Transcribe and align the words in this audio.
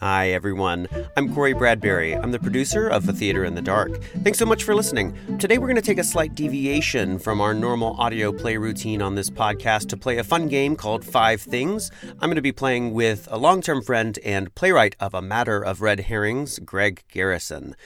Hi, 0.00 0.30
everyone. 0.30 0.88
I'm 1.14 1.34
Corey 1.34 1.52
Bradbury. 1.52 2.14
I'm 2.14 2.32
the 2.32 2.38
producer 2.38 2.88
of 2.88 3.04
The 3.04 3.12
Theater 3.12 3.44
in 3.44 3.54
the 3.54 3.60
Dark. 3.60 4.02
Thanks 4.22 4.38
so 4.38 4.46
much 4.46 4.64
for 4.64 4.74
listening. 4.74 5.14
Today, 5.38 5.58
we're 5.58 5.66
going 5.66 5.76
to 5.76 5.82
take 5.82 5.98
a 5.98 6.04
slight 6.04 6.34
deviation 6.34 7.18
from 7.18 7.38
our 7.38 7.52
normal 7.52 8.00
audio 8.00 8.32
play 8.32 8.56
routine 8.56 9.02
on 9.02 9.14
this 9.14 9.28
podcast 9.28 9.88
to 9.90 9.98
play 9.98 10.16
a 10.16 10.24
fun 10.24 10.48
game 10.48 10.74
called 10.74 11.04
Five 11.04 11.42
Things. 11.42 11.90
I'm 12.02 12.28
going 12.30 12.36
to 12.36 12.42
be 12.42 12.50
playing 12.50 12.94
with 12.94 13.28
a 13.30 13.36
long 13.36 13.60
term 13.60 13.82
friend 13.82 14.18
and 14.24 14.54
playwright 14.54 14.96
of 15.00 15.12
A 15.12 15.20
Matter 15.20 15.62
of 15.62 15.82
Red 15.82 16.00
Herrings, 16.00 16.58
Greg 16.60 17.02
Garrison. 17.12 17.76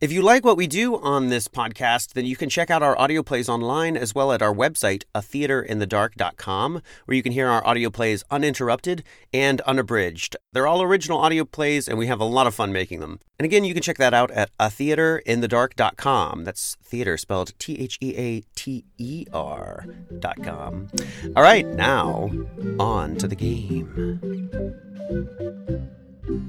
If 0.00 0.10
you 0.12 0.22
like 0.22 0.44
what 0.44 0.56
we 0.56 0.66
do 0.66 0.96
on 0.96 1.28
this 1.28 1.46
podcast, 1.46 2.14
then 2.14 2.26
you 2.26 2.36
can 2.36 2.48
check 2.48 2.68
out 2.68 2.82
our 2.82 2.98
audio 2.98 3.22
plays 3.22 3.48
online 3.48 3.96
as 3.96 4.14
well 4.14 4.32
at 4.32 4.42
our 4.42 4.52
website, 4.52 5.04
atheaterinthedark.com, 5.14 6.82
where 7.04 7.16
you 7.16 7.22
can 7.22 7.32
hear 7.32 7.48
our 7.48 7.64
audio 7.66 7.90
plays 7.90 8.24
uninterrupted 8.30 9.04
and 9.32 9.60
unabridged. 9.62 10.36
They're 10.52 10.66
all 10.66 10.82
original 10.82 11.18
audio 11.18 11.44
plays, 11.44 11.88
and 11.88 11.96
we 11.96 12.08
have 12.08 12.20
a 12.20 12.24
lot 12.24 12.46
of 12.46 12.54
fun 12.54 12.72
making 12.72 13.00
them. 13.00 13.20
And 13.38 13.46
again, 13.46 13.64
you 13.64 13.72
can 13.72 13.82
check 13.82 13.98
that 13.98 14.12
out 14.12 14.30
at 14.32 14.50
atheaterinthedark.com. 14.58 16.44
That's 16.44 16.76
theater 16.82 17.16
spelled 17.16 17.52
T 17.58 17.78
H 17.80 17.96
E 18.00 18.16
A 18.16 18.40
T 18.56 18.84
E 18.98 19.26
R.com. 19.32 20.88
All 21.36 21.42
right, 21.42 21.66
now 21.66 22.30
on 22.78 23.16
to 23.16 23.28
the 23.28 23.36
game. 23.36 24.20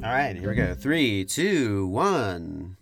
All 0.04 0.12
right, 0.12 0.36
here 0.36 0.50
we 0.50 0.56
go. 0.56 0.74
Three, 0.74 1.26
two, 1.26 1.88
one. 1.88 2.78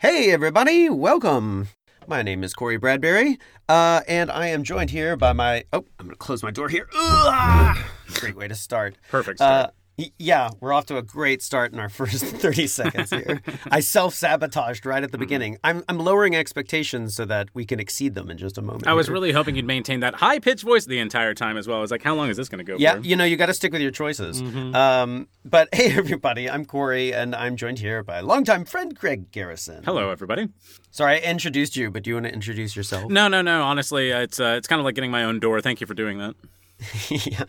Hey, 0.00 0.30
everybody, 0.30 0.88
welcome. 0.88 1.70
My 2.06 2.22
name 2.22 2.44
is 2.44 2.54
Corey 2.54 2.76
Bradbury, 2.76 3.36
uh, 3.68 4.02
and 4.06 4.30
I 4.30 4.46
am 4.46 4.62
joined 4.62 4.90
here 4.90 5.16
by 5.16 5.32
my. 5.32 5.64
Oh, 5.72 5.86
I'm 5.98 6.06
going 6.06 6.10
to 6.10 6.16
close 6.16 6.40
my 6.40 6.52
door 6.52 6.68
here. 6.68 6.88
Ugh! 6.96 7.76
Great 8.14 8.36
way 8.36 8.46
to 8.46 8.54
start. 8.54 8.96
Perfect 9.10 9.40
start. 9.40 9.66
Uh, 9.66 9.70
yeah, 10.18 10.50
we're 10.60 10.72
off 10.72 10.86
to 10.86 10.96
a 10.96 11.02
great 11.02 11.42
start 11.42 11.72
in 11.72 11.78
our 11.80 11.88
first 11.98 12.24
30 12.24 12.66
seconds 12.66 13.10
here. 13.10 13.42
I 13.70 13.80
self 13.80 14.14
sabotaged 14.14 14.86
right 14.86 15.02
at 15.02 15.12
the 15.12 15.18
beginning. 15.18 15.58
I'm, 15.64 15.82
I'm 15.88 15.98
lowering 15.98 16.36
expectations 16.36 17.16
so 17.16 17.24
that 17.24 17.48
we 17.54 17.64
can 17.64 17.80
exceed 17.80 18.14
them 18.14 18.30
in 18.30 18.38
just 18.38 18.58
a 18.58 18.62
moment. 18.62 18.86
I 18.86 18.92
was 18.94 19.06
here. 19.06 19.14
really 19.14 19.32
hoping 19.32 19.56
you'd 19.56 19.64
maintain 19.64 20.00
that 20.00 20.14
high 20.14 20.38
pitched 20.38 20.64
voice 20.64 20.86
the 20.86 20.98
entire 20.98 21.34
time 21.34 21.56
as 21.56 21.66
well. 21.66 21.78
I 21.78 21.80
was 21.80 21.90
like, 21.90 22.02
how 22.02 22.14
long 22.14 22.28
is 22.30 22.36
this 22.36 22.48
going 22.48 22.64
to 22.64 22.64
go 22.64 22.76
Yeah, 22.78 22.96
for? 22.96 23.00
you 23.00 23.16
know, 23.16 23.24
you 23.24 23.36
got 23.36 23.46
to 23.46 23.54
stick 23.54 23.72
with 23.72 23.82
your 23.82 23.90
choices. 23.90 24.40
Mm-hmm. 24.42 24.74
Um, 24.74 25.28
but 25.44 25.68
hey, 25.74 25.92
everybody, 25.96 26.48
I'm 26.48 26.64
Corey, 26.64 27.12
and 27.12 27.34
I'm 27.34 27.56
joined 27.56 27.80
here 27.80 28.02
by 28.02 28.20
longtime 28.20 28.64
friend 28.66 28.96
Greg 28.96 29.30
Garrison. 29.32 29.82
Hello, 29.84 30.10
everybody. 30.10 30.48
Sorry, 30.90 31.14
I 31.24 31.30
introduced 31.30 31.76
you, 31.76 31.90
but 31.90 32.02
do 32.04 32.10
you 32.10 32.14
want 32.16 32.26
to 32.26 32.32
introduce 32.32 32.76
yourself? 32.76 33.10
No, 33.10 33.28
no, 33.28 33.42
no. 33.42 33.62
Honestly, 33.62 34.10
it's 34.10 34.40
uh, 34.40 34.54
it's 34.56 34.66
kind 34.66 34.80
of 34.80 34.84
like 34.84 34.94
getting 34.94 35.10
my 35.10 35.24
own 35.24 35.38
door. 35.38 35.60
Thank 35.60 35.80
you 35.80 35.86
for 35.86 35.94
doing 35.94 36.18
that. 36.18 36.34
yeah. 37.10 37.44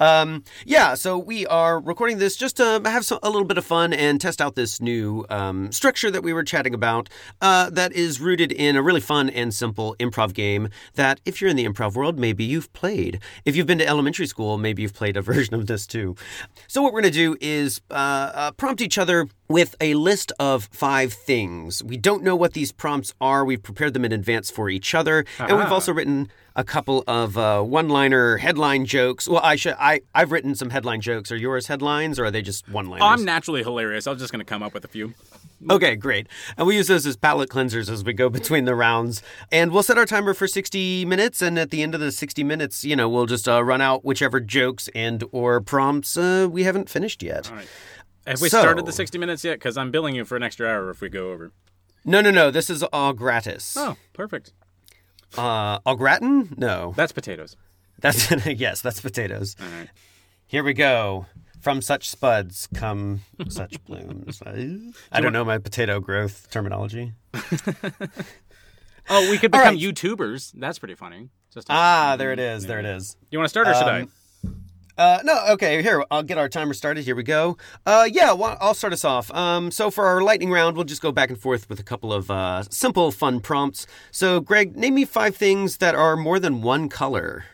Um, 0.00 0.44
yeah, 0.64 0.94
so 0.94 1.16
we 1.16 1.46
are 1.46 1.78
recording 1.78 2.18
this 2.18 2.36
just 2.36 2.56
to 2.56 2.80
have 2.84 3.04
some, 3.04 3.18
a 3.22 3.30
little 3.30 3.46
bit 3.46 3.58
of 3.58 3.64
fun 3.64 3.92
and 3.92 4.20
test 4.20 4.40
out 4.40 4.56
this 4.56 4.80
new 4.80 5.24
um, 5.30 5.70
structure 5.70 6.10
that 6.10 6.22
we 6.22 6.32
were 6.32 6.42
chatting 6.42 6.74
about 6.74 7.08
uh, 7.40 7.70
that 7.70 7.92
is 7.92 8.20
rooted 8.20 8.50
in 8.50 8.76
a 8.76 8.82
really 8.82 9.00
fun 9.00 9.30
and 9.30 9.54
simple 9.54 9.94
improv 10.00 10.34
game 10.34 10.68
that, 10.94 11.20
if 11.24 11.40
you're 11.40 11.50
in 11.50 11.56
the 11.56 11.66
improv 11.66 11.94
world, 11.94 12.18
maybe 12.18 12.44
you've 12.44 12.72
played. 12.72 13.20
If 13.44 13.54
you've 13.54 13.66
been 13.66 13.78
to 13.78 13.86
elementary 13.86 14.26
school, 14.26 14.58
maybe 14.58 14.82
you've 14.82 14.94
played 14.94 15.16
a 15.16 15.22
version 15.32 15.54
of 15.54 15.66
this 15.66 15.86
too. 15.86 16.16
So, 16.66 16.82
what 16.82 16.92
we're 16.92 17.02
going 17.02 17.12
to 17.12 17.18
do 17.18 17.36
is 17.40 17.80
uh, 17.90 17.94
uh, 18.34 18.50
prompt 18.52 18.80
each 18.80 18.98
other 18.98 19.28
with 19.52 19.76
a 19.82 19.92
list 19.92 20.32
of 20.38 20.64
five 20.72 21.12
things. 21.12 21.84
We 21.84 21.98
don't 21.98 22.22
know 22.22 22.34
what 22.34 22.54
these 22.54 22.72
prompts 22.72 23.12
are. 23.20 23.44
We've 23.44 23.62
prepared 23.62 23.92
them 23.92 24.02
in 24.02 24.10
advance 24.10 24.50
for 24.50 24.70
each 24.70 24.94
other, 24.94 25.26
and 25.38 25.58
we've 25.58 25.70
also 25.70 25.92
written 25.92 26.30
a 26.56 26.64
couple 26.64 27.04
of 27.06 27.36
uh, 27.36 27.62
one-liner 27.62 28.38
headline 28.38 28.86
jokes. 28.86 29.28
Well, 29.28 29.40
I 29.42 29.56
should 29.56 29.74
I 29.78 30.00
I've 30.14 30.32
written 30.32 30.54
some 30.54 30.70
headline 30.70 31.00
jokes. 31.00 31.30
Are 31.30 31.36
yours 31.36 31.66
headlines 31.66 32.18
or 32.18 32.26
are 32.26 32.30
they 32.30 32.42
just 32.42 32.68
one-liners? 32.68 33.02
I'm 33.04 33.24
naturally 33.24 33.62
hilarious. 33.62 34.06
I 34.06 34.10
was 34.10 34.20
just 34.20 34.32
going 34.32 34.44
to 34.44 34.48
come 34.48 34.62
up 34.62 34.74
with 34.74 34.84
a 34.84 34.88
few. 34.88 35.14
Okay, 35.70 35.94
great. 35.96 36.26
And 36.56 36.66
we 36.66 36.76
use 36.76 36.88
those 36.88 37.06
as 37.06 37.16
palate 37.16 37.48
cleansers 37.48 37.88
as 37.90 38.04
we 38.04 38.12
go 38.12 38.28
between 38.40 38.64
the 38.64 38.74
rounds. 38.74 39.22
And 39.50 39.70
we'll 39.70 39.82
set 39.82 39.96
our 39.96 40.06
timer 40.06 40.34
for 40.34 40.46
60 40.46 41.04
minutes. 41.04 41.40
And 41.40 41.58
at 41.58 41.70
the 41.70 41.82
end 41.82 41.94
of 41.94 42.00
the 42.00 42.10
60 42.10 42.42
minutes, 42.42 42.84
you 42.84 42.96
know, 42.96 43.08
we'll 43.08 43.26
just 43.26 43.48
uh, 43.48 43.62
run 43.62 43.80
out 43.80 44.04
whichever 44.04 44.40
jokes 44.40 44.88
and 44.94 45.24
or 45.30 45.60
prompts 45.60 46.16
uh, 46.16 46.48
we 46.50 46.64
haven't 46.64 46.88
finished 46.88 47.22
yet. 47.22 47.50
All 47.50 47.56
right. 47.56 47.68
Have 48.26 48.40
we 48.40 48.48
So- 48.48 48.60
started 48.60 48.86
the 48.86 48.92
60 48.92 49.18
minutes 49.18 49.44
yet? 49.44 49.54
Because 49.54 49.76
I'm 49.76 49.90
billing 49.90 50.14
you 50.14 50.24
for 50.24 50.36
an 50.36 50.42
extra 50.42 50.68
hour 50.68 50.90
if 50.90 51.00
we 51.00 51.08
go 51.08 51.30
over. 51.32 51.52
No, 52.04 52.20
no, 52.20 52.30
no. 52.30 52.50
This 52.50 52.68
is 52.70 52.82
all 52.84 53.12
gratis. 53.12 53.76
Oh, 53.76 53.96
perfect. 54.12 54.52
Uh, 55.36 55.78
au 55.86 55.94
gratin? 55.96 56.54
No. 56.56 56.92
That's 56.96 57.12
potatoes. 57.12 57.56
That's 58.00 58.30
yes, 58.46 58.80
that's 58.80 59.00
potatoes. 59.00 59.56
All 59.60 59.66
right. 59.78 59.88
Here 60.46 60.62
we 60.64 60.74
go. 60.74 61.26
From 61.60 61.80
such 61.80 62.10
spuds 62.10 62.68
come 62.74 63.20
such 63.48 63.82
blooms. 63.84 64.42
I 65.12 65.20
don't 65.20 65.32
know 65.32 65.44
my 65.44 65.58
potato 65.58 66.00
growth 66.00 66.48
terminology. 66.50 67.12
Oh, 69.10 69.28
we 69.30 69.36
could 69.38 69.50
become 69.50 69.74
right. 69.74 69.78
YouTubers. 69.78 70.52
That's 70.54 70.78
pretty 70.78 70.94
funny. 70.94 71.28
Just 71.52 71.66
Ah, 71.68 72.14
there 72.16 72.32
it 72.32 72.38
is. 72.38 72.66
There 72.66 72.78
it 72.78 72.84
is. 72.86 73.16
You 73.30 73.38
want 73.38 73.46
to 73.46 73.50
start 73.50 73.66
or 73.66 73.74
should 73.74 73.82
Um, 73.88 74.12
Uh, 75.02 75.18
no, 75.24 75.46
okay. 75.50 75.82
Here, 75.82 76.04
I'll 76.12 76.22
get 76.22 76.38
our 76.38 76.48
timer 76.48 76.74
started. 76.74 77.04
Here 77.04 77.16
we 77.16 77.24
go. 77.24 77.56
Uh, 77.84 78.08
yeah, 78.10 78.32
well, 78.32 78.56
I'll 78.60 78.72
start 78.74 78.92
us 78.92 79.04
off. 79.04 79.32
Um, 79.34 79.72
so 79.72 79.90
for 79.90 80.06
our 80.06 80.22
lightning 80.22 80.50
round, 80.52 80.76
we'll 80.76 80.84
just 80.84 81.02
go 81.02 81.10
back 81.10 81.28
and 81.28 81.36
forth 81.36 81.68
with 81.68 81.80
a 81.80 81.82
couple 81.82 82.12
of 82.12 82.30
uh, 82.30 82.62
simple, 82.70 83.10
fun 83.10 83.40
prompts. 83.40 83.84
So, 84.12 84.38
Greg, 84.40 84.76
name 84.76 84.94
me 84.94 85.04
five 85.04 85.34
things 85.36 85.78
that 85.78 85.96
are 85.96 86.16
more 86.16 86.38
than 86.38 86.62
one 86.62 86.88
color. 86.88 87.46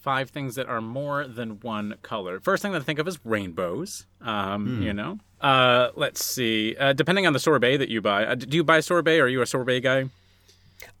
Five 0.00 0.28
things 0.28 0.56
that 0.56 0.66
are 0.68 0.82
more 0.82 1.26
than 1.26 1.60
one 1.60 1.94
color. 2.02 2.38
First 2.38 2.62
thing 2.62 2.72
that 2.72 2.82
I 2.82 2.84
think 2.84 2.98
of 2.98 3.08
is 3.08 3.18
rainbows. 3.24 4.06
Um, 4.20 4.66
Hmm. 4.66 4.82
You 4.82 4.92
know. 4.92 5.18
Uh, 5.40 5.88
let's 5.96 6.22
see. 6.22 6.76
Uh, 6.78 6.92
depending 6.92 7.26
on 7.26 7.32
the 7.32 7.38
sorbet 7.38 7.78
that 7.78 7.88
you 7.88 8.02
buy, 8.02 8.26
uh, 8.26 8.34
do 8.34 8.56
you 8.58 8.64
buy 8.64 8.80
sorbet? 8.80 9.18
Or 9.20 9.24
are 9.24 9.28
you 9.28 9.40
a 9.40 9.46
sorbet 9.46 9.80
guy? 9.80 10.10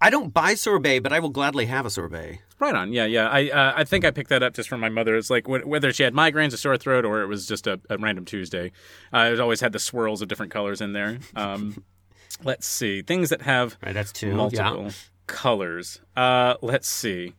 I 0.00 0.10
don't 0.10 0.32
buy 0.34 0.54
sorbet, 0.54 0.98
but 1.00 1.12
I 1.12 1.20
will 1.20 1.30
gladly 1.30 1.66
have 1.66 1.86
a 1.86 1.90
sorbet. 1.90 2.40
Right 2.58 2.74
on. 2.74 2.92
Yeah, 2.92 3.06
yeah. 3.06 3.28
I 3.28 3.48
uh, 3.48 3.72
I 3.76 3.84
think 3.84 4.04
I 4.04 4.10
picked 4.10 4.28
that 4.30 4.42
up 4.42 4.54
just 4.54 4.68
from 4.68 4.80
my 4.80 4.88
mother. 4.90 5.16
It's 5.16 5.30
like 5.30 5.46
wh- 5.46 5.66
whether 5.66 5.92
she 5.92 6.02
had 6.02 6.12
migraines, 6.14 6.52
a 6.52 6.56
sore 6.58 6.76
throat, 6.76 7.04
or 7.06 7.22
it 7.22 7.26
was 7.26 7.46
just 7.46 7.66
a, 7.66 7.80
a 7.88 7.96
random 7.98 8.24
Tuesday. 8.24 8.72
Uh, 9.12 9.30
it 9.32 9.40
always 9.40 9.60
had 9.60 9.72
the 9.72 9.78
swirls 9.78 10.20
of 10.22 10.28
different 10.28 10.52
colors 10.52 10.80
in 10.82 10.92
there. 10.92 11.18
Um, 11.34 11.82
let's 12.44 12.66
see. 12.66 13.00
Things 13.02 13.30
that 13.30 13.42
have 13.42 13.76
Right, 13.82 13.94
that's 13.94 14.12
two. 14.12 14.34
multiple 14.34 14.84
Yeah. 14.84 14.90
colors. 15.26 16.00
Uh, 16.16 16.54
let's 16.60 16.88
see. 16.88 17.34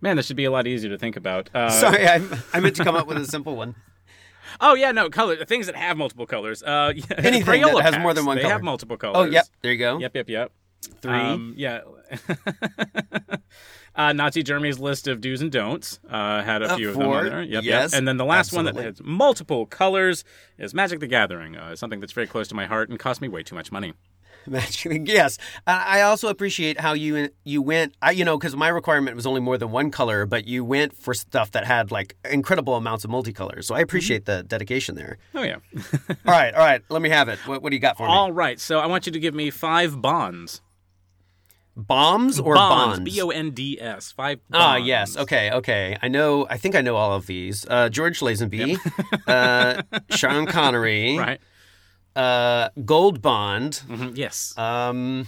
Man, 0.00 0.16
this 0.16 0.26
should 0.26 0.36
be 0.36 0.44
a 0.44 0.50
lot 0.50 0.66
easier 0.66 0.90
to 0.90 0.98
think 0.98 1.16
about. 1.16 1.50
Uh, 1.54 1.70
Sorry, 1.80 2.06
I, 2.06 2.20
I 2.52 2.60
meant 2.60 2.76
to 2.76 2.84
come 2.84 2.94
up 2.94 3.06
with 3.06 3.16
a 3.18 3.24
simple 3.24 3.56
one. 3.56 3.74
Oh 4.60 4.74
yeah, 4.74 4.92
no 4.92 5.10
color. 5.10 5.44
Things 5.44 5.66
that 5.66 5.76
have 5.76 5.96
multiple 5.96 6.26
colors. 6.26 6.62
Uh, 6.62 6.92
yeah, 6.96 7.04
Anything 7.18 7.62
that 7.62 7.82
has 7.82 7.98
more 7.98 8.14
than 8.14 8.24
one 8.26 8.36
they 8.36 8.42
color. 8.42 8.52
have 8.54 8.62
multiple 8.62 8.96
colors. 8.96 9.16
Oh, 9.16 9.24
yep. 9.30 9.46
There 9.62 9.72
you 9.72 9.78
go. 9.78 9.98
Yep, 9.98 10.14
yep, 10.16 10.28
yep. 10.28 10.52
Three. 11.00 11.12
Um, 11.18 11.54
yeah. 11.56 11.80
uh, 13.96 14.12
Nazi 14.12 14.42
Germany's 14.42 14.78
list 14.78 15.08
of 15.08 15.20
do's 15.20 15.40
and 15.40 15.50
don'ts 15.50 15.98
uh, 16.08 16.42
had 16.42 16.62
a 16.62 16.72
Uh, 16.72 16.76
few 16.76 16.88
of 16.90 16.94
them 16.96 17.04
four. 17.04 17.18
on 17.18 17.24
there. 17.26 17.42
Yep, 17.42 17.64
Yes, 17.64 17.92
yep. 17.92 17.98
And 17.98 18.06
then 18.06 18.16
the 18.16 18.24
last 18.24 18.52
one 18.52 18.64
that 18.66 18.76
has 18.76 19.00
multiple 19.02 19.66
colors 19.66 20.24
is 20.56 20.72
Magic 20.74 21.00
the 21.00 21.06
Gathering, 21.08 21.56
uh, 21.56 21.74
something 21.76 22.00
that's 22.00 22.12
very 22.12 22.26
close 22.26 22.48
to 22.48 22.54
my 22.54 22.66
heart 22.66 22.88
and 22.90 22.98
cost 22.98 23.20
me 23.20 23.28
way 23.28 23.42
too 23.42 23.54
much 23.54 23.72
money. 23.72 23.92
Magic. 24.50 25.06
Yes, 25.06 25.38
I 25.66 26.02
also 26.02 26.28
appreciate 26.28 26.80
how 26.80 26.92
you 26.92 27.30
you 27.44 27.62
went. 27.62 27.94
I, 28.00 28.12
you 28.12 28.24
know, 28.24 28.38
because 28.38 28.56
my 28.56 28.68
requirement 28.68 29.16
was 29.16 29.26
only 29.26 29.40
more 29.40 29.58
than 29.58 29.70
one 29.70 29.90
color, 29.90 30.26
but 30.26 30.46
you 30.46 30.64
went 30.64 30.96
for 30.96 31.14
stuff 31.14 31.50
that 31.52 31.66
had 31.66 31.90
like 31.90 32.16
incredible 32.30 32.74
amounts 32.74 33.04
of 33.04 33.10
multicolors. 33.10 33.64
So 33.64 33.74
I 33.74 33.80
appreciate 33.80 34.24
the 34.24 34.42
dedication 34.42 34.94
there. 34.94 35.18
Oh 35.34 35.42
yeah. 35.42 35.56
all 36.08 36.14
right, 36.26 36.54
all 36.54 36.64
right. 36.64 36.82
Let 36.88 37.02
me 37.02 37.08
have 37.10 37.28
it. 37.28 37.38
What, 37.46 37.62
what 37.62 37.70
do 37.70 37.76
you 37.76 37.80
got 37.80 37.96
for 37.96 38.06
me? 38.06 38.12
All 38.12 38.32
right. 38.32 38.58
So 38.58 38.78
I 38.78 38.86
want 38.86 39.06
you 39.06 39.12
to 39.12 39.20
give 39.20 39.34
me 39.34 39.50
five 39.50 40.00
bonds. 40.00 40.62
Bombs 41.78 42.40
or 42.40 42.54
bonds. 42.56 42.98
bonds? 42.98 43.14
B 43.14 43.22
o 43.22 43.28
n 43.28 43.50
d 43.50 43.78
s. 43.80 44.10
Five. 44.10 44.40
Ah, 44.52 44.76
yes. 44.76 45.16
Okay, 45.16 45.52
okay. 45.52 45.96
I 46.02 46.08
know. 46.08 46.44
I 46.50 46.56
think 46.56 46.74
I 46.74 46.80
know 46.80 46.96
all 46.96 47.12
of 47.12 47.26
these. 47.26 47.64
Uh, 47.70 47.88
George 47.88 48.18
Lazenby, 48.18 48.78
uh, 49.28 49.82
Sean 50.10 50.46
Connery, 50.46 51.16
Right. 51.18 51.40
Uh, 52.18 52.68
Gold 52.84 53.22
Bond, 53.22 53.82
Mhm, 53.88 54.16
Yes. 54.16 54.54
um, 54.58 55.26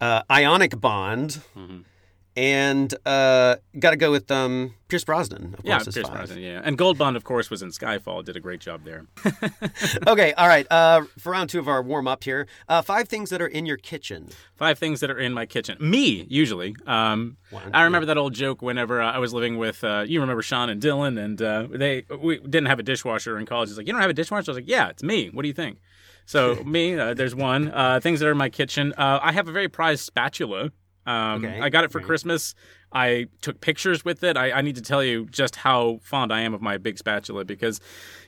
uh, 0.00 0.20
Ionic 0.30 0.78
Bond, 0.80 1.40
Mm-hmm. 1.56 1.80
And 2.38 2.94
uh, 3.04 3.56
got 3.80 3.90
to 3.90 3.96
go 3.96 4.12
with 4.12 4.30
um, 4.30 4.72
Pierce 4.86 5.02
Brosnan. 5.02 5.56
Of 5.58 5.64
yeah, 5.64 5.78
course, 5.78 5.92
Pierce 5.92 6.06
five. 6.06 6.16
Brosnan. 6.18 6.38
Yeah, 6.38 6.60
and 6.62 6.78
Gold 6.78 6.96
Bond, 6.96 7.16
of 7.16 7.24
course, 7.24 7.50
was 7.50 7.62
in 7.62 7.70
Skyfall. 7.70 8.24
Did 8.24 8.36
a 8.36 8.40
great 8.40 8.60
job 8.60 8.84
there. 8.84 9.06
okay, 10.06 10.32
all 10.34 10.46
right. 10.46 10.64
Uh, 10.70 11.02
for 11.18 11.32
round 11.32 11.50
two 11.50 11.58
of 11.58 11.66
our 11.66 11.82
warm 11.82 12.06
up 12.06 12.22
here, 12.22 12.46
uh, 12.68 12.80
five 12.80 13.08
things 13.08 13.30
that 13.30 13.42
are 13.42 13.48
in 13.48 13.66
your 13.66 13.76
kitchen. 13.76 14.28
Five 14.54 14.78
things 14.78 15.00
that 15.00 15.10
are 15.10 15.18
in 15.18 15.34
my 15.34 15.46
kitchen. 15.46 15.78
Me, 15.80 16.26
usually. 16.30 16.76
Um, 16.86 17.38
One, 17.50 17.74
I 17.74 17.82
remember 17.82 18.06
that 18.06 18.16
old 18.16 18.34
joke 18.34 18.62
whenever 18.62 19.02
uh, 19.02 19.10
I 19.10 19.18
was 19.18 19.34
living 19.34 19.58
with, 19.58 19.82
uh, 19.82 20.04
you 20.06 20.20
remember 20.20 20.42
Sean 20.42 20.70
and 20.70 20.80
Dylan, 20.80 21.18
and 21.18 21.42
uh, 21.42 21.66
they 21.68 22.04
we 22.16 22.38
didn't 22.38 22.66
have 22.66 22.78
a 22.78 22.84
dishwasher 22.84 23.36
in 23.36 23.46
college. 23.46 23.70
He's 23.70 23.78
like, 23.78 23.88
You 23.88 23.92
don't 23.92 24.02
have 24.02 24.10
a 24.10 24.14
dishwasher? 24.14 24.48
I 24.48 24.54
was 24.54 24.58
like, 24.58 24.68
Yeah, 24.68 24.90
it's 24.90 25.02
me. 25.02 25.28
What 25.30 25.42
do 25.42 25.48
you 25.48 25.54
think? 25.54 25.78
So, 26.24 26.54
me, 26.64 26.96
uh, 26.96 27.14
there's 27.14 27.34
one. 27.34 27.72
Uh, 27.72 27.98
things 28.00 28.20
that 28.20 28.28
are 28.28 28.32
in 28.32 28.38
my 28.38 28.48
kitchen. 28.50 28.92
Uh, 28.96 29.18
I 29.20 29.32
have 29.32 29.48
a 29.48 29.52
very 29.52 29.68
prized 29.68 30.04
spatula. 30.04 30.70
Um, 31.08 31.44
Okay, 31.44 31.60
I 31.60 31.68
got 31.70 31.84
it 31.84 31.90
for 31.92 31.98
right. 31.98 32.06
Christmas 32.06 32.54
I 32.92 33.26
took 33.42 33.60
pictures 33.60 34.02
with 34.04 34.24
it. 34.24 34.36
I, 34.38 34.50
I 34.50 34.62
need 34.62 34.76
to 34.76 34.82
tell 34.82 35.04
you 35.04 35.26
just 35.26 35.56
how 35.56 36.00
fond 36.02 36.32
I 36.32 36.40
am 36.40 36.54
of 36.54 36.62
my 36.62 36.78
big 36.78 36.96
spatula 36.96 37.44
because, 37.44 37.80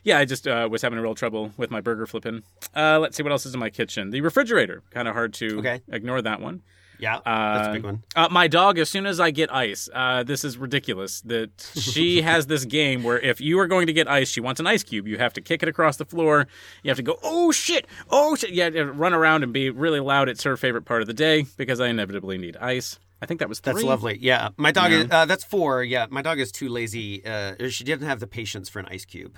yeah, 0.03 0.19
I 0.19 0.25
just 0.25 0.47
uh, 0.47 0.67
was 0.69 0.83
having 0.83 0.99
real 0.99 1.15
trouble 1.15 1.51
with 1.57 1.71
my 1.71 1.81
burger 1.81 2.05
flipping. 2.05 2.43
Uh, 2.75 2.99
let's 2.99 3.17
see 3.17 3.23
what 3.23 3.31
else 3.31 3.45
is 3.47 3.55
in 3.55 3.59
my 3.59 3.71
kitchen. 3.71 4.11
The 4.11 4.21
refrigerator, 4.21 4.83
kind 4.91 5.07
of 5.07 5.15
hard 5.15 5.33
to 5.35 5.57
Okay. 5.59 5.81
ignore 5.91 6.21
that 6.21 6.41
one. 6.41 6.61
Yeah, 7.01 7.19
that's 7.25 7.67
a 7.67 7.73
big 7.73 7.83
one. 7.83 8.03
Uh, 8.15 8.27
my 8.31 8.47
dog, 8.47 8.77
as 8.77 8.87
soon 8.89 9.05
as 9.07 9.19
I 9.19 9.31
get 9.31 9.51
ice, 9.53 9.89
uh, 9.93 10.21
this 10.23 10.45
is 10.45 10.57
ridiculous. 10.57 11.21
That 11.21 11.49
she 11.75 12.21
has 12.21 12.45
this 12.45 12.63
game 12.63 13.01
where 13.03 13.19
if 13.19 13.41
you 13.41 13.59
are 13.59 13.67
going 13.67 13.87
to 13.87 13.93
get 13.93 14.07
ice, 14.07 14.29
she 14.29 14.39
wants 14.39 14.59
an 14.59 14.67
ice 14.67 14.83
cube. 14.83 15.07
You 15.07 15.17
have 15.17 15.33
to 15.33 15.41
kick 15.41 15.63
it 15.63 15.67
across 15.67 15.97
the 15.97 16.05
floor. 16.05 16.47
You 16.83 16.89
have 16.89 16.97
to 16.97 17.03
go, 17.03 17.17
oh 17.23 17.51
shit, 17.51 17.87
oh 18.11 18.35
shit. 18.35 18.53
To 18.73 18.85
run 18.85 19.13
around 19.13 19.41
and 19.43 19.51
be 19.51 19.69
really 19.71 19.99
loud. 19.99 20.29
It's 20.29 20.43
her 20.43 20.55
favorite 20.55 20.85
part 20.85 21.01
of 21.01 21.07
the 21.07 21.13
day 21.15 21.45
because 21.57 21.79
I 21.81 21.87
inevitably 21.87 22.37
need 22.37 22.55
ice. 22.57 22.99
I 23.21 23.25
think 23.25 23.39
that 23.39 23.49
was 23.49 23.59
three. 23.59 23.73
That's 23.73 23.83
lovely. 23.83 24.17
Yeah, 24.21 24.49
my 24.57 24.71
dog 24.71 24.91
is. 24.91 25.07
Uh, 25.09 25.25
that's 25.25 25.43
four. 25.43 25.83
Yeah, 25.83 26.05
my 26.09 26.21
dog 26.21 26.39
is 26.39 26.51
too 26.51 26.69
lazy. 26.69 27.25
Uh, 27.25 27.67
she 27.69 27.83
didn't 27.83 28.07
have 28.07 28.19
the 28.19 28.27
patience 28.27 28.69
for 28.69 28.79
an 28.79 28.85
ice 28.91 29.05
cube. 29.05 29.37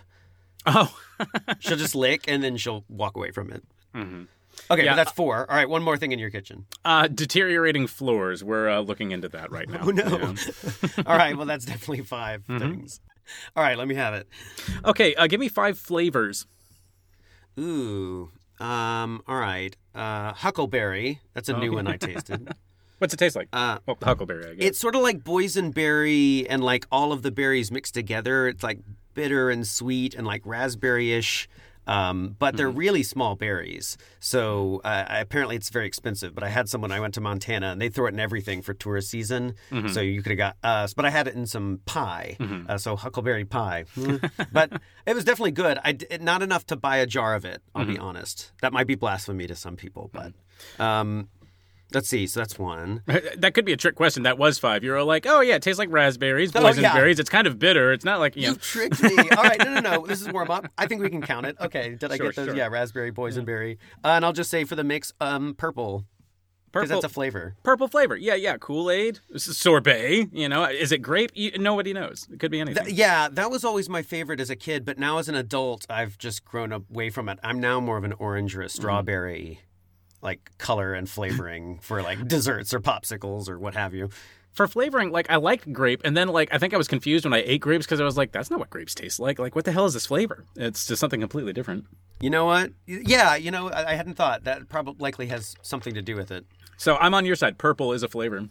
Oh, 0.66 0.98
She'll 1.60 1.78
just 1.78 1.96
lick 2.06 2.26
and 2.28 2.44
then 2.44 2.58
she'll 2.58 2.86
walk 2.90 3.16
away 3.18 3.32
from 3.32 3.52
it. 3.52 3.64
Mhm. 3.96 4.28
Okay, 4.72 4.86
Yeah, 4.86 4.96
that's 4.96 5.12
four. 5.12 5.50
All 5.50 5.56
right, 5.58 5.68
one 5.68 5.84
more 5.84 5.98
thing 5.98 6.12
in 6.12 6.20
your 6.20 6.30
kitchen. 6.30 6.66
uh, 6.86 7.08
deteriorating 7.08 7.88
floors. 7.88 8.44
We're 8.44 8.70
uh, 8.70 8.80
looking 8.80 9.12
into 9.12 9.30
that 9.30 9.52
right 9.52 9.68
now. 9.70 9.82
Oh 9.88 9.92
no! 9.92 10.04
Yeah. 10.08 11.04
All 11.06 11.18
right, 11.18 11.36
well 11.36 11.46
that's 11.46 11.66
definitely 11.66 12.04
5 12.04 12.42
Mm-hmm. 12.48 12.58
things. 12.60 13.00
All 13.56 13.64
right, 13.64 13.78
let 13.78 13.88
me 13.88 13.96
have 13.96 14.14
it. 14.14 14.28
Okay, 14.86 15.16
uh, 15.16 15.28
give 15.28 15.40
me 15.40 15.48
five 15.50 15.78
flavors. 15.80 16.46
Ooh. 17.60 18.32
Um. 18.60 19.22
All 19.28 19.38
right. 19.40 19.76
Uh, 19.94 20.34
huckleberry. 20.34 21.20
That's 21.34 21.50
a 21.50 21.58
new 21.58 21.74
one 21.74 21.88
I 21.88 21.98
tasted. 21.98 22.54
What's 23.00 23.14
it 23.14 23.18
taste 23.18 23.36
like? 23.36 23.50
Uh, 23.52 23.80
oh, 23.88 23.98
huckleberry, 24.02 24.46
I 24.46 24.54
guess. 24.56 24.68
it's 24.70 24.80
sort 24.80 24.96
of 24.96 25.02
like 25.02 25.20
boysenberry 25.24 26.46
and 26.50 26.64
like 26.64 26.86
all 26.92 27.12
of 27.12 27.22
the 27.22 27.32
berries 27.32 27.72
mixed 27.72 27.94
together. 27.94 28.48
It's 28.48 28.64
like 28.64 28.80
bitter 29.14 29.50
and 29.50 29.68
sweet 29.68 30.16
and 30.16 30.26
like 30.26 30.42
raspberry-ish. 30.46 31.50
Um, 31.86 32.36
but 32.40 32.56
they're 32.56 32.70
really 32.70 33.04
small 33.04 33.36
berries, 33.36 33.98
so 34.20 34.80
uh, 34.84 35.04
apparently 35.10 35.56
it's 35.58 35.70
very 35.70 35.86
expensive. 35.86 36.34
But 36.34 36.44
I 36.44 36.50
had 36.50 36.70
someone, 36.70 36.92
I 36.92 37.00
went 37.00 37.14
to 37.16 37.22
Montana, 37.22 37.72
and 37.72 37.82
they 37.82 37.90
throw 37.90 38.06
it 38.06 38.14
in 38.14 38.20
everything 38.20 38.62
for 38.62 38.74
tourist 38.74 39.10
season. 39.10 39.56
So 39.90 40.00
you 40.02 40.22
could 40.24 40.32
have 40.32 40.38
got 40.38 40.58
us, 40.64 40.94
but 40.94 41.06
I 41.06 41.10
had 41.10 41.28
it 41.28 41.36
in 41.36 41.46
some 41.46 41.80
pie, 41.86 42.38
uh, 42.70 42.78
so 42.78 42.96
huckleberry 42.96 43.46
pie. 43.46 43.86
But 44.52 44.82
it 45.06 45.16
was 45.16 45.26
definitely 45.26 45.52
good. 45.52 45.78
I 45.84 45.92
d- 45.94 46.06
not 46.22 46.42
enough 46.42 46.66
to 46.68 46.76
buy 46.76 46.98
a 46.98 47.06
jar 47.06 47.36
of 47.36 47.44
it. 47.46 47.62
I'll 47.76 47.86
be 47.86 47.98
honest. 47.98 48.52
That 48.62 48.72
might 48.74 48.88
be 48.88 48.96
blasphemy 48.96 49.48
to 49.48 49.56
some 49.56 49.76
people, 49.76 50.10
but 50.14 50.34
um, 50.80 51.28
let's 51.94 52.08
see. 52.10 52.28
So 52.28 52.40
that's 52.40 52.58
one. 52.60 53.02
that 53.06 53.54
could 53.54 53.66
be 53.66 53.74
a 53.74 53.78
trick 53.78 53.96
question. 53.96 54.24
That 54.24 54.38
was 54.38 54.58
five. 54.60 54.84
You're 54.84 54.98
all 54.98 55.06
like, 55.06 55.26
oh 55.28 55.42
yeah, 55.42 55.56
it 55.56 55.62
tastes 55.62 55.80
like 55.80 55.92
raspberries, 55.92 56.52
Oh, 56.56 56.62
poison 56.62 56.84
yeah. 56.84 56.98
It's 57.04 57.30
kind 57.30 57.48
of 57.48 57.60
bitter. 57.60 57.92
It's 57.94 58.06
not 58.06 58.20
like 58.20 58.36
you 58.36 58.42
You 58.44 58.48
know. 58.50 58.56
tricked 58.56 59.02
me. 59.04 59.16
All 59.38 59.44
right, 59.44 59.60
no, 59.60 59.74
no, 59.76 59.80
no. 59.80 60.06
This 60.08 60.22
is 60.22 60.30
warm 60.32 60.52
up. 60.52 60.66
I 60.78 60.88
think 60.88 61.02
we 61.02 61.10
can 61.10 61.22
count 61.22 61.46
it. 61.46 61.56
Okay, 61.60 61.96
did 61.96 62.12
I 62.12 62.18
Sure, 62.18 62.28
get 62.28 62.36
those? 62.36 62.46
sure. 62.48 62.56
Yeah, 62.56 62.68
raspberry, 62.68 63.12
boysenberry, 63.12 63.78
uh, 64.04 64.10
and 64.10 64.26
I'll 64.26 64.34
just 64.34 64.50
say 64.50 64.64
for 64.64 64.76
the 64.76 64.84
mix, 64.84 65.14
um, 65.22 65.54
purple, 65.56 66.06
because 66.72 66.90
that's 66.90 67.04
a 67.06 67.10
flavor. 67.10 67.56
purple 67.64 67.88
flavor. 67.88 68.16
Yeah, 68.18 68.34
yeah. 68.36 68.58
Kool 68.58 68.90
Aid, 68.90 69.20
sorbet. 69.36 70.30
You 70.32 70.50
know, 70.50 70.64
is 70.66 70.92
it 70.92 71.00
grape? 71.00 71.32
You, 71.36 71.52
nobody 71.60 71.94
knows. 71.94 72.28
It 72.32 72.40
could 72.40 72.50
be 72.52 72.60
anything. 72.60 72.86
Th- 72.86 72.96
yeah, 72.98 73.30
that 73.32 73.52
was 73.52 73.64
always 73.64 73.90
my 73.90 74.02
favorite 74.02 74.40
as 74.40 74.50
a 74.50 74.56
kid, 74.56 74.84
but 74.84 74.98
now 74.98 75.20
as 75.20 75.30
an 75.30 75.36
adult, 75.36 75.86
I've 75.90 76.18
just 76.18 76.44
grown 76.46 76.72
away 76.72 77.10
from 77.12 77.30
it. 77.30 77.40
I'm 77.44 77.60
now 77.60 77.80
more 77.80 77.98
of 77.98 78.04
an 78.04 78.14
orange 78.14 78.56
or 78.56 78.62
a 78.62 78.66
Mm-hmm. 78.66 78.70
strawberry, 78.82 79.62
like 80.24 80.52
color 80.58 80.94
and 80.94 81.10
flavoring 81.10 81.80
for 81.80 82.02
like 82.02 82.28
desserts 82.28 82.74
or 82.74 82.80
popsicles 82.80 83.50
or 83.50 83.60
what 83.60 83.76
have 83.76 83.94
you. 83.94 84.10
For 84.54 84.68
flavoring, 84.68 85.12
like 85.12 85.30
I 85.32 85.38
liked 85.38 85.72
grape, 85.74 86.02
and 86.06 86.16
then 86.16 86.28
like 86.28 86.54
I 86.54 86.60
think 86.60 86.74
I 86.74 86.78
was 86.78 86.88
confused 86.88 87.26
when 87.26 87.34
I 87.34 87.44
ate 87.44 87.62
grapes 87.62 87.86
because 87.86 88.00
I 88.00 88.04
was 88.04 88.18
like, 88.18 88.32
that's 88.32 88.52
not 88.52 88.60
what 88.60 88.70
grapes 88.70 88.94
taste 88.94 89.20
like. 89.20 89.40
Like, 89.40 89.56
what 89.56 89.66
the 89.66 89.72
hell 89.72 89.86
is 89.86 89.96
this 89.96 90.06
flavor? 90.06 90.46
It's 90.56 90.86
just 90.86 91.00
something 91.00 91.20
completely 91.20 91.54
different. 91.54 91.86
You 92.22 92.30
know 92.30 92.46
what? 92.46 92.72
Yeah, 92.86 93.36
you 93.36 93.50
know, 93.50 93.70
I, 93.70 93.92
I 93.92 93.96
hadn't 93.96 94.14
thought 94.14 94.44
that 94.44 94.70
probably 94.70 94.96
likely 95.00 95.28
has 95.28 95.56
something 95.64 95.96
to 95.96 96.04
do 96.04 96.16
with 96.16 96.32
it. 96.32 96.46
So 96.78 96.98
I'm 96.98 97.16
on 97.16 97.26
your 97.26 97.36
side. 97.36 97.58
Purple 97.58 97.94
is 97.94 98.04
a 98.04 98.08
flavor. 98.08 98.48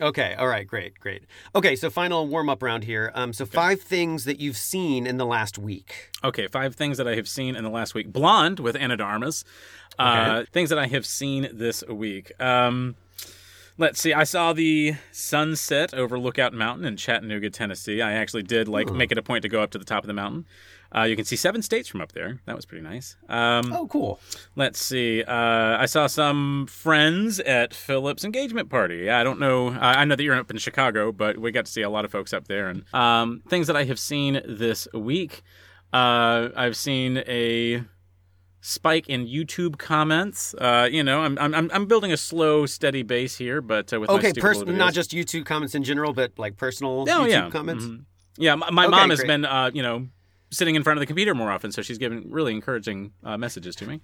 Okay. 0.00 0.34
All 0.38 0.48
right. 0.48 0.66
Great. 0.66 0.98
Great. 1.00 1.24
Okay. 1.54 1.76
So 1.76 1.90
final 1.90 2.26
warm 2.26 2.48
up 2.48 2.62
round 2.62 2.84
here. 2.84 3.10
Um. 3.14 3.32
So 3.32 3.46
five 3.46 3.80
things 3.80 4.24
that 4.24 4.40
you've 4.40 4.56
seen 4.56 5.06
in 5.06 5.16
the 5.16 5.26
last 5.26 5.58
week. 5.58 6.10
Okay, 6.24 6.48
five 6.48 6.74
things 6.74 6.98
that 6.98 7.06
I 7.06 7.14
have 7.14 7.28
seen 7.28 7.54
in 7.56 7.64
the 7.64 7.70
last 7.70 7.94
week. 7.94 8.12
Blonde 8.12 8.60
with 8.60 8.76
Ana 8.76 8.96
de 8.96 9.04
Armas. 9.04 9.44
Uh, 9.98 10.44
things 10.52 10.70
that 10.70 10.78
I 10.78 10.86
have 10.86 11.04
seen 11.04 11.48
this 11.52 11.82
week. 11.88 12.30
Um, 12.40 12.94
let's 13.78 14.00
see. 14.00 14.12
I 14.12 14.24
saw 14.24 14.52
the 14.52 14.94
sunset 15.12 15.94
over 15.94 16.18
Lookout 16.18 16.52
Mountain 16.52 16.84
in 16.84 16.96
Chattanooga, 16.96 17.48
Tennessee. 17.50 18.02
I 18.02 18.12
actually 18.12 18.42
did 18.42 18.68
like 18.68 18.92
make 18.92 19.10
it 19.10 19.18
a 19.18 19.22
point 19.22 19.42
to 19.42 19.48
go 19.48 19.62
up 19.62 19.70
to 19.70 19.78
the 19.78 19.84
top 19.84 20.02
of 20.02 20.08
the 20.08 20.12
mountain. 20.14 20.44
Uh, 20.94 21.02
you 21.02 21.16
can 21.16 21.24
see 21.26 21.36
seven 21.36 21.60
states 21.60 21.86
from 21.86 22.00
up 22.00 22.12
there. 22.12 22.40
That 22.46 22.56
was 22.56 22.64
pretty 22.64 22.82
nice. 22.82 23.16
Um, 23.28 23.72
Oh, 23.74 23.86
cool. 23.88 24.20
Let's 24.56 24.80
see. 24.80 25.22
Uh, 25.22 25.32
I 25.78 25.84
saw 25.86 26.06
some 26.06 26.66
friends 26.66 27.40
at 27.40 27.74
Philip's 27.74 28.24
engagement 28.24 28.70
party. 28.70 29.10
I 29.10 29.22
don't 29.22 29.38
know. 29.38 29.68
I 29.68 30.00
I 30.00 30.04
know 30.04 30.16
that 30.16 30.22
you're 30.22 30.34
up 30.34 30.50
in 30.50 30.56
Chicago, 30.58 31.12
but 31.12 31.38
we 31.38 31.50
got 31.52 31.66
to 31.66 31.72
see 31.72 31.82
a 31.82 31.90
lot 31.90 32.04
of 32.06 32.10
folks 32.10 32.32
up 32.32 32.48
there. 32.48 32.68
And 32.68 32.84
um, 32.94 33.42
things 33.48 33.66
that 33.66 33.76
I 33.76 33.84
have 33.84 33.98
seen 33.98 34.40
this 34.46 34.88
week. 34.94 35.42
Uh, 35.92 36.48
I've 36.56 36.76
seen 36.76 37.18
a 37.26 37.82
spike 38.60 39.08
in 39.08 39.26
YouTube 39.26 39.78
comments. 39.78 40.54
Uh, 40.54 40.88
you 40.90 41.02
know, 41.02 41.20
I'm 41.22 41.38
I'm 41.38 41.54
I'm 41.72 41.86
building 41.86 42.12
a 42.12 42.16
slow, 42.16 42.66
steady 42.66 43.02
base 43.02 43.36
here, 43.36 43.60
but 43.60 43.92
uh, 43.92 44.00
with 44.00 44.10
Okay. 44.10 44.32
Pers- 44.32 44.64
not 44.64 44.92
just 44.94 45.10
YouTube 45.12 45.44
comments 45.46 45.74
in 45.74 45.82
general, 45.84 46.12
but 46.12 46.32
like 46.38 46.56
personal 46.56 47.02
Oh, 47.02 47.06
YouTube 47.06 47.28
yeah. 47.30 47.50
comments. 47.50 47.84
Mhm. 47.84 48.04
Yeah, 48.36 48.54
my, 48.54 48.70
my 48.70 48.84
Okay, 48.84 48.90
mom 48.92 49.10
has 49.10 49.18
great. 49.18 49.26
been, 49.28 49.44
uh, 49.44 49.70
you 49.74 49.82
know, 49.82 50.06
sitting 50.50 50.74
in 50.76 50.82
front 50.84 50.96
of 50.96 51.00
the 51.00 51.06
computer 51.06 51.34
more 51.34 51.50
often, 51.50 51.72
so 51.72 51.82
she's 51.82 51.98
giving 51.98 52.30
really 52.30 52.52
encouraging 52.52 53.12
uh, 53.24 53.36
messages 53.36 53.74
to 53.76 53.86
me. 53.86 54.00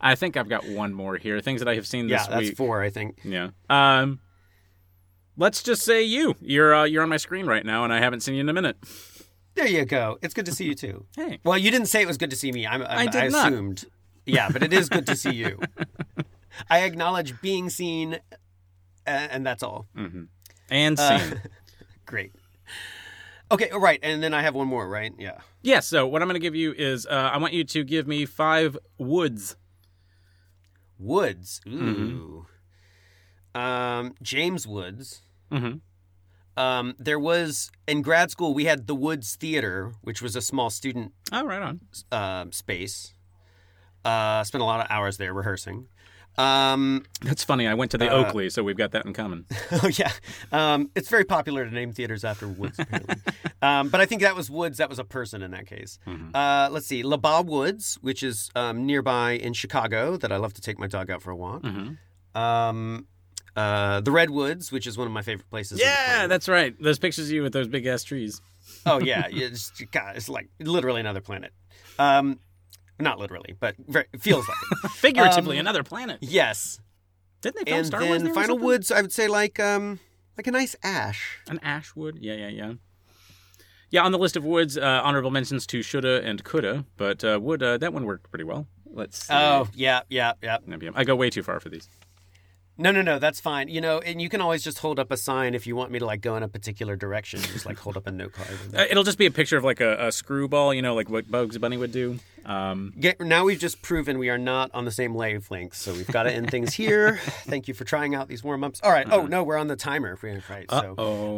I 0.00 0.14
think 0.16 0.36
I've 0.36 0.48
got 0.48 0.66
one 0.68 0.92
more 0.94 1.16
here. 1.16 1.40
Things 1.40 1.60
that 1.60 1.68
I 1.68 1.74
have 1.76 1.86
seen 1.86 2.08
Yeah, 2.08 2.18
this 2.18 2.26
that's 2.26 2.40
week. 2.48 2.56
four, 2.56 2.82
I 2.82 2.90
think. 2.90 3.18
Yeah. 3.24 3.50
Um, 3.70 4.20
let's 5.36 5.62
just 5.62 5.82
say 5.82 6.02
you. 6.02 6.34
You're 6.40 6.74
uh, 6.74 6.84
you're 6.84 7.02
on 7.02 7.08
my 7.08 7.16
screen 7.16 7.46
right 7.46 7.64
now, 7.64 7.84
and 7.84 7.92
I 7.92 7.98
haven't 8.00 8.20
seen 8.20 8.34
you 8.34 8.40
in 8.40 8.48
a 8.48 8.52
minute. 8.52 8.76
There 9.58 9.66
you 9.66 9.84
go. 9.84 10.18
It's 10.22 10.34
good 10.34 10.46
to 10.46 10.52
see 10.52 10.66
you 10.66 10.74
too. 10.76 11.04
Hey. 11.16 11.40
Well, 11.44 11.58
you 11.58 11.70
didn't 11.72 11.88
say 11.88 12.00
it 12.00 12.06
was 12.06 12.16
good 12.16 12.30
to 12.30 12.36
see 12.36 12.52
me. 12.52 12.64
I'm, 12.64 12.80
I'm, 12.82 12.98
I 13.00 13.06
did 13.06 13.32
not. 13.32 13.52
assumed. 13.52 13.84
Yeah, 14.24 14.48
but 14.50 14.62
it 14.62 14.72
is 14.72 14.88
good 14.88 15.04
to 15.06 15.16
see 15.16 15.32
you. 15.32 15.58
I 16.70 16.80
acknowledge 16.84 17.40
being 17.40 17.68
seen, 17.68 18.14
uh, 18.14 19.10
and 19.10 19.44
that's 19.44 19.62
all. 19.64 19.86
And 20.70 20.98
Uh. 21.00 21.20
Great. 22.06 22.32
Okay, 23.50 23.70
all 23.70 23.80
right, 23.80 23.98
and 24.02 24.22
then 24.22 24.32
I 24.32 24.42
have 24.42 24.54
one 24.54 24.68
more, 24.68 24.88
right? 24.88 25.12
Yeah. 25.18 25.38
yeah. 25.62 25.80
So 25.80 26.06
what 26.06 26.22
I'm 26.22 26.28
going 26.28 26.34
to 26.40 26.46
give 26.46 26.54
you 26.54 26.72
is 26.76 27.04
uh, 27.06 27.30
I 27.32 27.38
want 27.38 27.52
you 27.52 27.64
to 27.64 27.82
give 27.82 28.06
me 28.06 28.26
five 28.26 28.78
woods. 28.98 29.56
Woods. 30.98 31.60
Mm-hmm. 31.66 32.16
Ooh. 32.16 32.46
Um, 33.60 34.14
James 34.22 34.66
Woods. 34.68 35.22
Mhm. 35.50 35.80
Um, 36.58 36.94
there 36.98 37.18
was 37.18 37.70
in 37.86 38.02
grad 38.02 38.30
school 38.30 38.52
we 38.52 38.64
had 38.64 38.86
the 38.86 38.94
Woods 38.94 39.36
Theater, 39.36 39.92
which 40.02 40.20
was 40.20 40.34
a 40.36 40.42
small 40.42 40.70
student 40.70 41.12
Oh, 41.32 41.44
right 41.46 41.62
on. 41.62 41.80
um, 42.12 42.52
space. 42.52 43.14
Uh, 44.04 44.42
spent 44.44 44.62
a 44.62 44.64
lot 44.64 44.80
of 44.80 44.86
hours 44.90 45.16
there 45.18 45.32
rehearsing. 45.32 45.86
Um, 46.36 47.04
That's 47.22 47.42
funny. 47.42 47.66
I 47.66 47.74
went 47.74 47.90
to 47.92 47.98
the 47.98 48.08
Uh, 48.08 48.14
Oakley, 48.24 48.48
so 48.48 48.62
we've 48.62 48.76
got 48.76 48.92
that 48.92 49.04
in 49.06 49.12
common. 49.12 49.44
oh 49.82 49.88
yeah, 49.92 50.12
um, 50.52 50.88
it's 50.94 51.08
very 51.08 51.24
popular 51.24 51.64
to 51.64 51.70
name 51.74 51.92
theaters 51.92 52.24
after 52.24 52.46
Woods. 52.46 52.78
Apparently. 52.78 53.16
um, 53.62 53.88
but 53.88 54.00
I 54.00 54.06
think 54.06 54.22
that 54.22 54.36
was 54.36 54.48
Woods. 54.48 54.78
That 54.78 54.88
was 54.88 55.00
a 55.00 55.04
person 55.04 55.42
in 55.42 55.50
that 55.50 55.66
case. 55.66 55.98
Uh, 56.34 56.68
let's 56.70 56.86
see, 56.86 57.02
LaBagh 57.02 57.46
Woods, 57.46 57.98
which 58.02 58.22
is 58.22 58.50
um, 58.54 58.86
nearby 58.86 59.32
in 59.32 59.52
Chicago, 59.52 60.16
that 60.16 60.30
I 60.30 60.36
love 60.36 60.54
to 60.54 60.60
take 60.60 60.78
my 60.78 60.86
dog 60.86 61.10
out 61.10 61.22
for 61.22 61.32
a 61.32 61.36
walk. 61.36 61.64
Um, 62.36 63.06
uh, 63.58 64.00
the 64.00 64.10
Redwoods, 64.12 64.70
which 64.70 64.86
is 64.86 64.96
one 64.96 65.06
of 65.06 65.12
my 65.12 65.22
favorite 65.22 65.50
places. 65.50 65.80
Yeah, 65.80 66.26
that's 66.26 66.48
right. 66.48 66.74
Those 66.80 66.98
pictures 66.98 67.26
of 67.26 67.32
you 67.32 67.42
with 67.42 67.52
those 67.52 67.68
big 67.68 67.86
ass 67.86 68.04
trees. 68.04 68.40
Oh 68.86 69.00
yeah, 69.10 69.26
it's, 69.30 69.70
God, 69.90 70.16
it's 70.16 70.28
like 70.28 70.48
literally 70.60 71.00
another 71.00 71.20
planet. 71.20 71.52
Um, 71.98 72.38
not 73.00 73.18
literally, 73.18 73.54
but 73.58 73.74
very, 73.78 74.06
feels 74.18 74.46
like 74.48 74.58
it. 74.84 74.90
Figuratively, 75.06 75.56
Um, 75.56 75.60
another 75.60 75.82
planet. 75.82 76.18
yes. 76.20 76.80
Didn't 77.40 77.56
they 77.64 77.70
film 77.70 77.78
And 77.78 77.86
Star 77.86 78.00
Wars 78.04 78.10
then 78.22 78.24
there 78.24 78.32
or 78.32 78.34
Final? 78.34 78.58
Woods, 78.58 78.90
I 78.90 79.00
would 79.00 79.12
say 79.12 79.28
like 79.28 79.60
um, 79.60 80.00
like 80.36 80.46
a 80.48 80.50
nice 80.50 80.74
ash. 80.82 81.38
An 81.48 81.58
ash 81.62 81.94
wood. 81.94 82.18
Yeah, 82.20 82.34
yeah, 82.34 82.48
yeah. 82.48 82.72
Yeah, 83.90 84.02
on 84.04 84.12
the 84.12 84.18
list 84.18 84.36
of 84.36 84.44
woods, 84.44 84.76
uh, 84.76 85.00
honorable 85.02 85.30
mentions 85.30 85.66
to 85.68 85.80
shoulda 85.82 86.20
and 86.22 86.44
coulda, 86.44 86.84
but 86.96 87.24
uh, 87.24 87.38
wood 87.40 87.62
uh, 87.62 87.78
that 87.78 87.92
one 87.92 88.04
worked 88.04 88.28
pretty 88.30 88.44
well. 88.44 88.66
Let's. 88.86 89.26
See. 89.26 89.32
Oh 89.32 89.68
yeah, 89.74 90.00
yeah, 90.10 90.32
yeah. 90.42 90.58
I 90.94 91.04
go 91.04 91.16
way 91.16 91.30
too 91.30 91.42
far 91.42 91.60
for 91.60 91.68
these. 91.70 91.88
No, 92.80 92.92
no, 92.92 93.02
no, 93.02 93.18
that's 93.18 93.40
fine. 93.40 93.66
You 93.66 93.80
know, 93.80 93.98
and 93.98 94.22
you 94.22 94.28
can 94.28 94.40
always 94.40 94.62
just 94.62 94.78
hold 94.78 95.00
up 95.00 95.10
a 95.10 95.16
sign 95.16 95.54
if 95.54 95.66
you 95.66 95.74
want 95.74 95.90
me 95.90 95.98
to 95.98 96.06
like 96.06 96.20
go 96.20 96.36
in 96.36 96.44
a 96.44 96.48
particular 96.48 96.94
direction. 96.94 97.40
Just 97.40 97.66
like 97.66 97.76
hold 97.76 97.96
up 97.96 98.06
a 98.06 98.12
note 98.12 98.32
card. 98.32 98.48
Uh, 98.72 98.84
it'll 98.88 99.02
just 99.02 99.18
be 99.18 99.26
a 99.26 99.30
picture 99.32 99.56
of 99.56 99.64
like 99.64 99.80
a, 99.80 100.06
a 100.06 100.12
screwball, 100.12 100.72
you 100.72 100.80
know, 100.80 100.94
like 100.94 101.10
what 101.10 101.28
Bugs 101.28 101.58
Bunny 101.58 101.76
would 101.76 101.90
do. 101.90 102.20
Um, 102.48 102.94
Get, 102.98 103.20
now 103.20 103.44
we've 103.44 103.58
just 103.58 103.82
proven 103.82 104.18
we 104.18 104.30
are 104.30 104.38
not 104.38 104.70
on 104.72 104.86
the 104.86 104.90
same 104.90 105.12
wavelength, 105.12 105.74
so 105.74 105.92
we've 105.92 106.06
got 106.06 106.22
to 106.22 106.32
end 106.32 106.50
things 106.50 106.72
here. 106.72 107.18
Thank 107.44 107.68
you 107.68 107.74
for 107.74 107.84
trying 107.84 108.14
out 108.14 108.26
these 108.28 108.42
warm 108.42 108.64
ups. 108.64 108.80
All 108.82 108.90
right. 108.90 109.06
Oh 109.10 109.26
no, 109.26 109.44
we're 109.44 109.58
on 109.58 109.66
the 109.68 109.76
timer. 109.76 110.18
Right. 110.22 110.64
So, 110.70 110.96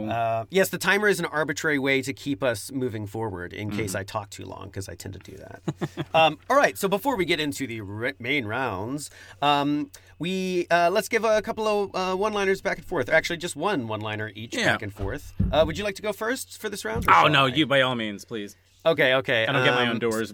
uh, 0.09 0.45
yes, 0.51 0.69
the 0.69 0.79
timer 0.79 1.09
is 1.09 1.19
an 1.19 1.27
arbitrary 1.27 1.81
way 1.81 2.01
to 2.03 2.13
keep 2.13 2.43
us 2.45 2.71
moving 2.71 3.07
forward 3.09 3.53
in 3.53 3.71
case 3.71 3.95
I 3.97 4.05
talk 4.05 4.31
too 4.31 4.45
long, 4.45 4.67
because 4.67 4.89
I 4.89 4.95
tend 4.95 5.15
to 5.15 5.19
do 5.19 5.37
that. 5.37 6.07
um, 6.15 6.39
all 6.49 6.57
right. 6.57 6.79
So 6.79 6.89
before 6.89 7.17
we 7.17 7.25
get 7.25 7.41
into 7.41 7.67
the 7.67 7.81
main 8.21 8.47
rounds, 8.47 9.11
um, 9.43 9.91
we 10.21 10.69
uh, 10.71 10.91
let's 10.91 11.09
give 11.09 11.25
a 11.25 11.43
couple 11.43 11.67
of 11.67 11.91
uh, 11.95 12.17
one-liners 12.17 12.63
back 12.63 12.79
and 12.79 12.87
forth. 12.87 13.09
Actually, 13.09 13.39
just 13.39 13.57
one 13.57 13.89
one-liner 13.89 14.31
each 14.37 14.57
Yeah. 14.57 14.73
back 14.73 14.83
and 14.83 14.93
forth. 14.95 15.33
Uh, 15.51 15.65
would 15.67 15.77
you 15.77 15.83
like 15.83 15.97
to 15.97 16.03
go 16.03 16.13
first 16.13 16.59
for 16.61 16.69
this 16.69 16.85
round? 16.85 17.07
oh 17.09 17.27
no, 17.27 17.47
I? 17.47 17.49
you 17.49 17.67
by 17.67 17.81
all 17.81 17.97
means, 17.97 18.25
please. 18.25 18.55
Okay. 18.87 19.15
Okay. 19.15 19.47
I 19.47 19.53
don't 19.53 19.65
get 19.65 19.75
my 19.75 19.83
own 19.87 19.93
um, 19.93 19.99
doors. 19.99 20.33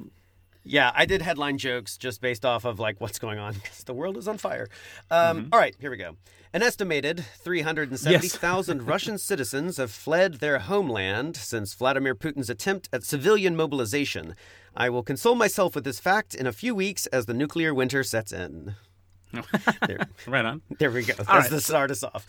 Yeah, 0.69 0.91
I 0.95 1.07
did 1.07 1.23
headline 1.23 1.59
jokes 1.59 1.97
just 1.97 2.21
based 2.21 2.45
off 2.45 2.65
of 2.65 2.81
like 2.81 3.01
what's 3.01 3.21
going 3.21 3.39
on 3.39 3.55
because 3.55 3.85
the 3.85 3.95
world 3.95 4.17
is 4.17 4.27
on 4.27 4.37
fire. 4.37 4.69
Um, 5.11 5.49
all 5.53 5.61
right, 5.61 5.77
here 5.81 5.91
we 5.93 5.97
go. 5.97 6.17
An 6.53 6.63
estimated 6.63 7.25
370,000 7.39 8.83
Russian 8.83 9.17
citizens 9.19 9.77
have 9.77 9.93
fled 9.93 10.35
their 10.35 10.59
homeland 10.59 11.37
since 11.37 11.73
Vladimir 11.75 12.17
Putin's 12.17 12.51
attempt 12.51 12.89
at 12.93 13.05
civilian 13.05 13.55
mobilization. 13.55 14.35
I 14.75 14.91
will 14.91 15.05
console 15.05 15.37
myself 15.37 15.75
with 15.77 15.85
this 15.85 16.01
fact 16.01 16.35
in 16.35 16.47
a 16.47 16.53
few 16.53 16.75
weeks 16.75 17.07
as 17.07 17.27
the 17.27 17.35
nuclear 17.35 17.73
winter 17.73 18.03
sets 18.03 18.33
in. 18.33 18.75
There, 19.87 19.99
Right 20.27 20.45
on. 20.45 20.63
there 20.79 20.91
we 20.91 21.03
go. 21.03 21.15
That's 21.15 21.29
right. 21.29 21.51
the 21.51 21.61
start 21.61 21.91
us 21.91 22.03
off. 22.03 22.27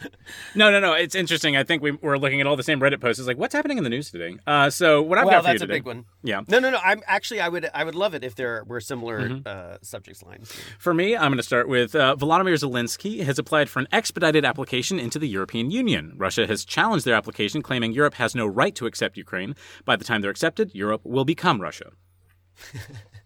No, 0.56 0.70
no, 0.72 0.80
no. 0.80 0.94
It's 0.94 1.16
interesting. 1.16 1.56
I 1.56 1.64
think 1.64 1.82
we, 1.82 1.92
we're 1.92 2.18
looking 2.18 2.42
at 2.42 2.48
all 2.48 2.56
the 2.56 2.64
same 2.64 2.80
Reddit 2.80 3.00
posts. 3.00 3.20
It's 3.20 3.28
like, 3.28 3.38
what's 3.38 3.54
happening 3.54 3.78
in 3.78 3.84
the 3.84 3.90
news 3.90 4.12
today? 4.12 4.36
Uh, 4.46 4.70
so 4.70 5.02
what 5.02 5.18
I've 5.18 5.26
well, 5.26 5.36
got 5.36 5.44
for 5.46 5.48
you 5.54 5.60
that's 5.60 5.64
a 5.64 5.68
big 5.68 5.86
one. 5.86 6.06
Yeah. 6.24 6.42
No, 6.48 6.60
no, 6.60 6.70
no. 6.70 6.80
I'm 6.84 7.02
actually 7.08 7.40
I 7.40 7.50
would 7.50 7.70
I 7.74 7.84
would 7.84 7.96
love 7.96 8.14
it 8.14 8.24
if 8.24 8.36
there 8.36 8.64
were 8.66 8.82
similar 8.82 9.18
Mm-hmm. 9.30 9.42
uh, 9.46 9.78
subjects 9.82 10.22
lines. 10.24 10.52
For 10.80 10.94
me, 10.94 11.16
I'm 11.16 11.30
going 11.32 11.38
to 11.38 11.44
start 11.44 11.68
with 11.70 11.96
uh, 11.96 12.16
Volodymyr 12.18 12.54
Zelensky 12.56 13.24
has 13.24 13.40
applied 13.40 13.70
for 13.70 13.80
an 13.80 13.88
expedited 13.92 14.44
application 14.46 15.00
into 15.00 15.18
the 15.20 15.28
European 15.28 15.72
Union. 15.72 16.14
Russia 16.18 16.46
has 16.48 16.66
challenged 16.66 17.06
their 17.06 17.16
application, 17.16 17.62
claiming 17.62 17.94
Europe 17.94 18.16
has 18.16 18.36
no 18.36 18.46
right 18.46 18.76
to 18.76 18.86
accept 18.86 19.18
Ukraine. 19.18 19.56
By 19.86 19.96
the 19.96 20.04
time 20.04 20.22
they're 20.22 20.32
accepted, 20.32 20.74
Europe 20.76 21.02
will 21.04 21.26
become 21.26 21.62
Russia. 21.62 21.92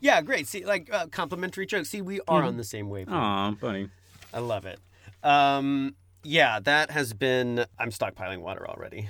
Yeah, 0.00 0.20
great. 0.22 0.46
See, 0.46 0.64
like 0.64 0.92
uh, 0.92 1.06
complimentary 1.06 1.66
jokes. 1.66 1.90
See, 1.90 2.02
we 2.02 2.20
are 2.26 2.42
on 2.42 2.56
the 2.56 2.64
same 2.64 2.88
wavelength. 2.88 3.20
Aw, 3.20 3.50
buddy. 3.52 3.90
I 4.32 4.38
love 4.40 4.64
it. 4.66 4.78
Um, 5.22 5.94
yeah, 6.22 6.60
that 6.60 6.90
has 6.90 7.12
been. 7.12 7.64
I'm 7.78 7.90
stockpiling 7.90 8.40
water 8.40 8.68
already. 8.68 9.08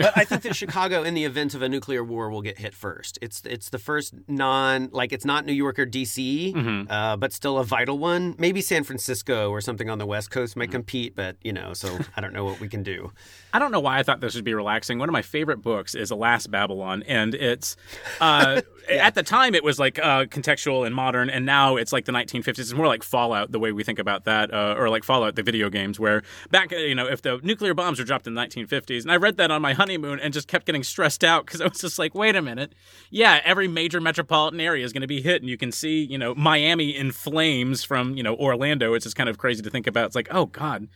But 0.00 0.16
I 0.16 0.24
think 0.24 0.42
that 0.42 0.56
Chicago, 0.56 1.02
in 1.02 1.12
the 1.12 1.24
event 1.24 1.54
of 1.54 1.60
a 1.60 1.68
nuclear 1.68 2.02
war, 2.02 2.30
will 2.30 2.40
get 2.40 2.58
hit 2.58 2.74
first. 2.74 3.18
It's 3.20 3.42
it's 3.44 3.68
the 3.68 3.78
first 3.78 4.14
non 4.26 4.88
like 4.92 5.12
it's 5.12 5.26
not 5.26 5.44
New 5.44 5.52
York 5.52 5.78
or 5.78 5.84
DC, 5.86 6.54
uh, 6.88 7.16
but 7.18 7.34
still 7.34 7.58
a 7.58 7.64
vital 7.64 7.98
one. 7.98 8.34
Maybe 8.38 8.62
San 8.62 8.82
Francisco 8.82 9.50
or 9.50 9.60
something 9.60 9.90
on 9.90 9.98
the 9.98 10.06
West 10.06 10.30
Coast 10.30 10.56
might 10.56 10.70
compete, 10.70 11.14
but 11.14 11.36
you 11.42 11.52
know, 11.52 11.74
so 11.74 11.98
I 12.16 12.22
don't 12.22 12.32
know 12.32 12.44
what 12.46 12.60
we 12.60 12.68
can 12.68 12.82
do. 12.82 13.12
I 13.52 13.58
don't 13.58 13.72
know 13.72 13.80
why 13.80 13.98
I 13.98 14.02
thought 14.02 14.20
this 14.20 14.34
would 14.34 14.44
be 14.44 14.54
relaxing. 14.54 14.98
One 14.98 15.08
of 15.08 15.12
my 15.12 15.22
favorite 15.22 15.58
books 15.58 15.94
is 15.94 16.10
Alas 16.10 16.46
Babylon, 16.46 17.02
and 17.06 17.34
it's 17.34 17.76
uh, 18.22 18.62
at 18.88 19.14
the 19.14 19.22
time 19.22 19.54
it 19.54 19.62
was 19.62 19.78
like 19.78 19.98
uh, 19.98 20.24
contextual 20.24 20.86
and 20.86 20.94
modern, 20.94 21.28
and 21.28 21.44
now 21.44 21.76
it's 21.76 21.92
like 21.92 22.06
the 22.06 22.12
1950s. 22.12 22.58
It's 22.58 22.72
more 22.72 22.86
like 22.86 23.02
Fallout, 23.02 23.52
the 23.52 23.58
way 23.58 23.70
we 23.70 23.84
think 23.84 23.98
about 23.98 24.24
that, 24.24 24.52
uh, 24.52 24.76
or 24.78 24.88
like 24.88 25.04
Fallout, 25.04 25.36
the 25.36 25.42
video 25.42 25.68
games, 25.68 26.00
where 26.00 26.22
back 26.50 26.70
you 26.72 26.94
know 26.94 27.06
if 27.06 27.20
the 27.20 27.38
nuclear 27.42 27.74
bombs 27.74 27.98
were 27.98 28.04
dropped 28.06 28.26
in 28.26 28.32
the 28.32 28.40
1950s, 28.40 29.02
and 29.02 29.12
I 29.12 29.16
read 29.16 29.36
that 29.36 29.50
on 29.50 29.60
my 29.60 29.74
honeymoon 29.74 29.89
and 29.94 30.32
just 30.32 30.48
kept 30.48 30.66
getting 30.66 30.82
stressed 30.82 31.22
out 31.24 31.46
because 31.46 31.60
I 31.60 31.64
was 31.68 31.80
just 31.80 31.98
like, 31.98 32.14
wait 32.14 32.36
a 32.36 32.42
minute, 32.42 32.74
yeah, 33.10 33.40
every 33.44 33.68
major 33.68 34.00
metropolitan 34.00 34.60
area 34.60 34.84
is 34.84 34.92
going 34.92 35.00
to 35.02 35.06
be 35.08 35.20
hit, 35.22 35.42
and 35.42 35.50
you 35.50 35.56
can 35.56 35.72
see 35.72 36.04
you 36.04 36.18
know 36.18 36.34
Miami 36.34 36.96
in 36.96 37.12
flames 37.12 37.84
from 37.84 38.16
you 38.16 38.22
know 38.22 38.34
Orlando. 38.36 38.94
It's 38.94 39.04
just 39.04 39.16
kind 39.16 39.28
of 39.28 39.38
crazy 39.38 39.62
to 39.62 39.70
think 39.70 39.86
about. 39.86 40.06
It's 40.06 40.16
like, 40.16 40.28
oh 40.30 40.46
god. 40.46 40.88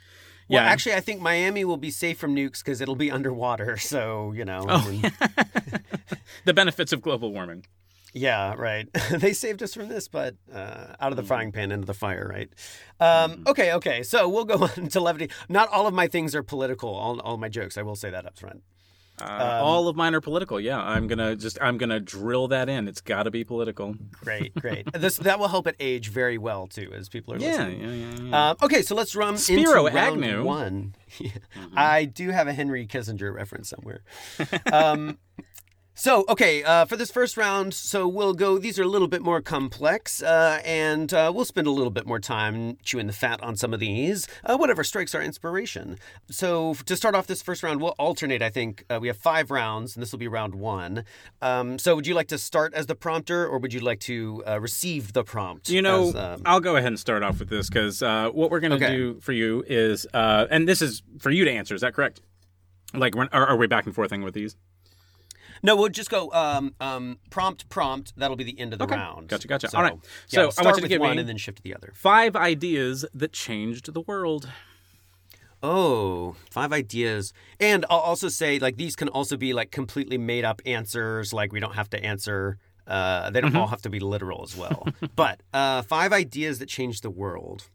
Well, 0.47 0.63
Yeah. 0.63 0.69
actually, 0.71 0.95
I 0.95 1.01
think 1.01 1.23
Miami 1.23 1.65
will 1.65 1.79
be 1.79 1.91
safe 1.91 2.19
from 2.19 2.37
nukes 2.37 2.59
because 2.59 2.83
it'll 2.83 2.97
be 2.97 3.11
underwater. 3.11 3.77
So 3.81 4.33
you 4.33 4.45
know, 4.45 4.67
I 4.69 4.89
mean, 4.89 5.03
the 6.45 6.55
benefits 6.55 6.93
of 6.93 7.01
global 7.03 7.33
warming. 7.33 7.67
Yeah, 8.17 8.55
right. 8.57 8.87
they 9.11 9.33
saved 9.33 9.61
us 9.63 9.75
from 9.75 9.89
this, 9.89 10.07
but 10.07 10.37
uh, 10.53 10.95
out 11.01 11.11
of 11.11 11.17
the 11.17 11.23
Mm-hmm. 11.23 11.27
frying 11.27 11.53
pan 11.53 11.73
into 11.73 11.85
the 11.87 11.95
fire, 11.95 12.31
right? 12.33 12.49
Um, 13.01 13.43
okay, 13.49 13.73
okay. 13.73 14.05
So 14.05 14.29
we'll 14.29 14.45
go 14.45 14.55
on 14.77 14.89
to 14.89 15.01
levity. 15.01 15.31
Not 15.49 15.69
all 15.71 15.89
of 15.89 15.95
my 15.95 16.07
things 16.07 16.33
are 16.37 16.43
political. 16.45 16.95
All, 16.95 17.19
all 17.21 17.39
my 17.39 17.49
jokes. 17.49 17.77
I 17.77 17.83
will 17.83 17.97
say 17.97 18.11
that 18.11 18.25
up 18.25 18.39
front. 18.39 18.63
Uh, 19.21 19.25
Um, 19.27 19.41
all 19.65 19.87
of 19.89 19.95
mine 19.97 20.15
are 20.15 20.21
political. 20.21 20.59
Yeah, 20.59 20.79
I'm 20.83 21.07
gonna 21.07 21.37
just 21.37 21.57
I'm 21.63 21.79
gonna 21.79 22.01
drill 22.01 22.49
that 22.49 22.69
in. 22.69 22.89
It's 22.89 23.01
got 23.01 23.23
to 23.25 23.31
be 23.31 23.45
political. 23.45 23.95
Great, 24.11 24.55
great. 24.61 24.91
this 24.93 25.17
that 25.19 25.39
will 25.39 25.49
help 25.49 25.67
it 25.69 25.77
age 25.79 26.09
very 26.09 26.37
well 26.37 26.67
too, 26.67 26.91
as 26.95 27.09
people 27.09 27.33
are 27.35 27.39
Yeah, 27.39 27.51
listening. 27.67 27.81
yeah, 27.81 27.93
yeah. 27.93 28.29
yeah. 28.31 28.51
Um, 28.51 28.57
okay, 28.63 28.83
so 28.83 28.95
let's 28.97 29.15
run 29.15 29.37
Spiro 29.39 29.87
into 29.87 29.97
round 29.97 30.25
Agnew. 30.25 30.43
one. 30.45 30.95
Yeah. 31.21 31.31
I 31.77 32.07
do 32.07 32.31
have 32.31 32.49
a 32.49 32.53
Henry 32.53 32.87
Kissinger 32.89 33.33
reference 33.33 33.69
somewhere. 33.69 34.01
Um, 34.73 35.19
so, 35.97 36.25
okay, 36.29 36.63
uh, 36.65 36.85
for 36.87 36.97
this 36.97 37.11
first 37.11 37.37
round, 37.37 37.73
so 37.73 38.09
we'll 38.09 38.35
go. 38.35 38.59
These 38.59 38.79
are 38.79 38.83
a 38.83 38.89
little 38.89 39.07
bit 39.07 39.23
more 39.23 39.41
complex, 39.41 40.23
uh, 40.23 40.61
and 40.65 41.13
uh, 41.15 41.31
we'll 41.35 41.45
spend 41.45 41.67
a 41.67 41.71
little 41.71 41.91
bit 41.91 42.05
more 42.07 42.19
time 42.19 42.77
chewing 42.83 43.07
the 43.07 43.13
fat 43.13 43.41
on 43.43 43.55
some 43.57 43.73
of 43.73 43.79
these, 43.79 44.27
uh, 44.45 44.57
whatever 44.57 44.83
strikes 44.83 45.15
our 45.15 45.23
inspiration. 45.23 45.99
So, 46.31 46.75
to 46.87 46.97
start 46.97 47.15
off 47.15 47.27
this 47.29 47.43
first 47.43 47.63
round, 47.63 47.81
we'll 47.81 47.95
alternate. 47.99 48.43
I 48.43 48.51
think 48.51 48.85
uh, 48.91 48.99
we 49.01 49.07
have 49.07 49.17
five 49.17 49.51
rounds, 49.53 49.95
and 49.95 50.03
this 50.03 50.11
will 50.11 50.19
be 50.19 50.27
round 50.29 50.57
one. 50.57 51.05
Um, 51.41 51.79
so, 51.79 51.95
would 51.95 52.07
you 52.07 52.15
like 52.15 52.29
to 52.29 52.39
start 52.39 52.75
as 52.75 52.87
the 52.87 52.97
prompter, 52.97 53.47
or 53.47 53.59
would 53.59 53.73
you 53.73 53.81
like 53.81 54.01
to 54.01 54.43
uh, 54.49 54.61
receive 54.61 55.13
the 55.13 55.23
prompt? 55.23 55.69
You 55.69 55.81
know, 55.83 56.09
as, 56.09 56.17
um, 56.17 56.43
I'll 56.45 56.61
go 56.61 56.75
ahead 56.77 56.89
and 56.89 56.99
start 56.99 57.23
off 57.23 57.39
with 57.39 57.49
this 57.49 57.69
because 57.69 58.03
uh, 58.03 58.31
what 58.31 58.51
we're 58.51 58.61
gonna 58.61 58.75
Okay. 58.75 58.97
do 58.97 59.21
for 59.21 59.33
you 59.33 59.63
is, 59.69 60.07
uh, 60.13 60.47
and 60.51 60.69
this 60.69 60.83
is 60.83 61.03
for 61.21 61.31
you 61.31 61.45
to 61.45 61.51
answer. 61.53 61.75
Is 61.75 61.83
that 61.83 61.95
correct? 61.95 62.21
Like, 62.93 63.15
are, 63.17 63.29
are 63.33 63.57
we 63.57 63.67
back 63.69 63.87
and 63.87 63.95
forthing 63.95 64.23
with 64.23 64.35
these? 64.35 64.57
No, 65.65 65.75
we'll 65.77 65.89
just 65.89 66.11
go 66.11 66.31
um, 66.33 66.75
um, 66.79 67.19
prompt, 67.31 67.69
prompt. 67.71 68.13
That'll 68.17 68.37
be 68.37 68.45
the 68.45 68.61
end 68.61 68.73
of 68.75 68.79
the 68.79 68.85
Okay. 68.85 68.95
round. 68.95 69.29
Gotcha, 69.29 69.49
gotcha. 69.49 69.69
So, 69.71 69.79
All 69.79 69.83
right. 69.83 69.95
yeah, 69.95 70.01
So, 70.29 70.41
I 70.41 70.45
want 70.45 70.53
start 70.55 70.67
you 70.67 70.73
to 70.75 70.83
with 70.83 70.89
give 70.91 71.01
one 71.01 71.17
me- 71.17 71.21
and 71.21 71.29
then 71.29 71.39
shift 71.39 71.57
to 71.57 71.63
the 71.63 71.75
other. 71.75 71.93
Five 71.97 72.37
ideas 72.37 73.05
that 73.15 73.33
changed 73.33 73.93
the 73.95 74.03
world. 74.03 74.49
Oh, 75.63 76.37
five 76.51 76.73
ideas. 76.73 77.33
And 77.59 77.87
I'll 77.89 77.99
also 77.99 78.29
say, 78.29 78.59
like, 78.59 78.77
these 78.77 78.95
can 78.97 79.09
also 79.09 79.37
be 79.37 79.55
like 79.55 79.71
completely 79.71 80.19
made 80.19 80.45
up 80.45 80.61
answers. 80.67 81.33
Like, 81.33 81.53
we 81.53 81.61
don't 81.61 81.75
have 81.75 81.89
to 81.91 82.05
answer. 82.05 82.59
Uh, 82.87 83.31
they 83.31 83.41
don't 83.41 83.51
Mm-hmm. 83.53 83.61
all 83.61 83.69
have 83.69 83.81
to 83.83 83.89
be 83.91 83.99
literal 84.01 84.43
as 84.43 84.55
well. 84.55 84.87
but 85.17 85.43
uh, 85.55 85.81
five 85.83 86.13
ideas 86.13 86.59
that 86.59 86.69
changed 86.69 87.03
the 87.03 87.11
world. 87.11 87.69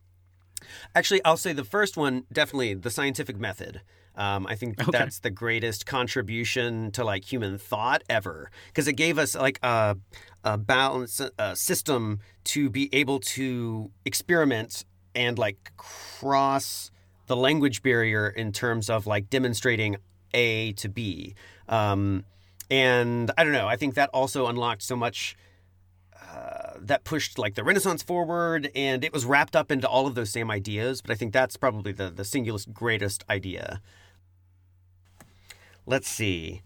Actually, 0.93 1.23
I'll 1.25 1.37
say 1.37 1.53
the 1.53 1.63
first 1.63 1.97
one 1.97 2.25
definitely 2.31 2.75
the 2.75 2.91
scientific 2.91 3.39
method. 3.39 3.81
Um, 4.19 4.45
I 4.47 4.55
think 4.55 4.77
Okay. 4.77 4.91
that's 4.91 5.19
the 5.19 5.29
greatest 5.29 5.85
contribution 5.85 6.91
to 6.91 7.05
like 7.05 7.23
human 7.23 7.57
thought 7.57 8.03
ever 8.09 8.51
because 8.67 8.85
it 8.89 8.93
gave 8.93 9.17
us 9.17 9.33
like 9.33 9.59
a, 9.63 9.95
a 10.43 10.57
balance 10.57 11.21
a 11.39 11.55
system 11.55 12.19
to 12.43 12.69
be 12.69 12.93
able 12.93 13.19
to 13.21 13.89
experiment 14.03 14.83
and 15.15 15.39
like 15.39 15.71
cross 15.77 16.91
the 17.27 17.35
language 17.37 17.81
barrier 17.81 18.27
in 18.27 18.51
terms 18.51 18.89
of 18.89 19.07
like 19.07 19.29
demonstrating 19.29 19.95
A 20.33 20.73
to 20.73 20.89
B. 20.89 21.33
Um, 21.69 22.25
and 22.69 23.31
I 23.37 23.45
don't 23.45 23.53
know. 23.53 23.69
I 23.69 23.77
think 23.77 23.95
that 23.95 24.09
also 24.13 24.47
unlocked 24.47 24.81
so 24.81 24.97
much 24.97 25.37
uh, 26.21 26.73
that 26.81 27.05
pushed 27.05 27.39
like 27.39 27.55
the 27.55 27.63
Renaissance 27.63 28.03
forward, 28.03 28.69
and 28.75 29.03
it 29.03 29.13
was 29.13 29.25
wrapped 29.25 29.55
up 29.55 29.71
into 29.71 29.87
all 29.87 30.05
of 30.07 30.15
those 30.15 30.29
same 30.29 30.51
ideas. 30.51 31.01
But 31.01 31.11
I 31.11 31.15
think 31.15 31.31
that's 31.33 31.55
probably 31.55 31.93
the 31.93 32.09
the 32.09 32.25
singular 32.25 32.59
greatest 32.73 33.23
idea. 33.29 33.81
Let's 35.89 36.07
see, 36.07 36.61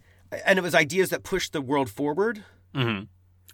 and 0.46 0.58
it 0.58 0.62
was 0.62 0.74
ideas 0.74 1.08
that 1.10 1.22
pushed 1.22 1.52
the 1.52 1.60
world 1.62 1.88
forward, 1.90 2.44
hmm 2.74 3.04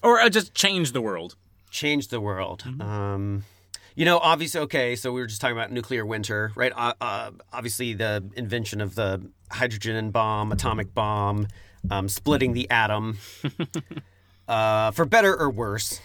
Or 0.02 0.20
uh, 0.20 0.28
just 0.28 0.52
change 0.54 0.90
the 0.92 1.00
world. 1.00 1.36
changed 1.70 2.10
the 2.10 2.20
world. 2.20 2.64
Um, 2.80 3.44
you 3.94 4.04
know, 4.04 4.18
obviously, 4.18 4.60
okay. 4.62 4.96
So 4.96 5.12
we 5.12 5.20
were 5.20 5.26
just 5.28 5.40
talking 5.40 5.56
about 5.56 5.70
nuclear 5.70 6.04
winter, 6.04 6.50
right? 6.56 6.72
Uh, 6.74 6.94
uh, 7.00 7.30
obviously, 7.52 7.92
the 7.94 8.24
invention 8.34 8.80
of 8.80 8.94
the 8.96 9.22
hydrogen 9.52 10.10
bomb, 10.10 10.50
atomic 10.52 10.92
bomb, 10.94 11.46
um, 11.90 12.08
splitting 12.08 12.52
the 12.52 12.68
atom, 12.70 13.18
uh, 14.48 14.90
for 14.90 15.04
better 15.04 15.36
or 15.38 15.50
worse. 15.50 16.00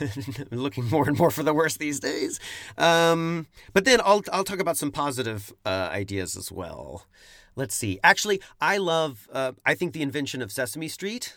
Looking 0.50 0.88
more 0.90 1.06
and 1.08 1.16
more 1.16 1.30
for 1.30 1.44
the 1.44 1.54
worst 1.54 1.78
these 1.78 2.00
days. 2.00 2.40
Um, 2.76 3.46
but 3.72 3.84
then 3.84 4.00
I'll 4.04 4.22
I'll 4.32 4.44
talk 4.44 4.58
about 4.58 4.76
some 4.76 4.90
positive 4.90 5.52
uh, 5.64 5.88
ideas 5.92 6.36
as 6.36 6.50
well. 6.50 7.06
Let's 7.56 7.74
see. 7.74 7.98
Actually, 8.04 8.40
I 8.60 8.76
love. 8.76 9.28
Uh, 9.32 9.52
I 9.64 9.74
think 9.74 9.94
the 9.94 10.02
invention 10.02 10.42
of 10.42 10.52
Sesame 10.52 10.88
Street 10.88 11.34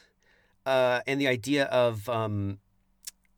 uh, 0.65 0.99
and 1.07 1.19
the 1.19 1.27
idea 1.27 1.65
of 1.65 2.07
um, 2.09 2.59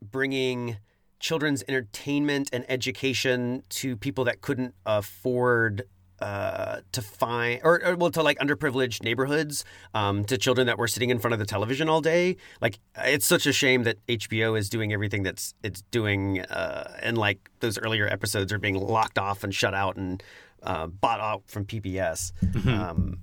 bringing 0.02 0.78
children's 1.20 1.64
entertainment 1.68 2.50
and 2.52 2.66
education 2.68 3.62
to 3.70 3.96
people 3.96 4.24
that 4.24 4.42
couldn't 4.42 4.74
afford 4.86 5.84
uh, 6.20 6.82
to 6.92 7.02
find 7.02 7.60
or, 7.64 7.84
or 7.84 7.96
well 7.96 8.12
to 8.12 8.22
like 8.22 8.38
underprivileged 8.38 9.04
neighborhoods 9.04 9.66
um, 9.96 10.24
to 10.24 10.38
children 10.38 10.68
that 10.68 10.78
were 10.78 10.88
sitting 10.88 11.10
in 11.10 11.18
front 11.18 11.34
of 11.34 11.40
the 11.40 11.46
television 11.48 11.90
all 11.90 12.00
day 12.00 12.38
like 12.62 12.78
it's 12.98 13.26
such 13.26 13.48
a 13.48 13.52
shame 13.52 13.84
that 13.84 13.98
hbo 14.06 14.58
is 14.58 14.70
doing 14.70 14.94
everything 14.94 15.24
that's 15.24 15.56
it's 15.64 15.82
doing 15.90 16.40
uh, 16.42 16.96
and 17.02 17.18
like 17.18 17.50
those 17.60 17.80
earlier 17.80 18.08
episodes 18.08 18.54
are 18.54 18.60
being 18.60 18.76
locked 18.76 19.18
off 19.18 19.44
and 19.44 19.56
shut 19.56 19.74
out 19.74 19.96
and 19.96 20.22
uh, 20.64 20.88
bought 20.88 21.20
out 21.20 21.44
from 21.48 21.66
pbs 21.66 22.32
um, 22.68 23.20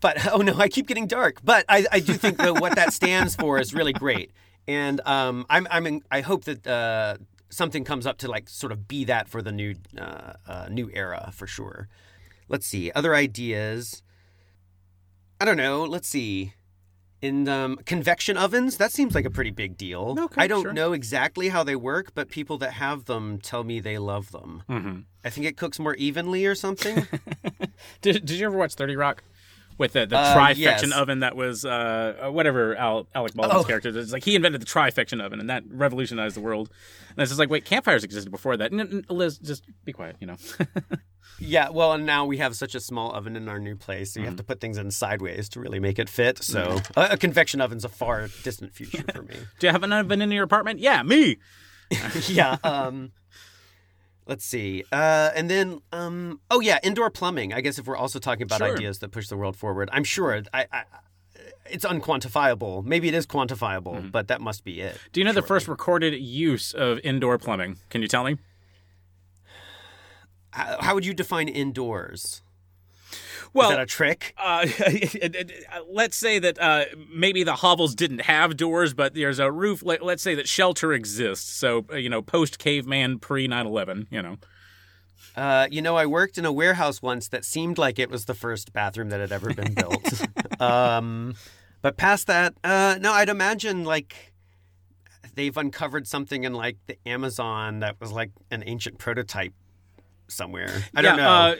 but 0.00 0.26
oh 0.32 0.38
no 0.38 0.54
i 0.58 0.68
keep 0.68 0.86
getting 0.86 1.06
dark. 1.06 1.40
But 1.42 1.64
i, 1.68 1.86
I 1.90 2.00
do 2.00 2.14
think 2.14 2.38
that 2.38 2.60
what 2.60 2.76
that 2.76 2.92
stands 2.92 3.34
for 3.34 3.58
is 3.58 3.74
really 3.74 3.92
great. 3.92 4.32
And 4.68 5.00
um, 5.04 5.46
i'm 5.48 5.66
i'm 5.70 5.86
in, 5.86 6.02
i 6.10 6.20
hope 6.20 6.44
that 6.44 6.66
uh, 6.66 7.16
something 7.48 7.84
comes 7.84 8.06
up 8.06 8.18
to 8.18 8.28
like 8.28 8.48
sort 8.48 8.72
of 8.72 8.88
be 8.88 9.04
that 9.04 9.28
for 9.28 9.42
the 9.42 9.52
new 9.52 9.74
uh, 9.98 10.32
uh, 10.46 10.68
new 10.70 10.90
era 10.92 11.30
for 11.34 11.46
sure. 11.46 11.88
Let's 12.48 12.66
see 12.66 12.92
other 12.92 13.14
ideas. 13.14 14.02
I 15.40 15.44
don't 15.44 15.56
know 15.56 15.84
let's 15.84 16.08
see 16.08 16.54
in 17.26 17.48
um, 17.48 17.76
convection 17.84 18.36
ovens 18.36 18.76
that 18.78 18.90
seems 18.92 19.14
like 19.14 19.24
a 19.24 19.30
pretty 19.30 19.50
big 19.62 19.76
deal 19.76 20.14
Okay, 20.18 20.42
i 20.44 20.46
don't 20.46 20.62
sure. 20.62 20.72
know 20.72 20.92
exactly 20.92 21.48
how 21.54 21.62
they 21.64 21.76
work 21.76 22.06
but 22.14 22.28
people 22.28 22.56
that 22.58 22.72
have 22.84 23.04
them 23.06 23.38
tell 23.38 23.62
me 23.64 23.80
they 23.80 23.98
love 23.98 24.30
them 24.32 24.62
Mm-hmm. 24.68 24.96
i 25.24 25.30
think 25.30 25.46
it 25.46 25.56
cooks 25.56 25.78
more 25.78 25.94
evenly 25.96 26.46
or 26.46 26.54
something 26.54 27.06
Did, 28.02 28.24
did 28.26 28.30
you 28.38 28.46
ever 28.46 28.56
watch 28.56 28.74
Thirty 28.74 28.96
Rock? 28.96 29.22
With 29.78 29.92
the, 29.92 30.06
the 30.06 30.16
Uh, 30.16 30.34
trivection 30.34 30.88
yes. 30.88 30.92
oven 30.92 31.20
that 31.20 31.36
was 31.36 31.64
uh, 31.64 32.26
uh, 32.26 32.32
whatever 32.32 32.74
Al, 32.76 33.06
Alec 33.14 33.34
Baldwin's 33.34 33.64
Oh. 33.64 33.66
character 33.66 33.90
is. 33.90 34.12
Like 34.12 34.24
he 34.24 34.34
invented 34.34 34.60
the 34.62 34.66
trivection 34.66 35.20
oven 35.22 35.38
and 35.38 35.50
that 35.50 35.64
revolutionized 35.68 36.34
the 36.36 36.40
world. 36.40 36.70
And 37.10 37.18
it's 37.22 37.30
just 37.30 37.38
like, 37.38 37.50
wait, 37.50 37.64
campfires 37.66 38.02
existed 38.02 38.30
before 38.30 38.56
that. 38.56 38.72
N- 38.72 38.80
n- 38.80 39.04
Liz, 39.10 39.36
just 39.38 39.64
be 39.84 39.92
quiet, 39.92 40.16
you 40.20 40.26
know. 40.26 40.36
Yeah, 41.38 41.68
well, 41.68 41.92
and 41.92 42.06
now 42.06 42.24
we 42.24 42.38
have 42.38 42.56
such 42.56 42.74
a 42.74 42.80
small 42.80 43.12
oven 43.14 43.36
in 43.36 43.46
our 43.46 43.58
new 43.58 43.76
place, 43.76 44.14
so 44.14 44.20
you 44.20 44.26
have 44.26 44.36
to 44.36 44.42
put 44.44 44.58
things 44.58 44.78
in 44.78 44.90
sideways 44.90 45.50
to 45.50 45.60
really 45.60 45.78
make 45.78 45.98
it 45.98 46.08
fit. 46.08 46.42
So 46.42 46.80
a, 46.96 47.08
a 47.10 47.16
convection 47.18 47.60
oven's 47.60 47.84
a 47.84 47.90
far 47.90 48.28
distant 48.42 48.72
future 48.74 49.04
for 49.14 49.20
me. 49.22 49.34
Do 49.58 49.66
you 49.66 49.72
have 49.72 49.82
an 49.82 49.92
oven 49.92 50.22
in 50.22 50.30
your 50.30 50.44
apartment? 50.44 50.78
Yeah, 50.78 51.02
me. 51.02 51.36
yeah. 52.28 52.56
Um, 52.64 53.12
let's 54.26 54.44
see, 54.44 54.84
uh, 54.92 55.30
and 55.34 55.48
then 55.50 55.80
um, 55.92 56.40
oh 56.50 56.60
yeah, 56.60 56.78
indoor 56.82 57.10
plumbing. 57.10 57.52
I 57.52 57.60
guess 57.60 57.78
if 57.78 57.86
we're 57.86 57.96
also 57.96 58.18
talking 58.18 58.42
about 58.42 58.58
Sure. 58.58 58.74
ideas 58.74 58.98
that 59.00 59.10
push 59.10 59.28
the 59.28 59.36
world 59.36 59.56
forward, 59.56 59.88
I'm 59.92 60.04
sure 60.04 60.42
I, 60.52 60.66
I, 60.72 60.82
it's 61.70 61.84
unquantifiable. 61.84 62.84
Maybe 62.84 63.08
it 63.08 63.14
is 63.14 63.26
quantifiable, 63.26 64.10
but 64.10 64.28
that 64.28 64.40
must 64.40 64.64
be 64.64 64.80
it. 64.80 64.98
Do 65.12 65.20
you 65.20 65.24
know 65.24 65.32
the 65.32 65.42
first 65.42 65.68
recorded 65.68 66.14
use 66.20 66.72
of 66.74 66.98
indoor 67.04 67.38
plumbing? 67.38 67.78
Can 67.90 68.02
you 68.02 68.08
tell 68.08 68.24
me? 68.24 68.36
How, 70.50 70.76
how 70.80 70.94
would 70.94 71.04
you 71.04 71.12
define 71.14 71.48
indoors? 71.48 72.42
Well, 73.52 73.70
is 73.70 73.76
that 73.76 73.82
a 73.82 73.86
trick? 73.86 74.34
uh, 74.38 74.66
let's 75.88 76.16
say 76.16 76.38
that 76.38 76.60
uh, 76.60 76.84
maybe 77.12 77.42
the 77.42 77.56
hovels 77.56 77.94
didn't 77.94 78.22
have 78.22 78.56
doors, 78.56 78.94
but 78.94 79.14
there's 79.14 79.38
a 79.38 79.50
roof. 79.50 79.82
Let, 79.84 80.02
let's 80.02 80.22
say 80.22 80.34
that 80.34 80.48
shelter 80.48 80.92
exists. 80.92 81.50
So, 81.50 81.84
uh, 81.92 81.96
you 81.96 82.08
know, 82.08 82.22
post 82.22 82.58
caveman, 82.58 83.18
pre 83.18 83.48
9 83.48 83.66
11, 83.66 84.08
you 84.10 84.22
know. 84.22 84.36
Uh, 85.36 85.68
you 85.70 85.82
know, 85.82 85.96
I 85.96 86.06
worked 86.06 86.38
in 86.38 86.44
a 86.46 86.52
warehouse 86.52 87.02
once 87.02 87.28
that 87.28 87.44
seemed 87.44 87.76
like 87.76 87.98
it 87.98 88.10
was 88.10 88.24
the 88.24 88.34
first 88.34 88.72
bathroom 88.72 89.10
that 89.10 89.20
had 89.20 89.32
ever 89.32 89.52
been 89.52 89.74
built. 89.74 90.60
um, 90.60 91.34
but 91.82 91.96
past 91.96 92.26
that, 92.28 92.54
uh, 92.64 92.98
no, 93.00 93.12
I'd 93.12 93.28
imagine 93.28 93.84
like 93.84 94.32
they've 95.34 95.56
uncovered 95.56 96.06
something 96.06 96.44
in 96.44 96.54
like 96.54 96.78
the 96.86 96.96
Amazon 97.06 97.80
that 97.80 98.00
was 98.00 98.12
like 98.12 98.30
an 98.50 98.64
ancient 98.66 98.98
prototype 98.98 99.52
somewhere. 100.28 100.82
I 100.94 101.02
don't 101.02 101.16
know. 101.16 101.28
Uh, 101.28 101.56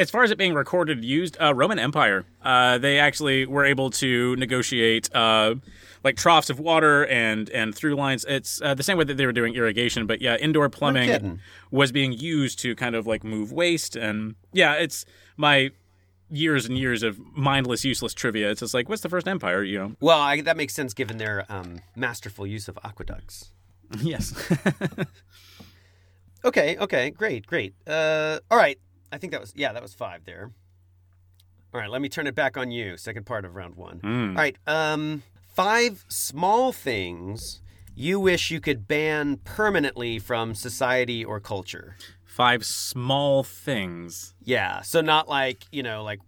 as 0.00 0.10
far 0.10 0.22
as 0.24 0.30
it 0.30 0.38
being 0.38 0.54
recorded 0.54 1.04
used, 1.04 1.36
uh, 1.38 1.54
Roman 1.54 1.78
Empire, 1.78 2.24
uh, 2.42 2.78
they 2.78 2.98
actually 2.98 3.44
were 3.44 3.66
able 3.66 3.90
to 3.90 4.34
negotiate 4.36 5.14
uh, 5.14 5.56
like 6.02 6.16
troughs 6.16 6.48
of 6.48 6.58
water 6.58 7.06
and 7.06 7.50
and 7.50 7.74
through 7.74 7.94
lines. 7.94 8.24
It's 8.26 8.62
uh, 8.62 8.72
the 8.72 8.82
same 8.82 8.96
way 8.96 9.04
that 9.04 9.18
they 9.18 9.26
were 9.26 9.32
doing 9.32 9.54
irrigation, 9.54 10.06
but 10.06 10.22
yeah, 10.22 10.36
indoor 10.36 10.70
plumbing 10.70 11.38
was 11.70 11.92
being 11.92 12.12
used 12.12 12.58
to 12.60 12.74
kind 12.74 12.94
of 12.94 13.06
like 13.06 13.22
move 13.22 13.52
waste 13.52 13.94
and 13.94 14.36
yeah, 14.54 14.72
it's 14.74 15.04
my 15.36 15.70
years 16.30 16.64
and 16.64 16.78
years 16.78 17.02
of 17.02 17.18
mindless, 17.36 17.84
useless 17.84 18.14
trivia. 18.14 18.50
It's 18.50 18.60
just 18.60 18.72
like, 18.72 18.88
what's 18.88 19.02
the 19.02 19.08
first 19.10 19.28
empire? 19.28 19.62
You 19.62 19.78
know? 19.78 19.96
well, 20.00 20.20
I, 20.20 20.40
that 20.40 20.56
makes 20.56 20.72
sense 20.72 20.94
given 20.94 21.18
their 21.18 21.44
um, 21.50 21.80
masterful 21.94 22.46
use 22.46 22.68
of 22.68 22.78
aqueducts. 22.84 23.52
yes. 24.00 24.32
Okay, 26.44 26.76
okay, 26.78 27.10
great, 27.10 27.46
great. 27.46 27.74
Uh, 27.86 28.38
all 28.50 28.56
right, 28.56 28.78
I 29.12 29.18
think 29.18 29.32
that 29.32 29.40
was 29.40 29.52
yeah, 29.56 29.72
that 29.72 29.82
was 29.82 29.94
five 29.94 30.24
there. 30.24 30.50
All 31.72 31.80
right, 31.80 31.90
let 31.90 32.00
me 32.02 32.08
turn 32.08 32.26
it 32.26 32.34
back 32.34 32.56
on 32.56 32.70
you. 32.70 32.96
Second 32.96 33.26
part 33.26 33.44
of 33.44 33.54
round 33.54 33.76
one. 33.76 33.98
Hmm. 34.00 34.30
All 34.30 34.42
right, 34.42 34.56
um, 34.66 35.22
five 35.54 36.04
small 36.08 36.72
things 36.72 37.62
you 37.94 38.18
wish 38.18 38.50
you 38.50 38.60
could 38.60 38.88
ban 38.88 39.36
permanently 39.44 40.18
from 40.18 40.54
society 40.54 41.24
or 41.24 41.38
culture. 41.40 41.96
Five 42.24 42.64
small 42.64 43.42
things. 43.42 44.34
Yeah, 44.42 44.80
so 44.82 45.00
not 45.00 45.28
like 45.28 45.64
you 45.70 45.82
know 45.82 46.02
like 46.02 46.20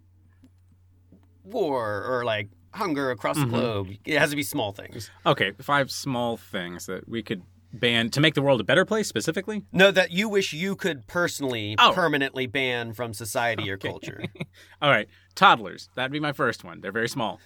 war 1.43 2.03
or 2.03 2.23
like 2.23 2.49
hunger 2.73 3.11
across 3.11 3.37
Mm-hmm. 3.37 3.51
the 3.51 3.57
globe. 3.57 3.87
It 4.05 4.17
has 4.19 4.29
to 4.31 4.35
be 4.35 4.43
small 4.43 4.71
things. 4.71 5.09
Okay, 5.25 5.51
five 5.61 5.91
small 5.91 6.37
things 6.37 6.85
that 6.87 7.07
we 7.07 7.21
could 7.23 7.43
ban 7.73 8.09
to 8.11 8.21
make 8.21 8.35
the 8.35 8.41
world 8.41 8.61
a 8.61 8.63
better 8.63 8.85
place 8.85 9.07
specifically. 9.07 9.63
No, 9.71 9.89
that 9.91 10.11
you 10.11 10.29
wish 10.29 10.53
you 10.53 10.75
could 10.75 11.07
personally 11.07 11.75
Oh. 11.79 11.91
permanently 11.93 12.45
ban 12.45 12.93
from 12.93 13.13
society 13.13 13.69
or 13.71 13.77
culture. 13.77 14.21
All 14.81 14.91
right, 14.91 15.07
toddlers. 15.33 15.89
That'd 15.95 16.11
be 16.11 16.19
my 16.19 16.33
first 16.33 16.63
one. 16.63 16.81
They're 16.81 16.91
very 16.91 17.09
small. 17.09 17.39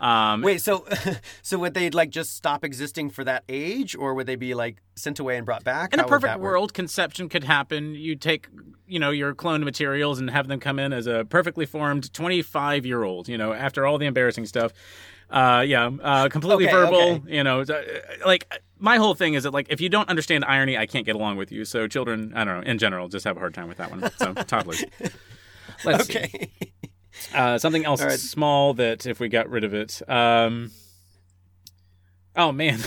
Um, 0.00 0.40
Wait, 0.42 0.60
so 0.62 0.86
so 1.42 1.58
would 1.58 1.74
they 1.74 1.90
like 1.90 2.10
just 2.10 2.34
stop 2.34 2.64
existing 2.64 3.10
for 3.10 3.24
that 3.24 3.44
age, 3.48 3.94
or 3.94 4.14
would 4.14 4.26
they 4.26 4.36
be 4.36 4.54
like 4.54 4.80
sent 4.96 5.18
away 5.18 5.36
and 5.36 5.44
brought 5.44 5.64
back? 5.64 5.92
in 5.92 5.98
a 6.00 6.02
How 6.02 6.06
would 6.06 6.10
perfect 6.12 6.32
that 6.32 6.40
work? 6.40 6.52
world, 6.52 6.72
conception 6.74 7.28
could 7.28 7.44
happen. 7.44 7.94
You 7.94 8.16
take, 8.16 8.48
you 8.86 8.98
know, 8.98 9.10
your 9.10 9.34
cloned 9.34 9.64
materials 9.64 10.18
and 10.18 10.30
have 10.30 10.48
them 10.48 10.60
come 10.60 10.78
in 10.78 10.92
as 10.92 11.06
a 11.06 11.24
perfectly 11.28 11.66
formed 11.66 12.12
25 12.14 12.86
year 12.86 13.02
old. 13.02 13.28
You 13.28 13.36
know, 13.36 13.52
after 13.52 13.84
all 13.86 13.98
the 13.98 14.06
embarrassing 14.06 14.46
stuff. 14.46 14.72
Uh, 15.30 15.64
yeah, 15.66 15.90
uh, 16.02 16.28
completely 16.28 16.66
Okay, 16.66 16.72
verbal. 16.72 17.00
okay. 17.00 17.36
You 17.36 17.42
know, 17.44 17.60
uh, 17.60 17.82
like 18.26 18.52
my 18.78 18.96
whole 18.96 19.14
thing 19.14 19.34
is 19.34 19.44
that 19.44 19.52
like 19.52 19.66
if 19.70 19.80
you 19.80 19.88
don't 19.88 20.08
understand 20.08 20.44
irony, 20.44 20.76
I 20.76 20.86
can't 20.86 21.06
get 21.06 21.16
along 21.16 21.36
with 21.36 21.50
you. 21.50 21.64
So 21.64 21.88
children, 21.88 22.32
I 22.34 22.44
don't 22.44 22.60
know, 22.60 22.70
in 22.70 22.78
general, 22.78 23.08
just 23.08 23.24
have 23.24 23.36
a 23.36 23.40
hard 23.40 23.54
time 23.54 23.68
with 23.68 23.78
that 23.78 23.90
one. 23.90 24.10
So 24.18 24.34
toddlers. 24.44 24.84
Let's. 25.84 26.08
Okay. 26.08 26.50
Uh, 27.34 27.58
something 27.58 27.84
else 27.84 28.02
right. 28.02 28.18
small 28.18 28.74
that 28.74 29.06
if 29.06 29.20
we 29.20 29.28
got 29.28 29.48
rid 29.48 29.64
of 29.64 29.72
it. 29.72 30.02
Um, 30.08 30.70
oh 32.36 32.52
man, 32.52 32.80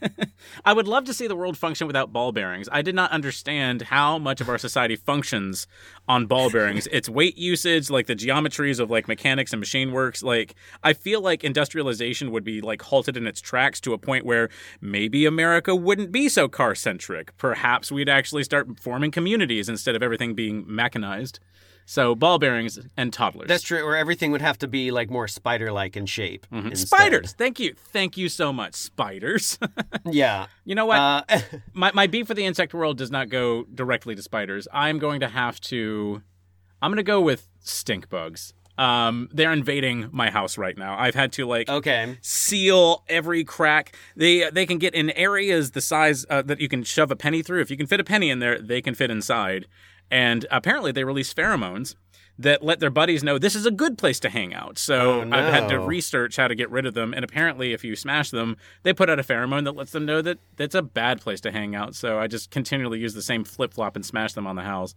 I 0.64 0.72
would 0.72 0.88
love 0.88 1.04
to 1.04 1.14
see 1.14 1.26
the 1.26 1.36
world 1.36 1.56
function 1.56 1.86
without 1.86 2.12
ball 2.12 2.32
bearings. 2.32 2.68
I 2.70 2.82
did 2.82 2.94
not 2.94 3.10
understand 3.10 3.82
how 3.82 4.18
much 4.18 4.40
of 4.40 4.48
our 4.48 4.58
society 4.58 4.96
functions 4.96 5.66
on 6.08 6.26
ball 6.26 6.50
bearings. 6.52 6.86
its 6.88 7.08
weight 7.08 7.36
usage, 7.38 7.90
like 7.90 8.06
the 8.06 8.16
geometries 8.16 8.80
of 8.80 8.90
like 8.90 9.08
mechanics 9.08 9.52
and 9.52 9.60
machine 9.60 9.92
works. 9.92 10.22
Like 10.22 10.54
I 10.82 10.92
feel 10.92 11.20
like 11.20 11.44
industrialization 11.44 12.30
would 12.32 12.44
be 12.44 12.60
like 12.60 12.82
halted 12.82 13.16
in 13.16 13.26
its 13.26 13.40
tracks 13.40 13.80
to 13.82 13.92
a 13.92 13.98
point 13.98 14.24
where 14.24 14.48
maybe 14.80 15.26
America 15.26 15.74
wouldn't 15.74 16.12
be 16.12 16.28
so 16.28 16.48
car 16.48 16.74
centric. 16.74 17.36
Perhaps 17.36 17.92
we'd 17.92 18.08
actually 18.08 18.44
start 18.44 18.80
forming 18.80 19.10
communities 19.10 19.68
instead 19.68 19.94
of 19.94 20.02
everything 20.02 20.34
being 20.34 20.64
mechanized. 20.66 21.38
So 21.90 22.14
ball 22.14 22.38
bearings 22.38 22.78
and 22.96 23.12
toddlers. 23.12 23.48
That's 23.48 23.64
true. 23.64 23.82
Or 23.82 23.96
everything 23.96 24.30
would 24.30 24.42
have 24.42 24.58
to 24.58 24.68
be 24.68 24.92
like 24.92 25.10
more 25.10 25.26
spider-like 25.26 25.96
in 25.96 26.06
shape. 26.06 26.46
Mm-hmm. 26.52 26.74
Spiders. 26.74 27.32
Thank 27.32 27.58
you. 27.58 27.74
Thank 27.92 28.16
you 28.16 28.28
so 28.28 28.52
much. 28.52 28.74
Spiders. 28.80 29.58
Yeah. 30.10 30.46
you 30.64 30.74
know 30.74 30.86
what? 30.86 30.98
Uh, 30.98 31.22
my, 31.74 31.92
my 31.92 32.06
beef 32.06 32.26
for 32.26 32.34
the 32.34 32.44
insect 32.44 32.72
world 32.72 32.96
does 32.96 33.10
not 33.10 33.28
go 33.28 33.64
directly 33.64 34.14
to 34.14 34.22
spiders. 34.22 34.66
I'm 34.72 34.98
going 34.98 35.20
to 35.20 35.28
have 35.28 35.60
to. 35.62 36.22
I'm 36.80 36.90
going 36.90 36.96
to 36.96 37.02
go 37.02 37.20
with 37.20 37.48
stink 37.60 38.08
bugs. 38.08 38.54
Um, 38.78 39.28
they're 39.32 39.52
invading 39.52 40.08
my 40.10 40.30
house 40.30 40.56
right 40.56 40.76
now. 40.76 40.98
I've 40.98 41.14
had 41.14 41.32
to 41.32 41.46
like 41.46 41.68
okay. 41.68 42.16
seal 42.22 43.04
every 43.08 43.44
crack. 43.44 43.94
They 44.16 44.48
they 44.50 44.64
can 44.64 44.78
get 44.78 44.94
in 44.94 45.10
areas 45.10 45.72
the 45.72 45.82
size 45.82 46.24
uh, 46.30 46.42
that 46.42 46.60
you 46.60 46.68
can 46.68 46.82
shove 46.82 47.10
a 47.10 47.16
penny 47.16 47.42
through. 47.42 47.60
If 47.60 47.70
you 47.70 47.76
can 47.76 47.86
fit 47.86 48.00
a 48.00 48.04
penny 48.04 48.30
in 48.30 48.38
there, 48.38 48.58
they 48.58 48.80
can 48.80 48.94
fit 48.94 49.10
inside. 49.10 49.66
And 50.10 50.46
apparently, 50.50 50.92
they 50.92 51.04
release 51.04 51.32
pheromones 51.34 51.94
that 52.40 52.62
let 52.62 52.80
their 52.80 52.90
buddies 52.90 53.22
know 53.22 53.38
this 53.38 53.54
is 53.54 53.66
a 53.66 53.70
good 53.70 53.98
place 53.98 54.18
to 54.20 54.30
hang 54.30 54.54
out. 54.54 54.78
So 54.78 55.20
Oh, 55.20 55.28
I've 55.30 55.52
had 55.52 55.68
to 55.68 55.78
research 55.78 56.36
how 56.36 56.48
to 56.48 56.54
get 56.54 56.70
rid 56.70 56.86
of 56.86 56.94
them. 56.94 57.12
And 57.12 57.22
apparently, 57.22 57.72
if 57.72 57.84
you 57.84 57.94
smash 57.94 58.30
them, 58.30 58.56
they 58.82 58.92
put 58.94 59.10
out 59.10 59.18
a 59.20 59.22
pheromone 59.22 59.64
that 59.64 59.76
lets 59.76 59.92
them 59.92 60.06
know 60.06 60.22
that 60.22 60.38
that's 60.56 60.74
a 60.74 60.82
bad 60.82 61.20
place 61.20 61.40
to 61.42 61.52
hang 61.52 61.74
out. 61.74 61.94
So 61.94 62.18
I 62.18 62.26
just 62.26 62.50
continually 62.50 62.98
use 62.98 63.12
the 63.12 63.22
same 63.22 63.44
flip 63.44 63.74
flop 63.74 63.94
and 63.94 64.04
smash 64.06 64.32
them 64.32 64.46
on 64.46 64.56
the 64.56 64.62
house. 64.62 64.94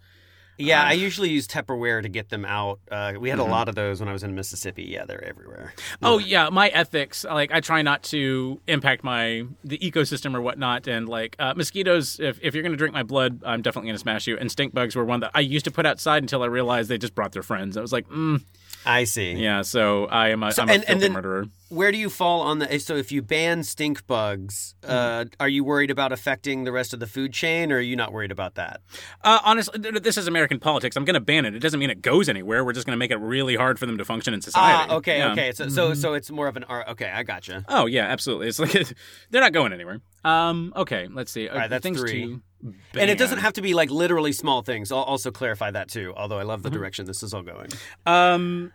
Yeah, 0.57 0.83
I 0.83 0.93
usually 0.93 1.29
use 1.29 1.47
Tupperware 1.47 2.01
to 2.01 2.09
get 2.09 2.29
them 2.29 2.45
out. 2.45 2.79
Uh, 2.89 3.13
we 3.19 3.29
had 3.29 3.39
a 3.39 3.43
lot 3.43 3.69
of 3.69 3.75
those 3.75 3.99
when 3.99 4.09
I 4.09 4.13
was 4.13 4.23
in 4.23 4.35
Mississippi. 4.35 4.83
Yeah, 4.83 5.05
they're 5.05 5.23
everywhere. 5.23 5.73
Oh 6.01 6.19
yeah, 6.19 6.49
my 6.49 6.69
ethics. 6.69 7.23
Like 7.23 7.51
I 7.51 7.59
try 7.59 7.81
not 7.81 8.03
to 8.03 8.61
impact 8.67 9.03
my 9.03 9.45
the 9.63 9.77
ecosystem 9.79 10.35
or 10.35 10.41
whatnot. 10.41 10.87
And 10.87 11.09
like 11.09 11.35
uh, 11.39 11.53
mosquitoes, 11.55 12.19
if, 12.19 12.39
if 12.41 12.53
you're 12.53 12.63
gonna 12.63 12.77
drink 12.77 12.93
my 12.93 13.03
blood, 13.03 13.41
I'm 13.45 13.61
definitely 13.61 13.89
gonna 13.89 13.99
smash 13.99 14.27
you. 14.27 14.37
And 14.37 14.51
stink 14.51 14.73
bugs 14.73 14.95
were 14.95 15.05
one 15.05 15.21
that 15.21 15.31
I 15.33 15.39
used 15.39 15.65
to 15.65 15.71
put 15.71 15.85
outside 15.85 16.23
until 16.23 16.43
I 16.43 16.47
realized 16.47 16.89
they 16.89 16.97
just 16.97 17.15
brought 17.15 17.31
their 17.31 17.43
friends. 17.43 17.75
I 17.77 17.81
was 17.81 17.91
like, 17.91 18.07
mm, 18.09 18.43
I 18.85 19.03
see. 19.05 19.33
yeah. 19.33 19.61
So 19.61 20.05
I 20.05 20.29
am 20.29 20.43
a, 20.43 20.51
So- 20.51 20.63
am 20.63 20.69
a 20.69 20.73
and- 20.73 20.81
and 20.83 20.87
filthy 20.87 21.01
then- 21.01 21.13
murderer. 21.13 21.45
Where 21.69 21.91
do 21.91 21.97
you 21.97 22.11
fall 22.11 22.41
on 22.41 22.59
the? 22.59 22.79
So 22.79 22.95
if 22.97 23.11
you 23.11 23.23
ban 23.23 23.63
stink 23.63 24.05
bugs, 24.05 24.75
uh, 24.87 25.25
are 25.39 25.49
you 25.49 25.63
worried 25.63 25.89
about 25.89 26.11
affecting 26.11 26.65
the 26.65 26.71
rest 26.71 26.93
of 26.93 26.99
the 26.99 27.07
food 27.07 27.33
chain, 27.33 27.71
or 27.71 27.77
are 27.77 27.81
you 27.81 27.95
not 27.95 28.13
worried 28.13 28.29
about 28.31 28.53
that? 28.55 28.81
Uh, 29.23 29.39
honestly, 29.43 29.79
th- 29.79 30.03
this 30.03 30.15
is 30.15 30.27
American 30.27 30.59
politics. 30.59 30.95
I'm 30.95 31.03
gonna 31.03 31.19
ban 31.19 31.45
it. 31.45 31.55
It 31.55 31.59
doesn't 31.59 31.79
mean 31.79 31.89
it 31.89 32.03
goes 32.03 32.29
anywhere. 32.29 32.63
We're 32.63 32.73
just 32.73 32.85
gonna 32.85 32.97
make 32.97 33.09
it 33.09 33.17
really 33.17 33.55
hard 33.55 33.79
for 33.79 33.87
them 33.87 33.97
to 33.97 34.05
function 34.05 34.35
in 34.35 34.41
society. 34.41 34.87
Ah, 34.91 34.95
okay, 34.97 35.17
Yeah. 35.17 35.31
okay. 35.31 35.51
So, 35.51 35.67
so, 35.69 35.95
so 35.95 36.13
it's 36.13 36.29
more 36.29 36.47
of 36.47 36.57
an 36.57 36.63
art. 36.65 36.89
Okay, 36.89 37.09
I 37.09 37.23
gotcha. 37.23 37.65
Oh 37.67 37.87
yeah, 37.87 38.03
absolutely. 38.05 38.49
It's 38.49 38.59
like 38.59 38.71
they're 39.31 39.41
not 39.41 39.53
going 39.53 39.73
anywhere. 39.73 39.99
Um. 40.23 40.73
Okay. 40.75 41.07
Let's 41.11 41.31
see. 41.31 41.49
Uh, 41.49 41.57
right, 41.57 41.69
that's 41.71 41.87
three. 41.87 42.37
And 42.63 43.09
it 43.09 43.17
doesn't 43.17 43.39
have 43.39 43.53
to 43.53 43.61
be 43.61 43.73
like 43.73 43.89
literally 43.89 44.31
small 44.31 44.61
things. 44.61 44.91
I'll 44.91 44.99
also 44.99 45.31
clarify 45.31 45.71
that 45.71 45.89
too. 45.89 46.13
Although 46.15 46.39
I 46.39 46.43
love 46.43 46.59
Mm-hmm. 46.61 46.63
the 46.73 46.77
direction 46.79 47.05
this 47.05 47.21
is 47.23 47.33
all 47.33 47.43
going. 47.43 47.69
Um, 48.05 48.71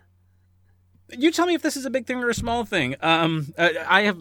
you 1.11 1.31
tell 1.31 1.45
me 1.47 1.55
if 1.55 1.61
this 1.61 1.75
is 1.75 1.85
a 1.85 1.89
big 1.89 2.05
thing 2.05 2.17
or 2.17 2.29
a 2.29 2.33
small 2.35 2.65
thing. 2.65 2.95
Um, 3.01 3.53
uh, 3.57 3.69
I 3.87 4.01
have 4.01 4.19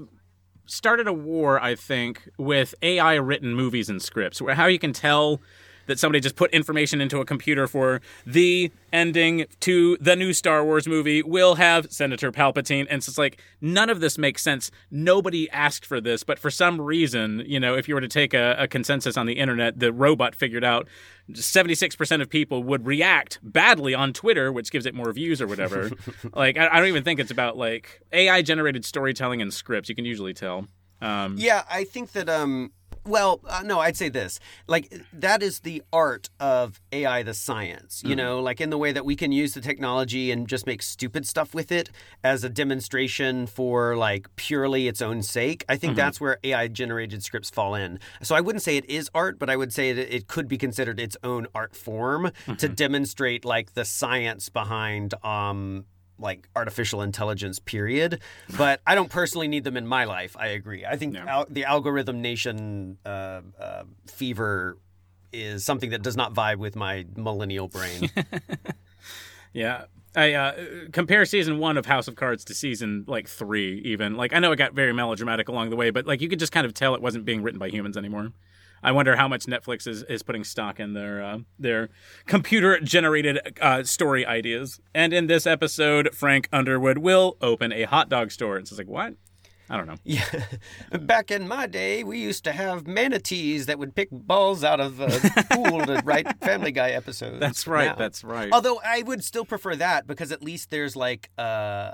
started 0.67 1.07
a 1.07 1.13
war, 1.13 1.63
I 1.63 1.75
think, 1.75 2.29
with 2.39 2.75
AI 2.83 3.15
written 3.15 3.55
movies 3.55 3.89
and 3.91 4.01
scripts, 4.01 4.41
where 4.41 4.55
how 4.55 4.67
you 4.67 4.79
can 4.79 4.93
tell 4.93 5.41
that 5.89 5.99
somebody 5.99 6.21
just 6.21 6.37
put 6.37 6.53
information 6.53 7.01
into 7.01 7.21
a 7.21 7.25
computer 7.25 7.67
for 7.67 8.01
the 8.25 8.71
ending 8.93 9.47
to 9.61 9.97
the 10.01 10.15
new 10.15 10.33
Star 10.33 10.65
Wars 10.65 10.87
movie 10.87 11.23
will 11.23 11.57
have 11.57 11.91
Senator 11.91 12.31
Palpatine. 12.31 12.87
And 12.89 13.03
so 13.03 13.11
it's 13.11 13.19
like, 13.19 13.41
none 13.61 13.91
of 13.91 14.01
this 14.01 14.17
makes 14.17 14.43
sense. 14.43 14.71
Nobody 14.91 15.51
asked 15.51 15.85
for 15.85 16.01
this, 16.01 16.23
but 16.23 16.39
for 16.39 16.51
some 16.51 16.81
reason, 16.81 17.43
you 17.47 17.59
know, 17.59 17.75
if 17.75 17.89
you 17.89 17.95
were 17.95 18.01
to 18.01 18.09
take 18.09 18.35
a, 18.35 18.55
a 18.59 18.69
consensus 18.69 19.17
on 19.17 19.27
the 19.27 19.35
internet, 19.35 19.81
the 19.81 19.93
robot 19.93 20.35
figured 20.35 20.65
out 20.65 20.87
76% 21.33 22.23
of 22.23 22.31
people 22.31 22.63
would 22.63 22.87
react 22.87 23.39
badly 23.43 23.95
on 23.95 24.13
Twitter, 24.13 24.53
which 24.53 24.71
gives 24.71 24.87
it 24.87 24.95
more 24.95 25.13
views 25.13 25.41
or 25.43 25.47
whatever. 25.47 25.91
like, 26.35 26.57
I, 26.59 26.69
I 26.69 26.79
don't 26.79 26.89
even 26.89 27.05
think 27.05 27.19
it's 27.19 27.31
about 27.31 27.57
like 27.57 28.03
AI 28.13 28.43
generated 28.43 28.85
storytelling 28.85 29.43
and 29.43 29.53
scripts. 29.53 29.89
You 29.89 29.95
can 29.95 30.05
usually 30.05 30.35
tell. 30.35 30.67
Um, 31.01 31.37
Yeah, 31.39 31.63
I 31.71 31.85
think 31.85 32.13
that 32.13 32.29
um 32.29 32.73
well, 33.09 33.41
uh, 33.49 33.63
no, 33.65 33.81
I'd 33.81 33.97
say 33.97 34.09
this. 34.09 34.39
Like 34.67 34.93
that 35.13 35.43
is 35.43 35.61
the 35.61 35.83
art 35.93 36.29
of 36.39 36.81
AI 36.93 37.23
the 37.23 37.35
science, 37.35 38.03
you 38.05 38.15
know, 38.15 38.41
like 38.41 38.61
in 38.61 38.71
the 38.71 38.79
way 38.79 38.93
that 38.93 39.05
we 39.05 39.17
can 39.17 39.33
use 39.33 39.55
the 39.55 39.61
technology 39.61 40.31
and 40.31 40.47
just 40.47 40.67
make 40.67 40.83
stupid 40.83 41.27
stuff 41.27 41.55
with 41.55 41.73
it 41.73 41.91
as 42.23 42.45
a 42.45 42.49
demonstration 42.49 43.47
for 43.47 43.97
like 43.97 44.29
purely 44.37 44.89
its 44.89 45.01
own 45.03 45.23
sake. 45.23 45.65
I 45.69 45.77
think 45.77 45.97
that's 45.97 46.21
where 46.21 46.39
AI 46.45 46.69
generated 46.69 47.23
scripts 47.23 47.51
fall 47.51 47.75
in. 47.75 47.99
So 48.23 48.35
I 48.35 48.41
wouldn't 48.41 48.63
say 48.63 48.77
it 48.77 48.89
is 48.89 49.11
art, 49.15 49.39
but 49.39 49.49
I 49.51 49.57
would 49.57 49.73
say 49.73 49.93
that 49.93 50.15
it 50.15 50.29
could 50.29 50.49
be 50.49 50.59
considered 50.59 51.01
its 51.01 51.17
own 51.23 51.47
art 51.55 51.75
form 51.75 52.31
to 52.59 52.69
demonstrate 52.69 53.45
like 53.45 53.75
the 53.75 53.85
science 53.85 54.49
behind 54.49 55.15
um 55.25 55.85
like 56.19 56.49
artificial 56.57 57.01
intelligence 57.03 57.59
period 57.59 58.21
but 58.57 58.81
i 58.87 58.95
don't 58.95 59.11
personally 59.11 59.47
need 59.49 59.65
them 59.65 59.77
in 59.77 59.87
my 59.87 60.05
life 60.05 60.37
i 60.39 60.49
agree 60.49 60.85
i 60.85 60.97
think 60.97 61.15
Yeah. 61.15 61.25
al- 61.27 61.47
the 61.49 61.65
algorithm 61.65 62.21
nation 62.23 62.99
uh, 63.07 63.41
uh, 63.61 63.85
fever 64.07 64.79
is 65.33 65.65
something 65.65 65.91
that 65.91 66.03
does 66.03 66.17
not 66.17 66.35
vibe 66.35 66.57
with 66.57 66.75
my 66.77 67.07
millennial 67.17 67.69
brain 67.69 68.11
Yeah. 69.53 69.85
I 70.17 70.33
uh, 70.33 70.53
compare 70.93 71.25
season 71.25 71.59
one 71.59 71.77
of 71.77 71.87
House 71.87 72.09
of 72.09 72.17
Cards 72.17 72.45
to 72.47 72.55
season 72.55 73.05
like 73.07 73.29
three, 73.29 73.81
even. 73.85 74.17
Like, 74.17 74.33
I 74.33 74.39
know 74.41 74.51
it 74.53 74.57
got 74.57 74.73
very 74.73 74.93
melodramatic 74.93 75.49
along 75.49 75.71
the 75.71 75.77
way, 75.77 75.91
but 75.91 76.07
like 76.07 76.21
you 76.21 76.29
could 76.29 76.39
just 76.39 76.51
kind 76.53 76.67
of 76.67 76.75
tell 76.75 76.95
it 76.95 77.03
wasn't 77.03 77.25
being 77.25 77.43
written 77.43 77.59
by 77.59 77.69
humans 77.69 77.97
anymore. 77.97 78.33
I 78.83 78.93
wonder 78.93 79.17
how 79.17 79.29
much 79.29 79.47
Netflix 79.47 79.87
is, 79.87 80.03
is 80.05 80.23
putting 80.23 80.45
stock 80.45 80.79
in 80.81 80.95
their 80.95 81.23
uh, 81.23 81.39
their 81.59 81.89
computer 82.27 82.79
generated 82.81 83.59
uh, 83.61 83.83
story 83.85 84.25
ideas. 84.27 84.81
And 84.95 85.13
in 85.13 85.27
this 85.27 85.47
episode, 85.47 86.15
Frank 86.15 86.49
Underwood 86.53 86.99
will 86.99 87.37
open 87.41 87.73
a 87.73 87.85
hot 87.85 88.09
dog 88.09 88.31
store. 88.31 88.57
It's 88.59 88.77
like 88.77 88.87
what? 88.89 89.15
I 89.71 89.77
don't 89.77 89.87
know. 89.87 89.97
yeah 90.03 90.25
back 91.01 91.31
in 91.31 91.47
my 91.47 91.67
day 91.67 92.03
we 92.03 92.19
used 92.19 92.43
to 92.45 92.53
have 92.53 92.87
manatees 92.87 93.67
that 93.67 93.79
would 93.79 93.95
pick 93.95 94.09
balls 94.11 94.65
out 94.65 94.81
of 94.81 94.99
a 94.99 95.09
pool 95.51 95.85
to 95.85 96.01
write 96.07 96.27
family 96.43 96.73
guy 96.73 96.93
episodes 96.93 97.39
That's 97.39 97.67
right. 97.67 97.89
Now- 97.89 97.95
That's 97.97 98.25
right. 98.25 98.49
Although 98.51 98.81
I 98.83 99.03
would 99.03 99.23
still 99.23 99.45
prefer 99.45 99.77
that 99.77 100.07
because 100.07 100.33
at 100.33 100.43
least 100.43 100.71
there's 100.71 100.97
like 100.97 101.29
uh 101.37 101.93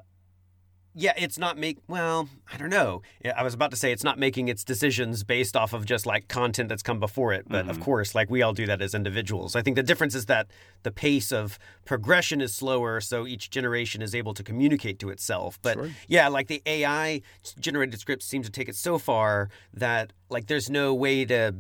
yeah, 0.94 1.12
it's 1.16 1.38
not 1.38 1.59
make 1.59 1.78
well, 1.88 2.28
I 2.52 2.57
don't 2.57 2.70
know. 2.70 3.02
I 3.37 3.42
was 3.42 3.52
about 3.54 3.70
to 3.72 3.76
say 3.76 3.90
it's 3.92 4.04
not 4.04 4.18
making 4.18 4.48
its 4.48 4.62
decisions 4.62 5.24
based 5.24 5.57
off 5.57 5.72
of 5.72 5.85
just 5.87 6.07
like 6.07 6.28
content 6.28 6.68
that's 6.68 6.83
come 6.83 7.00
before 7.00 7.33
it, 7.33 7.46
but 7.48 7.68
of 7.68 7.80
course, 7.80 8.14
like 8.14 8.30
we 8.30 8.42
all 8.42 8.52
do 8.52 8.66
that 8.66 8.80
as 8.80 8.94
individuals. 8.94 9.57
I 9.57 9.62
think 9.62 9.76
the 9.76 9.83
difference 9.83 10.14
is 10.14 10.26
that 10.26 10.46
the 10.85 10.92
pace 10.92 11.33
of 11.33 11.59
progression 11.85 12.40
is 12.40 12.54
slower, 12.54 13.00
so 13.00 13.26
each 13.26 13.50
generation 13.50 14.02
is 14.02 14.14
able 14.14 14.35
to 14.35 14.42
communicate 14.44 14.98
to 15.00 15.11
itself. 15.11 15.59
But 15.62 15.74
Sure. 15.74 15.90
yeah, 16.07 16.28
like 16.28 16.46
the 16.46 16.62
AI 16.64 17.22
generated 17.59 17.98
scripts 17.98 18.26
seem 18.26 18.42
to 18.42 18.50
take 18.50 18.68
it 18.68 18.76
so 18.76 18.98
far 18.98 19.48
that 19.72 20.12
like 20.30 20.46
there's 20.46 20.70
no 20.70 20.94
way 20.94 21.24
to 21.24 21.54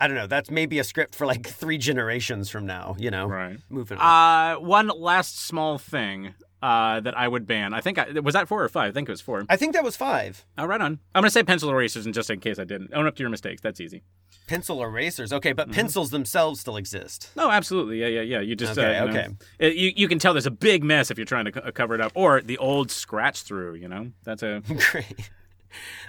I 0.00 0.06
don't 0.06 0.16
know, 0.16 0.28
that's 0.28 0.48
maybe 0.50 0.78
a 0.78 0.84
script 0.84 1.16
for 1.16 1.26
like 1.26 1.44
three 1.44 1.76
generations 1.76 2.48
from 2.50 2.66
now, 2.66 2.94
you 3.00 3.10
know. 3.10 3.26
right. 3.26 3.58
Moving 3.68 3.98
on. 3.98 4.56
Uh, 4.56 4.60
one 4.60 4.86
last 4.88 5.40
small 5.40 5.76
thing 5.78 6.34
uh, 6.62 7.00
that 7.00 7.16
I 7.16 7.28
would 7.28 7.46
ban. 7.46 7.72
I 7.74 7.80
think 7.80 7.98
I, 7.98 8.18
was 8.20 8.34
that 8.34 8.48
four 8.48 8.62
or 8.62 8.68
five. 8.68 8.90
I 8.90 8.92
think 8.92 9.08
it 9.08 9.12
was 9.12 9.20
four. 9.20 9.44
I 9.48 9.56
think 9.56 9.74
that 9.74 9.84
was 9.84 9.96
five. 9.96 10.44
Oh, 10.56 10.66
right 10.66 10.80
on. 10.80 10.98
I'm 11.14 11.22
gonna 11.22 11.30
say 11.30 11.42
pencil 11.42 11.70
erasers, 11.70 12.04
and 12.04 12.14
just 12.14 12.30
in 12.30 12.40
case 12.40 12.58
I 12.58 12.64
didn't, 12.64 12.92
own 12.94 13.06
up 13.06 13.14
to 13.16 13.22
your 13.22 13.30
mistakes. 13.30 13.60
That's 13.62 13.80
easy. 13.80 14.02
Pencil 14.48 14.82
erasers. 14.82 15.32
Okay, 15.32 15.50
Mm-hmm. 15.50 15.56
but 15.56 15.72
pencils 15.72 16.10
themselves 16.10 16.60
still 16.60 16.76
exist. 16.76 17.30
No, 17.36 17.50
absolutely. 17.50 18.00
Yeah, 18.00 18.06
yeah, 18.08 18.20
yeah. 18.22 18.40
You 18.40 18.56
just 18.56 18.78
Okay, 18.78 18.96
uh, 18.96 19.04
you 19.06 19.12
know, 19.12 19.18
okay. 19.20 19.28
it- 19.58 19.76
you 19.76 19.92
you 19.96 20.08
can 20.08 20.18
tell 20.18 20.32
there's 20.34 20.46
a 20.46 20.50
big 20.50 20.82
mess 20.82 21.10
if 21.10 21.18
you're 21.18 21.24
trying 21.26 21.44
to 21.44 21.52
co- 21.52 21.70
cover 21.72 21.94
it 21.94 22.00
up, 22.00 22.12
or 22.14 22.40
the 22.40 22.58
old 22.58 22.90
scratch 22.90 23.42
through. 23.42 23.74
You 23.74 23.88
know, 23.88 24.10
that's 24.24 24.42
a 24.42 24.62
Great. 24.90 25.30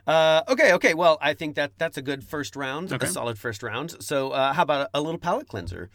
Uh, 0.08 0.42
okay, 0.48 0.74
okay. 0.74 0.94
Well, 0.94 1.18
I 1.22 1.34
think 1.34 1.56
that 1.56 1.74
that's 1.78 1.98
a 1.98 2.02
good 2.02 2.24
first 2.24 2.56
round, 2.56 2.92
Okay. 2.94 3.06
a 3.06 3.10
solid 3.10 3.38
first 3.38 3.62
round. 3.62 4.02
So, 4.02 4.32
uh, 4.32 4.54
how 4.54 4.64
about 4.64 4.90
a, 4.94 5.02
little 5.02 5.20
palate 5.20 5.48
cleanser? 5.48 5.90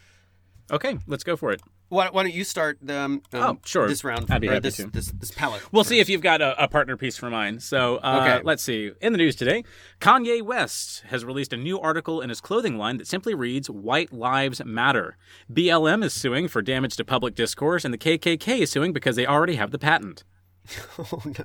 okay. 0.71 0.99
Let's 1.07 1.25
go 1.25 1.35
for 1.37 1.51
it. 1.53 1.61
Why, 1.95 2.09
why 2.11 2.23
don't 2.25 2.35
you 2.35 2.45
start 2.45 2.79
um, 2.91 3.23
um, 3.33 3.43
Oh, 3.43 3.59
sure. 3.65 3.87
this 3.89 4.03
round? 4.05 4.31
I'd 4.31 4.41
be 4.41 4.49
happy 4.49 4.61
this, 4.61 4.77
to. 4.77 4.87
This, 4.89 5.07
this 5.13 5.31
palette. 5.31 5.63
We'll 5.73 5.85
see 5.85 6.01
if 6.01 6.09
you've 6.09 6.21
got 6.23 6.43
a, 6.43 6.63
a 6.65 6.69
partner 6.69 6.97
piece 6.97 7.17
for 7.17 7.31
mine. 7.31 7.61
So 7.61 7.97
uh, 7.99 8.21
Okay. 8.27 8.43
let's 8.45 8.63
see. 8.63 8.91
In 9.01 9.13
the 9.13 9.19
news 9.19 9.37
today, 9.37 9.65
Kanye 10.01 10.43
West 10.43 11.05
has 11.09 11.25
released 11.25 11.53
a 11.53 11.57
new 11.57 11.79
article 11.79 12.21
in 12.21 12.29
his 12.29 12.41
clothing 12.41 12.77
line 12.77 12.97
that 12.99 13.07
simply 13.07 13.35
reads 13.35 13.71
"White 13.71 14.13
Lives 14.13 14.63
Matter." 14.65 15.17
BLM 15.53 16.03
is 16.05 16.13
suing 16.13 16.49
for 16.49 16.61
damage 16.63 16.97
to 16.97 17.05
public 17.05 17.35
discourse, 17.35 17.85
and 17.85 17.95
the 17.95 17.99
KKK 17.99 18.61
is 18.61 18.71
suing 18.71 18.93
because 18.93 19.15
they 19.17 19.27
already 19.27 19.55
have 19.57 19.71
the 19.71 19.79
patent. 19.79 20.25
Oh 20.99 21.21
no, 21.25 21.45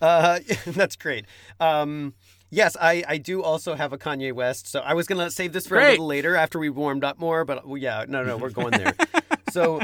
uh, 0.00 0.38
that's 0.66 0.96
great. 0.96 1.26
Um, 1.60 2.14
yes, 2.50 2.76
I, 2.80 3.04
I 3.08 3.18
do 3.18 3.42
also 3.42 3.74
have 3.74 3.92
a 3.92 3.98
Kanye 3.98 4.32
West. 4.32 4.66
So 4.66 4.80
I 4.80 4.94
was 4.94 5.06
gonna 5.06 5.30
save 5.30 5.52
this 5.52 5.66
for 5.66 5.78
a 5.78 5.90
little 5.90 6.06
later 6.06 6.36
after 6.36 6.58
we 6.58 6.70
warmed 6.70 7.04
up 7.04 7.18
more, 7.18 7.44
but 7.44 7.66
well, 7.66 7.76
yeah, 7.76 8.04
no, 8.08 8.24
no, 8.24 8.36
we're 8.36 8.50
going 8.50 8.72
there. 8.72 8.94
so, 9.50 9.80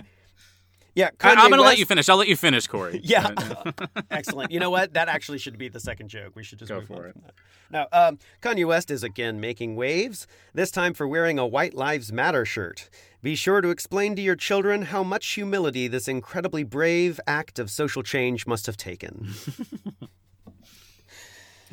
yeah, 0.95 1.11
I, 1.21 1.35
Kanye 1.35 1.45
am 1.45 1.51
going 1.51 1.61
to 1.61 1.63
let 1.63 1.79
you 1.79 1.87
finish. 1.87 2.09
I'll 2.09 2.17
let 2.17 2.29
you 2.29 2.37
finish, 2.37 2.67
Corey. 2.69 3.01
Yeah, 3.05 3.35
excellent. 4.13 4.53
You 4.53 4.61
know 4.61 4.71
what? 4.71 4.95
That 4.95 5.09
actually 5.09 5.39
should 5.39 5.59
be 5.59 5.69
the 5.69 5.81
second 5.81 6.09
joke. 6.09 6.37
We 6.37 6.45
should 6.45 6.61
just 6.61 6.69
Go 6.69 6.77
move 6.79 6.87
for 6.87 7.03
on 7.03 7.05
it. 7.07 7.13
from 7.15 7.23
that. 7.23 7.35
Now, 7.71 8.09
um, 8.09 8.19
Kanye 8.41 8.65
West 8.65 8.91
is 8.93 9.03
again 9.03 9.41
making 9.41 9.75
waves. 9.75 10.29
This 10.53 10.71
time 10.71 10.95
for 10.95 11.09
wearing 11.09 11.39
a 11.39 11.47
White 11.47 11.75
Lives 11.75 12.13
Matter 12.13 12.45
shirt. 12.45 12.89
Be 13.23 13.35
sure 13.35 13.61
to 13.61 13.71
explain 13.71 14.15
to 14.17 14.23
your 14.23 14.37
children 14.37 14.83
how 14.83 15.03
much 15.03 15.27
humility 15.33 15.89
this 15.89 16.07
incredibly 16.07 16.63
brave 16.63 17.19
act 17.27 17.59
of 17.59 17.71
social 17.71 18.03
change 18.03 18.47
must 18.47 18.67
have 18.67 18.77
taken. 18.77 19.31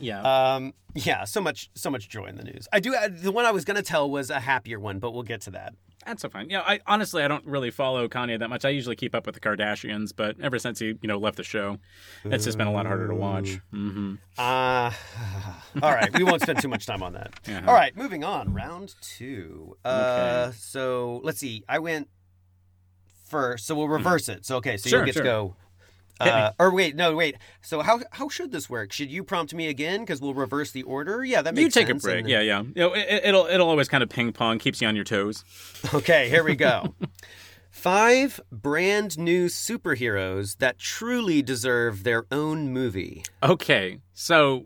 Yeah. 0.01 0.53
Um, 0.55 0.73
yeah, 0.93 1.23
so 1.23 1.39
much, 1.39 1.69
so 1.73 1.89
much 1.89 2.09
joy 2.09 2.25
in 2.25 2.35
the 2.35 2.43
news. 2.43 2.67
I 2.73 2.79
do. 2.81 2.93
Uh, 2.93 3.07
the 3.11 3.31
one 3.31 3.45
I 3.45 3.51
was 3.51 3.63
going 3.63 3.77
to 3.77 3.83
tell 3.83 4.09
was 4.09 4.29
a 4.29 4.39
happier 4.41 4.79
one, 4.79 4.99
but 4.99 5.11
we'll 5.11 5.23
get 5.23 5.41
to 5.41 5.51
that. 5.51 5.73
That's 6.05 6.23
so 6.23 6.29
fine. 6.29 6.49
Yeah, 6.49 6.61
I 6.65 6.79
honestly 6.87 7.21
I 7.23 7.27
don't 7.27 7.45
really 7.45 7.69
follow 7.69 8.07
Kanye 8.07 8.39
that 8.39 8.49
much. 8.49 8.65
I 8.65 8.69
usually 8.69 8.95
keep 8.95 9.13
up 9.13 9.27
with 9.27 9.35
the 9.35 9.39
Kardashians, 9.41 10.11
but 10.15 10.35
ever 10.41 10.57
since 10.57 10.79
he 10.79 10.87
you 10.99 11.07
know 11.07 11.19
left 11.19 11.37
the 11.37 11.43
show, 11.43 11.77
it's 12.25 12.43
just 12.43 12.57
been 12.57 12.65
a 12.65 12.71
lot 12.71 12.87
harder 12.87 13.07
to 13.07 13.13
watch. 13.13 13.59
hmm 13.69 14.15
Uh, 14.35 14.91
all 15.83 15.91
right, 15.91 16.11
we 16.17 16.23
won't 16.23 16.41
spend 16.41 16.59
too 16.59 16.67
much 16.67 16.87
time 16.87 17.03
on 17.03 17.13
that. 17.13 17.33
Uh-huh. 17.47 17.61
All 17.67 17.75
right, 17.75 17.95
moving 17.95 18.23
on. 18.23 18.51
Round 18.51 18.95
two. 19.01 19.77
Uh, 19.85 20.51
So 20.53 21.21
let's 21.23 21.37
see. 21.39 21.63
I 21.69 21.77
went 21.77 22.09
first, 23.29 23.65
so 23.67 23.75
we'll 23.75 23.87
reverse 23.87 24.27
it. 24.27 24.45
So, 24.45 24.57
okay, 24.57 24.77
so 24.77 24.89
Sure, 24.89 24.99
you'll 24.99 25.05
get 25.05 25.13
sure. 25.13 25.23
to 25.23 25.29
go. 25.29 25.55
Uh, 26.29 26.51
or 26.59 26.73
wait, 26.73 26.95
no, 26.95 27.15
wait. 27.15 27.35
So 27.61 27.81
how 27.81 27.99
how 28.11 28.29
should 28.29 28.51
this 28.51 28.69
work? 28.69 28.91
Should 28.91 29.09
you 29.11 29.23
prompt 29.23 29.53
me 29.53 29.67
again? 29.67 30.01
Because 30.01 30.21
we'll 30.21 30.33
reverse 30.33 30.71
the 30.71 30.83
order. 30.83 31.23
Yeah, 31.23 31.41
that 31.41 31.53
makes. 31.55 31.63
you 31.75 31.81
take 31.81 31.87
sense. 31.87 32.03
a 32.03 32.07
break. 32.07 32.19
And- 32.21 32.29
Yeah, 32.29 32.41
yeah. 32.41 32.61
You 32.61 32.71
know, 32.75 32.93
it, 32.93 33.21
it'll 33.25 33.45
it'll 33.45 33.69
always 33.69 33.87
kind 33.87 34.03
of 34.03 34.09
ping 34.09 34.31
pong, 34.33 34.59
keeps 34.59 34.81
you 34.81 34.87
on 34.87 34.95
your 34.95 35.05
toes. 35.05 35.43
Okay, 35.93 36.29
here 36.29 36.43
we 36.43 36.55
go. 36.55 36.93
Five 37.71 38.41
brand 38.51 39.17
new 39.17 39.47
superheroes 39.47 40.57
that 40.57 40.77
truly 40.77 41.41
deserve 41.41 42.03
their 42.03 42.25
own 42.31 42.71
movie. 42.73 43.23
Okay, 43.41 43.99
so 44.13 44.65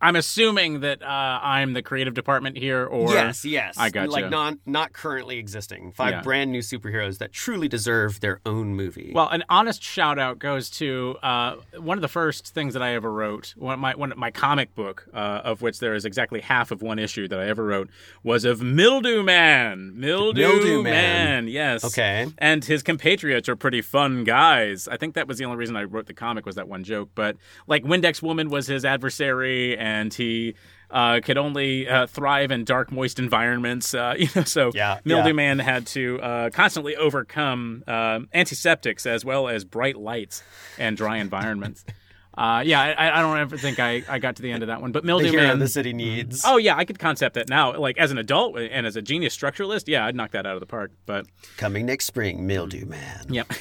I'm 0.00 0.16
assuming 0.16 0.80
that 0.80 1.02
uh, 1.02 1.06
I'm 1.42 1.72
the 1.72 1.80
creative 1.82 2.12
department 2.14 2.58
here, 2.58 2.84
or 2.84 3.10
yes, 3.10 3.44
yes. 3.44 3.76
I 3.78 3.88
got 3.90 4.08
gotcha. 4.08 4.10
Like 4.12 4.30
not 4.30 4.54
not 4.66 4.92
currently 4.92 5.38
existing. 5.38 5.92
Five 5.92 6.10
Yeah. 6.12 6.20
brand 6.22 6.52
new 6.52 6.60
superheroes 6.60 7.18
that 7.18 7.32
truly 7.32 7.68
deserve 7.68 8.20
their 8.20 8.40
own 8.44 8.74
movie. 8.74 9.12
Well, 9.14 9.28
an 9.28 9.44
honest 9.48 9.82
shout 9.82 10.18
out 10.18 10.38
goes 10.38 10.68
to 10.70 11.16
uh, 11.22 11.56
one 11.78 11.96
of 11.96 12.02
the 12.02 12.08
first 12.08 12.48
things 12.54 12.74
that 12.74 12.82
I 12.82 12.94
ever 12.94 13.10
wrote. 13.10 13.54
One 13.56 13.74
of 13.74 13.80
my 13.80 13.94
one 13.94 14.12
my 14.16 14.30
comic 14.30 14.74
book, 14.74 15.06
uh, 15.14 15.16
of 15.42 15.62
which 15.62 15.78
there 15.78 15.94
is 15.94 16.04
exactly 16.04 16.40
half 16.40 16.70
of 16.70 16.82
one 16.82 16.98
issue 16.98 17.26
that 17.28 17.38
I 17.38 17.46
ever 17.46 17.64
wrote, 17.64 17.88
was 18.22 18.44
of 18.44 18.60
Mildew 18.60 19.22
Man. 19.22 19.92
Mildew, 19.94 20.42
Mildew 20.42 20.82
Man. 20.82 20.92
Man. 20.92 21.48
yes. 21.48 21.82
Okay. 21.84 22.26
And 22.36 22.62
his 22.64 22.82
compatriots 22.82 23.48
are 23.48 23.56
pretty 23.56 23.80
fun 23.80 24.24
guys. 24.24 24.86
I 24.86 24.96
think 24.98 25.14
that 25.14 25.26
was 25.26 25.38
the 25.38 25.44
only 25.46 25.56
reason 25.56 25.76
I 25.76 25.84
wrote 25.84 26.06
the 26.06 26.14
comic 26.14 26.44
was 26.44 26.56
that 26.56 26.68
one 26.68 26.84
joke. 26.84 27.08
But 27.14 27.36
like 27.66 27.84
Windex 27.84 28.20
Woman 28.20 28.50
was 28.50 28.66
his 28.66 28.84
adversary, 28.84 29.78
and 29.78 29.93
he. 30.12 30.54
Uh, 30.90 31.18
could 31.20 31.36
only 31.36 31.88
uh, 31.88 32.06
thrive 32.06 32.52
in 32.52 32.62
dark, 32.64 32.92
moist 32.92 33.18
environments. 33.18 33.94
Uh, 33.94 34.14
you 34.18 34.28
know, 34.36 34.44
so 34.44 34.70
Yeah, 34.74 35.00
Mildew 35.04 35.28
yeah. 35.30 35.32
Man 35.32 35.58
had 35.58 35.88
to 35.88 36.20
uh, 36.20 36.50
constantly 36.50 36.94
overcome 36.94 37.82
uh, 37.88 38.20
antiseptics 38.32 39.04
as 39.04 39.24
well 39.24 39.48
as 39.48 39.64
bright 39.64 39.96
lights 39.96 40.44
and 40.78 40.96
dry 40.96 41.16
environments. 41.16 41.84
Uh, 42.36 42.62
yeah, 42.66 42.80
I, 42.80 43.18
I 43.18 43.20
don't 43.22 43.38
ever 43.38 43.56
think 43.56 43.78
I, 43.78 44.02
I 44.08 44.18
got 44.18 44.34
to 44.36 44.42
the 44.42 44.50
end 44.50 44.64
of 44.64 44.66
that 44.66 44.82
one, 44.82 44.90
but 44.90 45.04
Mildew 45.04 45.30
hero 45.30 45.44
Man. 45.46 45.60
the 45.60 45.68
city 45.68 45.92
needs. 45.92 46.42
Oh 46.44 46.56
yeah, 46.56 46.76
I 46.76 46.84
could 46.84 46.98
concept 46.98 47.36
that 47.36 47.48
now. 47.48 47.76
Like 47.78 47.96
as 47.96 48.10
an 48.10 48.18
adult 48.18 48.58
and 48.58 48.86
as 48.88 48.96
a 48.96 49.02
genius 49.02 49.36
structuralist, 49.36 49.84
yeah, 49.86 50.04
I'd 50.04 50.16
knock 50.16 50.32
that 50.32 50.44
out 50.44 50.54
of 50.54 50.60
the 50.60 50.66
park. 50.66 50.90
But 51.06 51.26
Coming 51.58 51.86
next 51.86 52.06
spring, 52.06 52.44
Mildew 52.44 52.86
Man. 52.86 53.26
yep. 53.28 53.46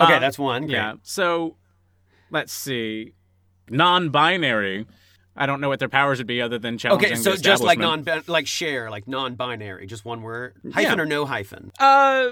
Okay, 0.00 0.14
Uh, 0.14 0.18
that's 0.20 0.38
one. 0.38 0.62
Great. 0.62 0.72
Yeah. 0.74 0.94
So 1.02 1.56
let's 2.30 2.52
see. 2.52 3.14
Non-binary. 3.70 4.86
I 5.36 5.46
don't 5.46 5.60
know 5.60 5.68
what 5.68 5.80
their 5.80 5.88
powers 5.88 6.18
would 6.18 6.26
be 6.28 6.40
other 6.40 6.58
than 6.58 6.78
challenging. 6.78 7.12
Okay, 7.12 7.16
so 7.20 7.34
just 7.36 7.62
like 7.62 7.78
non 7.78 8.04
like 8.28 8.46
share, 8.46 8.90
like 8.90 9.08
non-binary, 9.08 9.86
just 9.86 10.04
one 10.04 10.22
word, 10.22 10.54
hyphen 10.72 10.96
Yeah. 10.98 11.02
or 11.02 11.06
no 11.06 11.24
hyphen. 11.26 11.72
Uh, 11.80 12.28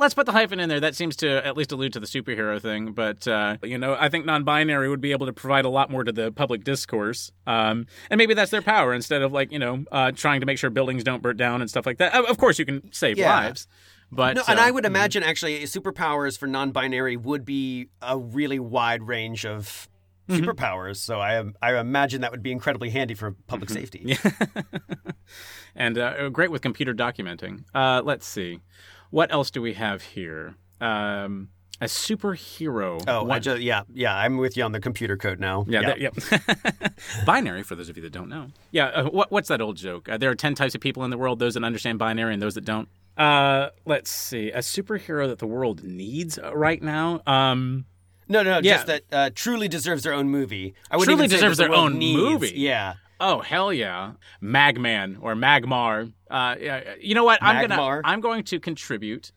let's 0.00 0.14
put 0.14 0.26
the 0.26 0.32
hyphen 0.32 0.58
in 0.58 0.68
there. 0.68 0.80
That 0.80 0.96
seems 0.96 1.14
to 1.16 1.46
at 1.46 1.56
least 1.56 1.70
allude 1.70 1.92
to 1.92 2.00
the 2.00 2.06
superhero 2.08 2.60
thing. 2.60 2.92
But 2.92 3.28
uh, 3.28 3.58
you 3.62 3.78
know, 3.78 3.96
I 3.98 4.08
think 4.08 4.26
non-binary 4.26 4.88
would 4.88 5.00
be 5.00 5.12
able 5.12 5.26
to 5.26 5.32
provide 5.32 5.64
a 5.64 5.68
lot 5.68 5.90
more 5.90 6.02
to 6.02 6.10
the 6.10 6.32
public 6.32 6.64
discourse. 6.64 7.30
Um, 7.46 7.86
and 8.10 8.18
maybe 8.18 8.34
that's 8.34 8.50
their 8.50 8.62
power 8.62 8.92
instead 8.92 9.22
of 9.22 9.32
like 9.32 9.52
you 9.52 9.60
know 9.60 9.84
uh, 9.92 10.10
trying 10.10 10.40
to 10.40 10.46
make 10.46 10.58
sure 10.58 10.70
buildings 10.70 11.04
don't 11.04 11.22
burn 11.22 11.36
down 11.36 11.60
and 11.60 11.70
stuff 11.70 11.86
like 11.86 11.98
that. 11.98 12.14
Of 12.14 12.24
of 12.24 12.38
course, 12.38 12.58
you 12.58 12.64
can 12.64 12.92
save 12.92 13.16
Yeah. 13.16 13.32
lives, 13.32 13.68
but 14.10 14.34
No, 14.34 14.42
and 14.48 14.58
uh, 14.58 14.62
I 14.64 14.72
would 14.72 14.86
imagine 14.86 15.22
actually 15.22 15.62
superpowers 15.66 16.36
for 16.36 16.48
non-binary 16.48 17.16
would 17.16 17.44
be 17.44 17.90
a 18.02 18.18
really 18.18 18.58
wide 18.58 19.04
range 19.04 19.46
of 19.46 19.88
Mm-hmm. 20.28 20.42
superpowers. 20.42 20.96
So 20.96 21.20
I 21.20 21.42
I 21.60 21.78
imagine 21.78 22.22
that 22.22 22.30
would 22.30 22.42
be 22.42 22.52
incredibly 22.52 22.90
handy 22.90 23.14
for 23.14 23.32
public 23.46 23.68
Mm-hmm. 23.70 23.78
safety. 23.80 24.16
and 25.74 25.98
uh, 25.98 26.28
great 26.30 26.50
with 26.50 26.62
computer 26.62 26.94
documenting. 26.94 27.64
Uh, 27.74 28.00
let's 28.04 28.26
see, 28.26 28.60
what 29.10 29.32
else 29.32 29.50
do 29.50 29.60
we 29.62 29.74
have 29.74 30.02
here? 30.02 30.54
Um, 30.80 31.48
a 31.80 31.86
superhero. 31.86 33.02
Oh, 33.08 33.28
I 33.30 33.38
just, 33.40 33.60
yeah, 33.60 33.82
yeah. 33.92 34.14
I'm 34.16 34.36
with 34.38 34.56
you 34.56 34.62
on 34.62 34.72
the 34.72 34.80
computer 34.80 35.16
code 35.16 35.40
now. 35.40 35.64
Yeah, 35.68 35.82
that- 35.82 36.00
yep. 36.00 36.14
binary 37.26 37.62
for 37.64 37.74
those 37.74 37.88
of 37.88 37.96
you 37.96 38.02
that 38.04 38.12
don't 38.12 38.28
know. 38.28 38.46
Yeah, 38.70 38.86
uh, 38.86 39.04
what, 39.10 39.30
what's 39.32 39.48
that 39.48 39.60
old 39.60 39.76
joke? 39.76 40.08
Uh, 40.08 40.16
there 40.16 40.30
are 40.30 40.34
ten 40.36 40.54
types 40.54 40.74
of 40.74 40.80
people 40.80 41.04
in 41.04 41.10
the 41.10 41.18
world: 41.18 41.38
those 41.38 41.54
that 41.54 41.64
understand 41.64 41.98
binary 41.98 42.32
and 42.32 42.40
those 42.42 42.54
that 42.54 42.64
don't. 42.64 42.88
Uh, 43.16 43.68
let's 43.86 44.10
see, 44.10 44.50
a 44.50 44.58
superhero 44.58 45.26
that 45.28 45.38
the 45.38 45.46
world 45.46 45.82
needs 45.84 46.38
uh, 46.38 46.54
right 46.56 46.82
now. 46.82 47.20
Um, 47.26 47.84
No, 48.28 48.42
no, 48.42 48.60
Yeah. 48.62 48.74
just 48.74 48.86
that 48.86 49.02
uh, 49.12 49.30
truly 49.34 49.68
deserves 49.68 50.02
their 50.02 50.12
own 50.14 50.28
movie. 50.30 50.74
I 50.90 50.96
wouldn't 50.96 51.16
Truly 51.16 51.28
deserves 51.28 51.58
the 51.58 51.64
their 51.64 51.74
own 51.74 51.98
needs- 51.98 52.20
movie. 52.20 52.52
Yeah, 52.56 52.94
oh 53.20 53.40
hell 53.40 53.72
yeah, 53.72 54.12
Magman 54.42 55.16
or 55.20 55.34
Magmar. 55.34 56.12
Uh, 56.30 56.56
yeah, 56.60 56.94
you 57.00 57.14
know 57.14 57.24
what? 57.24 57.38
I'm 57.42 57.56
Magmar? 57.68 57.76
gonna 57.76 58.00
I'm 58.04 58.20
going 58.20 58.44
to 58.44 58.58
contribute 58.60 59.32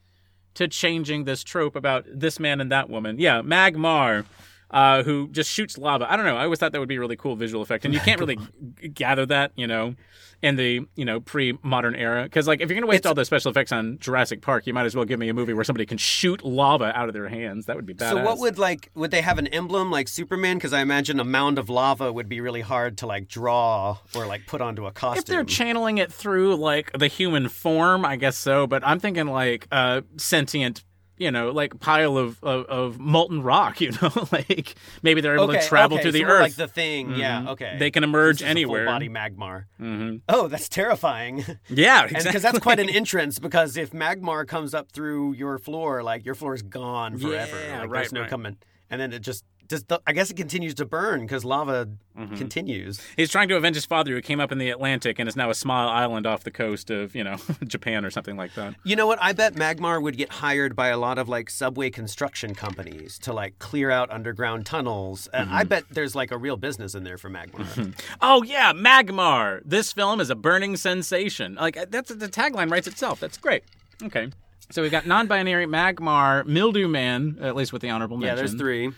to 0.56 0.68
changing 0.68 1.26
this 1.26 1.44
trope 1.44 1.76
about 1.76 2.06
this 2.12 2.40
man 2.40 2.60
and 2.62 2.72
that 2.72 2.90
woman. 2.90 3.20
Yeah, 3.20 3.42
Magmar. 3.42 4.26
Uh, 4.70 5.02
who 5.04 5.30
just 5.30 5.50
shoots 5.50 5.78
lava? 5.78 6.12
I 6.12 6.18
don't 6.18 6.26
know. 6.26 6.36
I 6.36 6.44
always 6.44 6.60
thought 6.60 6.74
that 6.74 6.80
would 6.80 6.90
be 6.90 6.98
a 6.98 7.00
really 7.00 7.16
cool 7.16 7.36
visual 7.38 7.62
effect, 7.64 7.86
and 7.86 7.94
you 7.94 8.02
can't 8.02 8.20
really 8.20 8.36
g- 8.82 8.90
gather 8.90 9.26
that, 9.28 9.52
you 9.56 9.66
know, 9.66 9.96
in 10.42 10.56
the 10.58 10.82
you 10.96 11.06
know 11.06 11.20
pre-modern 11.22 11.96
era. 11.96 12.24
Because 12.24 12.48
like, 12.48 12.60
if 12.60 12.70
you're 12.70 12.76
gonna 12.78 12.90
waste 12.90 13.06
all 13.06 13.14
those 13.14 13.28
special 13.28 13.50
effects 13.50 13.72
on 13.72 13.98
Jurassic 14.00 14.42
Park, 14.42 14.68
you 14.68 14.74
might 14.74 14.86
as 14.86 14.96
well 14.96 15.06
give 15.06 15.20
me 15.20 15.30
a 15.30 15.34
movie 15.34 15.54
where 15.54 15.64
somebody 15.64 15.86
can 15.86 15.98
shoot 15.98 16.44
lava 16.44 16.92
out 16.98 17.08
of 17.08 17.14
their 17.14 17.30
hands. 17.30 17.66
That 17.66 17.76
would 17.78 17.86
be 17.86 17.94
badass. 17.94 18.10
So 18.10 18.24
what 18.24 18.40
would 18.40 18.60
like 18.60 18.92
would 18.94 19.12
they 19.12 19.22
have 19.22 19.38
an 19.38 19.48
emblem 19.48 19.90
like 19.90 20.08
Superman? 20.10 20.58
Because 20.58 20.74
I 20.74 20.82
imagine 20.82 21.20
a 21.20 21.24
mound 21.24 21.58
of 21.58 21.70
lava 21.70 22.12
would 22.12 22.28
be 22.28 22.42
really 22.42 22.62
hard 22.62 22.98
to 23.00 23.08
like 23.08 23.28
draw 23.28 23.98
or 24.16 24.26
like 24.26 24.48
put 24.48 24.62
onto 24.62 24.86
a 24.86 24.92
costume. 24.92 25.20
If 25.20 25.26
they're 25.26 25.44
channeling 25.46 25.98
it 25.98 26.12
through 26.12 26.56
like 26.58 26.92
the 26.92 27.08
human 27.08 27.48
form, 27.48 28.06
I 28.06 28.18
guess 28.18 28.38
so. 28.38 28.68
But 28.68 28.86
I'm 28.86 29.00
thinking 29.00 29.28
like 29.28 29.68
a 29.72 30.04
sentient, 30.18 30.84
you 31.18 31.32
know, 31.32 31.52
like 31.52 31.80
pile 31.80 32.18
of, 32.18 32.42
of, 32.44 32.66
of 32.66 33.00
molten 33.00 33.42
rock. 33.44 33.82
You 33.88 33.92
know, 34.02 34.12
like 34.32 34.76
maybe 35.04 35.22
they're 35.22 35.36
able 35.36 35.46
okay, 35.52 35.60
to 35.62 35.68
travel 35.68 35.96
okay, 35.98 36.04
through 36.04 36.12
the 36.14 36.20
so 36.22 36.26
more 36.28 36.36
earth. 36.36 36.42
like 36.42 36.56
the 36.56 36.68
thing. 36.68 37.16
Yeah, 37.16 37.42
Mhm. 37.42 37.48
okay. 37.50 37.76
They 37.80 37.92
can 37.92 38.04
emerge 38.04 38.36
This 38.38 38.42
is 38.42 38.48
a 38.48 38.50
anywhere. 38.50 38.86
Full 38.86 38.94
body 38.94 39.10
Magmar. 39.10 39.66
hmm 39.78 40.16
Oh, 40.30 40.48
that's 40.48 40.70
terrifying. 40.70 41.44
Yeah, 41.70 42.04
exactly. 42.06 42.30
because 42.30 42.42
that's 42.44 42.60
quite 42.60 42.80
an 42.80 42.90
entrance. 42.90 43.40
Because 43.40 43.78
if 43.78 43.92
Magmar 43.92 44.48
comes 44.48 44.74
up 44.74 44.92
through 44.92 45.34
your 45.34 45.58
floor, 45.58 46.04
like 46.04 46.26
your 46.26 46.36
floor 46.36 46.54
is 46.54 46.62
gone 46.62 47.18
forever. 47.18 47.58
Yeah, 47.68 47.82
like, 47.82 47.90
right, 47.90 48.00
there's 48.02 48.14
no 48.14 48.22
right. 48.22 48.30
coming. 48.30 48.58
And 48.90 49.02
then 49.02 49.12
it 49.14 49.20
just 49.20 49.44
just 49.68 49.92
I 50.06 50.14
guess 50.14 50.30
it 50.32 50.38
continues 50.38 50.74
to 50.76 50.86
burn 50.86 51.22
because 51.22 51.44
lava 51.46 51.88
Mhm. 52.18 52.36
continues. 52.38 53.00
He's 53.16 53.30
trying 53.30 53.48
to 53.50 53.56
avenge 53.58 53.76
his 53.76 53.86
father, 53.86 54.14
who 54.16 54.22
came 54.22 54.40
up 54.40 54.52
in 54.52 54.58
the 54.58 54.72
Atlantic 54.72 55.20
and 55.20 55.30
is 55.30 55.36
now 55.36 55.52
a 55.52 55.54
small 55.54 55.88
island 55.88 56.26
off 56.26 56.44
the 56.44 56.50
coast 56.52 56.90
of 56.90 57.14
you 57.16 57.24
know 57.24 57.36
Japan 57.68 58.04
or 58.06 58.10
something 58.10 58.36
like 58.38 58.54
that. 58.56 58.74
You 58.84 58.96
know 58.96 59.06
what? 59.06 59.20
I 59.22 59.34
bet 59.34 59.54
Magmar 59.54 60.02
would 60.02 60.18
get 60.18 60.30
hired 60.30 60.76
by 60.76 60.88
a 60.88 60.98
lot 60.98 61.18
of 61.20 61.30
like 61.30 61.50
subway 61.50 61.90
construction 61.92 62.56
companies 62.56 63.20
to 63.20 63.34
like 63.34 63.60
clear 63.60 63.92
out 63.92 64.10
underground 64.12 64.66
tunnels. 64.66 65.28
And 65.34 65.48
Mm-hmm. 65.48 65.58
I 65.58 65.64
bet 65.64 65.84
there's 65.92 66.16
like 66.16 66.32
a 66.32 66.38
real 66.38 66.58
business 66.58 66.96
in 66.96 67.04
there 67.04 67.18
for 67.18 67.30
Magmar. 67.30 67.94
Oh 68.22 68.42
yeah, 68.44 68.74
Magmar. 68.74 69.62
This 69.64 69.94
film 69.94 70.20
is 70.20 70.30
a 70.30 70.36
burning 70.36 70.76
sensation. 70.76 71.56
Like 71.56 71.90
that's 71.92 72.10
the 72.14 72.28
tagline 72.28 72.72
writes 72.72 72.88
itself. 72.88 73.20
That's 73.20 73.38
great. 73.38 73.64
Okay. 74.04 74.30
So 74.70 74.82
we've 74.82 74.92
got 74.92 75.06
non-binary 75.08 75.66
Magmar, 75.66 76.46
Mildew 76.46 76.88
Man, 76.90 77.38
at 77.42 77.56
least 77.56 77.72
with 77.72 77.82
the 77.82 77.90
honorable 77.90 78.18
mention. 78.18 78.36
yeah, 78.36 78.36
there's 78.36 78.54
three. 78.56 78.92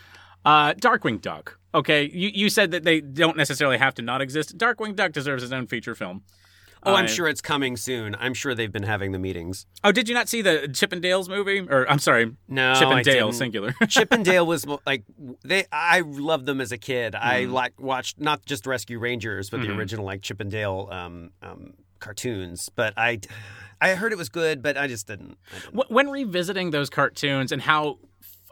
Uh, 0.44 0.72
Darkwing 0.74 1.20
Duck. 1.20 1.58
Okay, 1.74 2.10
you 2.12 2.30
you 2.32 2.48
said 2.48 2.70
that 2.72 2.84
they 2.84 3.00
don't 3.00 3.36
necessarily 3.36 3.78
have 3.78 3.94
to 3.94 4.02
not 4.02 4.20
exist. 4.20 4.56
Darkwing 4.58 4.96
Duck 4.96 5.12
deserves 5.12 5.42
his 5.42 5.52
own 5.52 5.66
feature 5.66 5.94
film. 5.94 6.22
Oh, 6.82 6.94
I'm 6.94 7.04
Uh, 7.04 7.08
sure 7.08 7.28
it's 7.28 7.42
coming 7.42 7.76
soon. 7.76 8.16
I'm 8.18 8.32
sure 8.32 8.54
they've 8.54 8.72
been 8.72 8.84
having 8.84 9.12
the 9.12 9.18
meetings. 9.18 9.66
Oh, 9.84 9.92
did 9.92 10.08
you 10.08 10.14
not 10.14 10.30
see 10.30 10.40
the 10.40 10.66
Chippendales 10.70 11.28
movie? 11.28 11.60
Or 11.60 11.86
I'm 11.90 11.98
sorry, 11.98 12.34
No, 12.48 12.74
Chip 12.74 12.88
and 12.88 13.04
Dale 13.04 13.32
singular. 13.32 13.74
Chip 13.88 14.10
and 14.12 14.24
Dale 14.24 14.46
was 14.46 14.66
like 14.86 15.04
they. 15.44 15.66
I 15.70 16.00
loved 16.00 16.46
them 16.46 16.58
as 16.60 16.72
a 16.72 16.78
kid. 16.78 17.14
I 17.14 17.42
Mm-hmm. 17.42 17.52
like 17.52 17.78
watched 17.78 18.18
not 18.18 18.46
just 18.46 18.66
Rescue 18.66 18.98
Rangers, 18.98 19.50
but 19.50 19.60
the 19.60 19.70
original 19.70 20.06
like 20.06 20.22
Chip 20.22 20.40
and 20.40 20.50
Dale 20.50 20.88
um, 20.90 21.30
um, 21.42 21.74
cartoons. 21.98 22.70
But 22.74 22.94
I, 22.96 23.20
I 23.80 23.94
heard 23.94 24.12
it 24.12 24.18
was 24.18 24.30
good, 24.30 24.62
but 24.62 24.78
I 24.78 24.86
just 24.88 25.06
didn't. 25.06 25.36
I 25.54 25.58
didn't. 25.60 25.90
When 25.90 26.08
revisiting 26.08 26.70
those 26.70 26.88
cartoons 26.88 27.52
and 27.52 27.60
how 27.60 27.98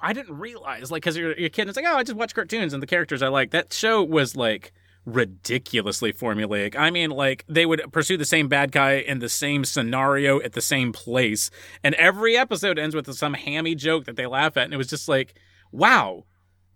I 0.00 0.12
didn't 0.12 0.38
realize, 0.38 0.90
like, 0.90 1.02
because 1.02 1.16
you're, 1.16 1.37
you're 1.37 1.46
a 1.46 1.50
kid, 1.50 1.62
and 1.62 1.70
it's 1.70 1.76
like, 1.76 1.87
oh, 1.87 1.96
I 1.96 2.02
just 2.02 2.16
watch 2.16 2.34
cartoons 2.34 2.72
and 2.72 2.82
the 2.82 2.87
characters 2.87 3.22
I 3.22 3.28
like. 3.28 3.50
That 3.50 3.72
show 3.72 4.02
was 4.02 4.37
like 4.37 4.72
ridiculously 5.04 6.12
formulaic. 6.12 6.76
I 6.76 6.90
mean, 6.90 7.11
like 7.11 7.44
they 7.48 7.66
would 7.66 7.82
pursue 7.92 8.16
the 8.16 8.24
same 8.24 8.48
bad 8.48 8.72
guy 8.72 8.92
in 8.92 9.20
the 9.20 9.28
same 9.28 9.64
scenario 9.64 10.40
at 10.40 10.52
the 10.52 10.61
same 10.61 10.92
place, 10.92 11.50
and 11.82 11.94
every 11.94 12.37
episode 12.37 12.78
ends 12.78 12.94
with 12.94 13.12
some 13.14 13.34
hammy 13.34 13.74
joke 13.74 14.04
that 14.04 14.16
they 14.16 14.26
laugh 14.26 14.56
at, 14.56 14.64
and 14.64 14.74
it 14.74 14.78
was 14.78 14.88
just 14.88 15.08
like, 15.08 15.34
wow. 15.72 16.24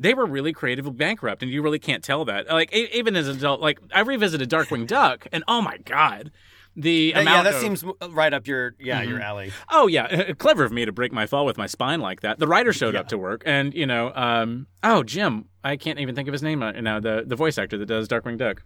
They 0.00 0.14
were 0.14 0.26
really 0.26 0.52
creatively 0.52 0.90
bankrupt, 0.90 1.44
and 1.44 1.52
you 1.52 1.62
really 1.62 1.78
can't 1.78 2.02
tell 2.02 2.24
that. 2.24 2.48
Like 2.48 2.72
even 2.72 3.14
as 3.14 3.28
an 3.28 3.36
adult, 3.36 3.60
like 3.60 3.78
I 3.94 4.00
revisited 4.00 4.50
Darkwing 4.50 4.84
Duck, 4.84 5.28
and 5.30 5.44
oh 5.46 5.62
my 5.62 5.76
god, 5.76 6.32
the 6.76 7.14
Uh, 7.14 7.20
amount 7.22 7.36
yeah, 7.38 7.42
that 7.50 7.54
of, 7.54 7.60
seems 7.60 7.84
right 8.10 8.32
up 8.32 8.46
your 8.46 8.74
yeah 8.78 9.02
your 9.02 9.20
alley. 9.20 9.52
Oh 9.70 9.86
yeah, 9.86 10.32
clever 10.32 10.64
of 10.64 10.72
me 10.72 10.84
to 10.84 10.92
break 10.92 11.12
my 11.12 11.26
fall 11.26 11.44
with 11.44 11.58
my 11.58 11.66
spine 11.66 12.00
like 12.00 12.20
that. 12.22 12.38
The 12.38 12.46
writer 12.46 12.72
showed 12.72 12.96
up 12.96 13.08
to 13.08 13.18
work, 13.18 13.42
and 13.44 13.74
you 13.74 13.86
know, 13.86 14.12
um, 14.14 14.66
oh 14.82 15.02
Jim, 15.02 15.46
I 15.62 15.76
can't 15.76 15.98
even 15.98 16.14
think 16.14 16.28
of 16.28 16.32
his 16.32 16.42
name 16.42 16.60
now. 16.60 17.00
The 17.00 17.24
the 17.26 17.36
voice 17.36 17.58
actor 17.58 17.76
that 17.78 17.86
does 17.86 18.08
Darkwing 18.08 18.38
Duck. 18.38 18.62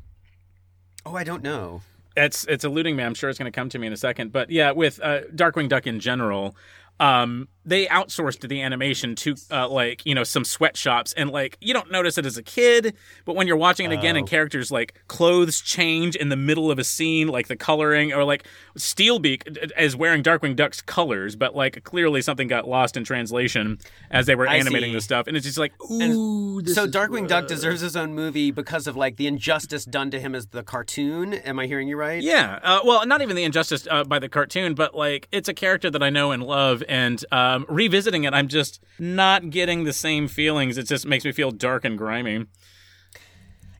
Oh, 1.05 1.15
I 1.17 1.25
don't 1.25 1.43
know. 1.43 1.83
It's 2.17 2.45
it's 2.47 2.65
eluding 2.65 2.97
me. 2.97 3.03
I'm 3.05 3.15
sure 3.15 3.29
it's 3.29 3.39
going 3.39 3.51
to 3.51 3.55
come 3.55 3.69
to 3.69 3.79
me 3.79 3.87
in 3.87 3.93
a 3.93 3.97
second. 3.97 4.33
But 4.33 4.51
yeah, 4.51 4.71
with 4.73 4.99
uh, 5.03 5.23
Darkwing 5.35 5.69
Duck 5.69 5.87
in 5.87 6.01
general, 6.01 6.57
um, 6.99 7.49
they 7.67 7.87
outsourced 7.87 8.49
the 8.49 8.63
animation 8.63 9.15
to 9.17 9.35
uh, 9.51 9.69
like 9.69 10.01
you 10.07 10.15
know 10.15 10.23
some 10.25 10.45
sweatshops 10.45 11.13
and 11.15 11.31
like 11.31 11.59
you 11.61 11.75
don't 11.75 11.91
notice 11.91 12.17
it 12.17 12.25
as 12.25 12.39
a 12.39 12.43
kid 12.43 12.95
but 13.25 13.35
when 13.37 13.47
you're 13.47 13.57
watching 13.57 13.91
it 13.91 13.93
again 13.93 14.17
and 14.17 14.27
Oh. 14.27 14.31
characters 14.31 14.71
like 14.71 14.95
clothes 15.09 15.61
change 15.61 16.15
in 16.17 16.29
the 16.29 16.37
middle 16.37 16.71
of 16.71 16.79
a 16.79 16.85
scene 16.85 17.29
like 17.29 17.49
the 17.49 17.57
coloring 17.57 18.13
or 18.13 18.25
like 18.25 18.47
steelbeak 18.79 19.71
is 19.79 19.97
wearing 19.97 20.23
darkwing 20.23 20.55
duck's 20.55 20.81
colors 20.81 21.35
but 21.37 21.55
like 21.57 21.83
clearly 21.85 22.23
something 22.23 22.47
got 22.49 22.69
lost 22.69 22.97
in 22.97 23.05
translation 23.05 23.79
as 24.11 24.27
they 24.27 24.35
were 24.35 24.49
I 24.49 24.57
animating 24.57 24.91
see. 24.91 24.95
the 24.95 25.01
stuff 25.01 25.27
and 25.27 25.37
it's 25.37 25.45
just 25.47 25.59
like 25.59 25.73
ooh 25.91 26.63
this 26.63 26.75
so 26.75 26.85
is 26.85 26.91
Darkwing 26.91 27.27
Duck 27.29 27.49
deserves 27.49 27.81
his 27.81 27.97
own 27.97 28.15
movie 28.15 28.51
because 28.51 28.87
of 28.87 28.97
like 28.97 29.17
the 29.17 29.27
injustice 29.27 29.85
done 29.85 30.11
to 30.13 30.21
him 30.21 30.35
as 30.35 30.47
the 30.47 30.63
cartoon. 30.63 31.35
Am 31.35 31.59
I 31.59 31.67
hearing 31.67 31.89
you 31.89 31.97
right? 31.97 32.23
Yeah, 32.23 32.59
uh, 32.63 32.81
well, 32.85 33.05
not 33.07 33.21
even 33.23 33.37
the 33.37 33.45
injustice 33.45 33.87
uh, 33.91 34.05
by 34.05 34.19
the 34.19 34.29
cartoon, 34.29 34.75
but 34.75 34.95
like 34.95 35.29
it's 35.33 35.49
a 35.49 35.55
character 35.55 35.91
that 35.91 36.03
I 36.03 36.09
know 36.11 36.31
and 36.33 36.43
love, 36.43 36.83
and 36.89 37.23
um, 37.57 37.67
revisiting 37.69 38.25
it, 38.25 38.33
I'm 38.35 38.49
just 38.49 38.83
not 38.99 39.51
getting 39.51 39.85
the 39.85 39.93
same 39.93 40.29
feelings. 40.29 40.79
It 40.79 40.87
just 40.87 41.07
makes 41.07 41.25
me 41.25 41.33
feel 41.33 41.51
dark 41.51 41.85
and 41.85 41.97
grimy. 41.99 42.47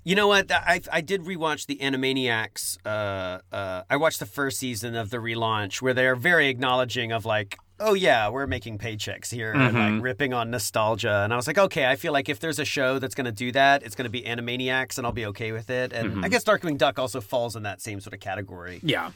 You 0.05 0.15
know 0.15 0.29
what? 0.29 0.53
I 0.53 0.81
I 0.93 1.01
did 1.01 1.23
rewatch 1.23 1.67
the 1.67 1.79
Animaniacs. 1.79 2.79
Uh, 2.87 3.41
uh, 3.53 3.83
I 3.91 3.97
watched 3.97 4.21
the 4.21 4.27
first 4.27 4.59
season 4.59 4.95
of 4.95 5.11
the 5.11 5.17
relaunch 5.17 5.83
where 5.83 5.95
they 5.95 6.07
are 6.07 6.15
very 6.15 6.47
acknowledging 6.49 7.11
of 7.11 7.25
like, 7.27 7.59
oh 7.81 7.95
yeah, 7.95 8.29
we're 8.29 8.47
making 8.47 8.79
paychecks 8.79 9.33
here 9.33 9.53
Mm-hmm. 9.53 9.77
like 9.95 10.03
ripping 10.03 10.33
on 10.33 10.49
nostalgia. 10.53 11.23
And 11.25 11.33
I 11.33 11.37
was 11.37 11.49
like, 11.49 11.59
okay, 11.59 11.87
I 11.91 11.97
feel 11.97 12.13
like 12.13 12.29
if 12.29 12.39
there's 12.39 12.61
a 12.61 12.65
show 12.65 13.01
that's 13.01 13.17
going 13.17 13.25
to 13.25 13.33
do 13.33 13.51
that, 13.53 13.83
it's 13.83 13.97
going 13.97 14.05
to 14.05 14.11
be 14.11 14.23
Animaniacs, 14.23 14.97
and 14.97 15.07
I'll 15.07 15.13
be 15.13 15.27
okay 15.27 15.51
with 15.51 15.71
it. 15.71 15.93
And 15.93 16.07
Mm-hmm. 16.13 16.25
I 16.25 16.29
guess 16.29 16.45
Darkwing 16.45 16.79
Duck 16.79 17.01
also 17.01 17.21
falls 17.21 17.57
in 17.57 17.65
that 17.65 17.83
same 17.83 17.99
sort 18.01 18.15
of 18.15 18.21
category. 18.21 18.79
Yeah, 18.85 19.11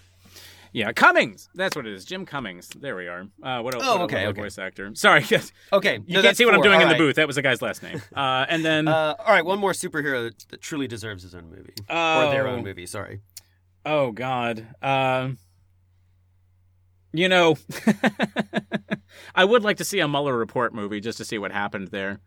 yeah, 0.73 0.93
Cummings. 0.93 1.49
That's 1.55 1.75
what 1.77 1.87
it 1.87 1.93
is. 1.93 2.05
Jim 2.05 2.25
Cummings. 2.27 2.69
There 2.69 2.95
we 2.97 3.09
are. 3.09 3.27
Uh, 3.43 3.61
what 3.63 3.75
a, 3.75 3.79
Oh, 3.83 3.93
what 3.93 4.01
a 4.01 4.05
okay, 4.05 4.27
okay. 4.27 4.41
voice 4.43 4.59
actor. 4.59 4.91
Sorry, 4.95 5.25
yes. 5.29 5.53
Okay, 5.73 6.01
You 6.07 6.17
no, 6.17 6.23
can't 6.23 6.37
see 6.37 6.45
what 6.45 6.55
I'm 6.55 6.63
doing 6.63 6.77
All 6.77 6.83
in 6.83 6.89
the 6.89 6.95
booth. 6.97 7.17
That 7.17 7.27
was 7.27 7.37
the 7.37 7.43
guy's 7.43 7.61
last 7.63 7.83
name. 7.83 8.01
Uh, 8.15 8.47
and 8.49 8.65
then, 8.65 8.89
Uh, 8.89 9.15
all 9.19 9.33
right, 9.33 9.45
one 9.45 9.59
more 9.59 9.73
superhero 9.73 10.31
that 10.51 10.61
truly 10.61 10.87
deserves 10.87 11.23
his 11.23 11.35
own 11.35 11.51
movie 11.51 11.75
or 11.89 12.31
their 12.31 12.47
Oh. 12.47 12.53
own 12.55 12.63
movie. 12.65 12.87
Sorry. 12.87 13.21
oh 13.87 14.13
God, 14.13 14.67
um, 14.83 15.39
you 17.13 17.29
know, 17.29 17.57
I 19.35 19.45
would 19.45 19.63
like 19.63 19.79
to 19.79 19.85
see 19.85 20.01
a 20.01 20.07
Mueller 20.09 20.37
report 20.37 20.73
movie 20.75 21.01
just 21.01 21.19
to 21.19 21.25
see 21.25 21.39
what 21.39 21.51
happened 21.53 21.89
there. 21.89 22.21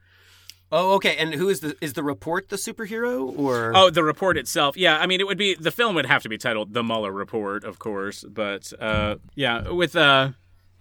Oh, 0.75 0.93
okay. 0.95 1.15
And 1.17 1.35
who 1.35 1.49
is 1.49 1.59
the 1.59 1.75
is 1.81 1.93
the 1.93 2.01
report 2.03 2.49
the 2.49 2.55
superhero 2.55 3.37
or? 3.37 3.71
Oh, 3.75 3.89
the 3.91 4.03
report 4.03 4.37
itself. 4.37 4.75
Yeah, 4.75 4.97
I 4.97 5.05
mean, 5.05 5.21
it 5.21 5.27
would 5.27 5.37
be 5.37 5.53
the 5.53 5.69
film 5.71 5.93
would 5.95 6.07
have 6.07 6.23
to 6.23 6.29
be 6.29 6.37
titled 6.39 6.73
"The 6.73 6.83
Mueller 6.83 7.11
Report," 7.11 7.63
of 7.63 7.77
course. 7.77 8.25
But 8.27 8.73
uh, 8.79 9.17
yeah, 9.35 9.69
with 9.69 9.95
uh, 9.95 10.31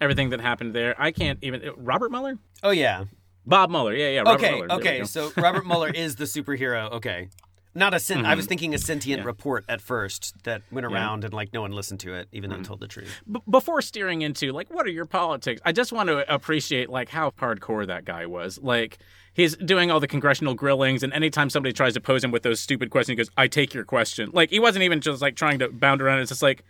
everything 0.00 0.31
that 0.31 0.40
happened 0.40 0.74
there, 0.74 0.94
I 1.00 1.11
can't 1.11 1.38
even 1.42 1.62
Robert 1.76 2.11
Mueller, 2.11 2.38
oh 2.62 2.70
yeah. 2.70 3.05
Bob 3.44 3.70
Mueller. 3.70 3.92
Yeah, 3.94 4.09
yeah. 4.09 4.20
Robert 4.20 4.35
okay, 4.44 4.50
Mueller. 4.55 4.72
Okay. 4.72 5.05
So 5.05 5.31
Robert 5.37 5.66
Mueller 5.66 5.90
is 5.94 6.16
the 6.16 6.24
superhero. 6.24 6.90
Okay, 6.92 7.28
not 7.74 7.92
a 7.92 7.98
sen- 8.00 8.24
I 8.24 8.35
was 8.35 8.46
thinking 8.46 8.72
a 8.74 8.78
sentient 8.78 9.18
Mm-hmm. 9.20 9.26
Yeah. 9.26 9.31
report 9.31 9.64
at 9.68 9.81
first 9.83 10.35
that 10.44 10.62
went 10.70 10.87
around 10.87 11.24
and 11.24 11.35
like 11.35 11.52
no 11.52 11.61
one 11.61 11.72
listened 11.72 12.00
to 12.00 12.14
it, 12.14 12.28
even 12.33 12.48
though 12.50 12.57
it 12.57 12.64
told 12.64 12.81
the 12.81 12.87
truth. 12.88 13.20
B- 13.31 13.40
before 13.50 13.83
steering 13.83 14.22
into 14.22 14.52
like 14.52 14.70
what 14.72 14.87
are 14.87 14.90
your 14.90 15.07
politics, 15.07 15.61
I 15.66 15.72
just 15.72 15.92
want 15.92 16.09
to 16.09 16.33
appreciate 16.33 16.88
like 16.88 17.09
how 17.11 17.31
hardcore 17.33 17.87
that 17.88 18.05
guy 18.07 18.24
was. 18.26 18.59
Like 18.62 18.98
he's 19.34 19.56
doing 19.56 19.90
all 19.90 20.00
the 20.00 20.08
congressional 20.08 20.54
grillings, 20.54 21.02
and 21.02 21.12
anytime 21.12 21.50
somebody 21.50 21.72
tries 21.72 21.94
to 21.94 22.00
pose 22.00 22.22
him 22.24 22.30
with 22.30 22.42
those 22.42 22.60
stupid 22.60 22.90
questions, 22.90 23.12
he 23.12 23.16
goes, 23.16 23.30
"I 23.36 23.46
take 23.46 23.74
your 23.74 23.84
question." 23.84 24.30
Like 24.32 24.50
he 24.50 24.60
wasn't 24.60 24.84
even 24.84 25.00
just 25.00 25.22
like 25.22 25.36
trying 25.36 25.58
to 25.60 25.68
bound 25.68 26.02
around. 26.02 26.20
It's 26.20 26.30
just 26.30 26.42
like. 26.42 26.64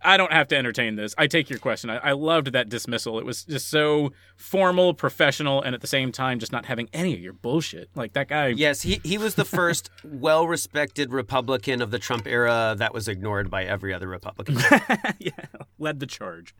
I 0.00 0.16
don't 0.16 0.30
have 0.32 0.46
to 0.48 0.56
entertain 0.56 0.94
this. 0.94 1.12
I 1.18 1.26
take 1.26 1.50
your 1.50 1.58
question. 1.58 1.90
I, 1.90 1.96
I 1.96 2.12
loved 2.12 2.52
that 2.52 2.68
dismissal. 2.68 3.18
It 3.18 3.26
was 3.26 3.42
just 3.44 3.68
so 3.68 4.12
formal, 4.36 4.94
professional, 4.94 5.60
and 5.60 5.74
at 5.74 5.80
the 5.80 5.88
same 5.88 6.12
time, 6.12 6.38
just 6.38 6.52
not 6.52 6.66
having 6.66 6.88
any 6.92 7.14
of 7.14 7.18
your 7.18 7.32
bullshit. 7.32 7.90
Like 7.96 8.12
that 8.12 8.28
guy. 8.28 8.46
Yes, 8.46 8.82
he 8.82 9.00
he 9.02 9.18
was 9.18 9.34
the 9.34 9.44
first 9.44 9.90
well-respected 10.04 11.12
Republican 11.12 11.82
of 11.82 11.90
the 11.90 11.98
Trump 11.98 12.28
era 12.28 12.76
that 12.78 12.94
was 12.94 13.08
ignored 13.08 13.50
by 13.50 13.64
every 13.64 13.92
other 13.92 14.06
Republican. 14.06 14.54
yeah, 15.18 15.32
led 15.80 15.98
the 15.98 16.06
charge. 16.06 16.54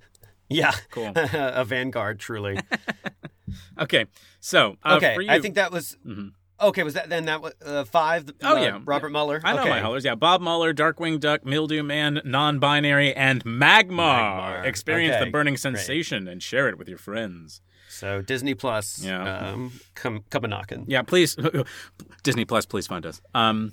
Yeah, 0.48 0.72
Cool. 0.90 1.12
a 1.16 1.64
vanguard, 1.64 2.18
truly. 2.20 2.58
Okay, 3.78 4.04
so 4.40 4.76
uh, 4.84 4.96
okay, 4.96 5.16
you, 5.18 5.30
I 5.30 5.40
think 5.40 5.54
that 5.54 5.72
was. 5.72 5.96
Mhm. 6.06 6.32
Okay, 6.60 6.82
was 6.82 6.94
that 6.94 7.08
then 7.08 7.26
that 7.26 7.40
was 7.40 7.54
uh, 7.64 7.84
five? 7.84 8.28
Oh, 8.42 8.56
uh, 8.56 8.60
yeah. 8.60 8.80
Robert 8.84 9.10
Mueller. 9.10 9.40
I 9.44 9.54
know 9.54 9.60
okay. 9.60 9.70
my 9.70 9.80
colors. 9.80 10.04
Yeah, 10.04 10.16
Bob 10.16 10.40
Mueller, 10.40 10.74
Darkwing 10.74 11.20
Duck, 11.20 11.46
Mildew 11.46 11.84
Man, 11.84 12.20
Non-Binary, 12.24 13.14
and 13.14 13.44
Magmar. 13.44 13.88
Magmar. 13.90 14.64
Experience 14.66 15.14
Okay, 15.14 15.24
the 15.26 15.30
burning 15.30 15.54
great. 15.54 15.60
sensation 15.60 16.26
and 16.26 16.42
share 16.42 16.68
it 16.68 16.76
with 16.76 16.88
your 16.88 16.98
friends. 16.98 17.62
So 17.88 18.22
Disney 18.22 18.54
Plus. 18.54 19.02
Yeah. 19.02 19.50
Um, 19.50 19.72
come 19.94 20.24
come 20.30 20.44
a 20.44 20.48
knocking. 20.48 20.84
Yeah, 20.88 21.02
please, 21.02 21.36
Disney 22.22 22.44
Plus, 22.44 22.66
please 22.66 22.86
find 22.86 23.06
us. 23.06 23.22
Um, 23.34 23.72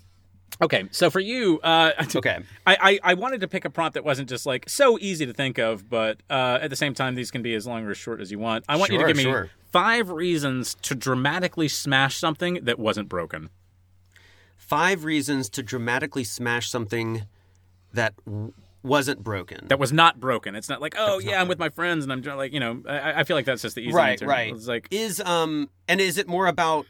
okay, 0.61 0.85
so 0.91 1.09
for 1.09 1.19
you, 1.19 1.59
uh, 1.61 1.91
Okay. 2.15 2.39
I, 2.65 2.77
I 3.03 3.11
I 3.11 3.13
wanted 3.15 3.41
to 3.41 3.47
pick 3.47 3.65
a 3.65 3.69
prompt 3.69 3.93
that 3.95 4.03
wasn't 4.05 4.29
just 4.29 4.45
like 4.45 4.69
so 4.69 4.97
easy 5.01 5.25
to 5.25 5.33
think 5.33 5.57
of, 5.57 5.89
but 5.89 6.21
uh, 6.29 6.59
at 6.61 6.69
the 6.69 6.75
same 6.75 6.93
time, 6.93 7.15
these 7.15 7.31
can 7.31 7.41
be 7.41 7.53
as 7.55 7.65
long 7.67 7.85
or 7.85 7.91
as 7.91 7.97
short 7.97 8.21
as 8.21 8.31
you 8.31 8.39
want. 8.39 8.65
I 8.69 8.75
want 8.77 8.91
you 8.91 8.97
to 8.97 9.01
Sure, 9.03 9.07
give 9.07 9.17
me 9.17 9.23
sure. 9.23 9.49
five 9.71 10.09
reasons 10.09 10.75
to 10.83 10.95
dramatically 10.95 11.67
smash 11.67 12.17
something 12.17 12.59
that 12.63 12.79
wasn't 12.79 13.09
broken. 13.09 13.49
Five 14.57 15.03
reasons 15.03 15.49
to 15.49 15.61
dramatically 15.61 16.23
smash 16.23 16.69
something 16.69 17.23
that 17.93 18.13
wasn't 18.81 19.23
broken. 19.23 19.67
That 19.67 19.79
was 19.79 19.91
not 19.91 20.19
broken. 20.19 20.55
It's 20.55 20.69
not 20.69 20.81
like, 20.81 20.95
oh 20.97 21.19
yeah, 21.19 21.41
I'm 21.41 21.47
with 21.47 21.59
my 21.59 21.69
friends 21.69 22.03
and 22.05 22.13
I'm 22.13 22.21
like 22.37 22.53
you 22.53 22.59
know. 22.59 22.81
I, 22.87 23.21
I 23.21 23.23
feel 23.23 23.35
like 23.35 23.45
that's 23.45 23.61
just 23.61 23.75
the 23.75 23.81
easy 23.81 23.93
right, 23.93 24.11
answer. 24.13 24.27
right. 24.27 24.53
It's 24.53 24.67
like 24.67 24.87
is 24.91 25.19
um 25.21 25.69
and 25.87 25.99
is 25.99 26.17
it 26.17 26.27
more 26.27 26.47
about 26.47 26.85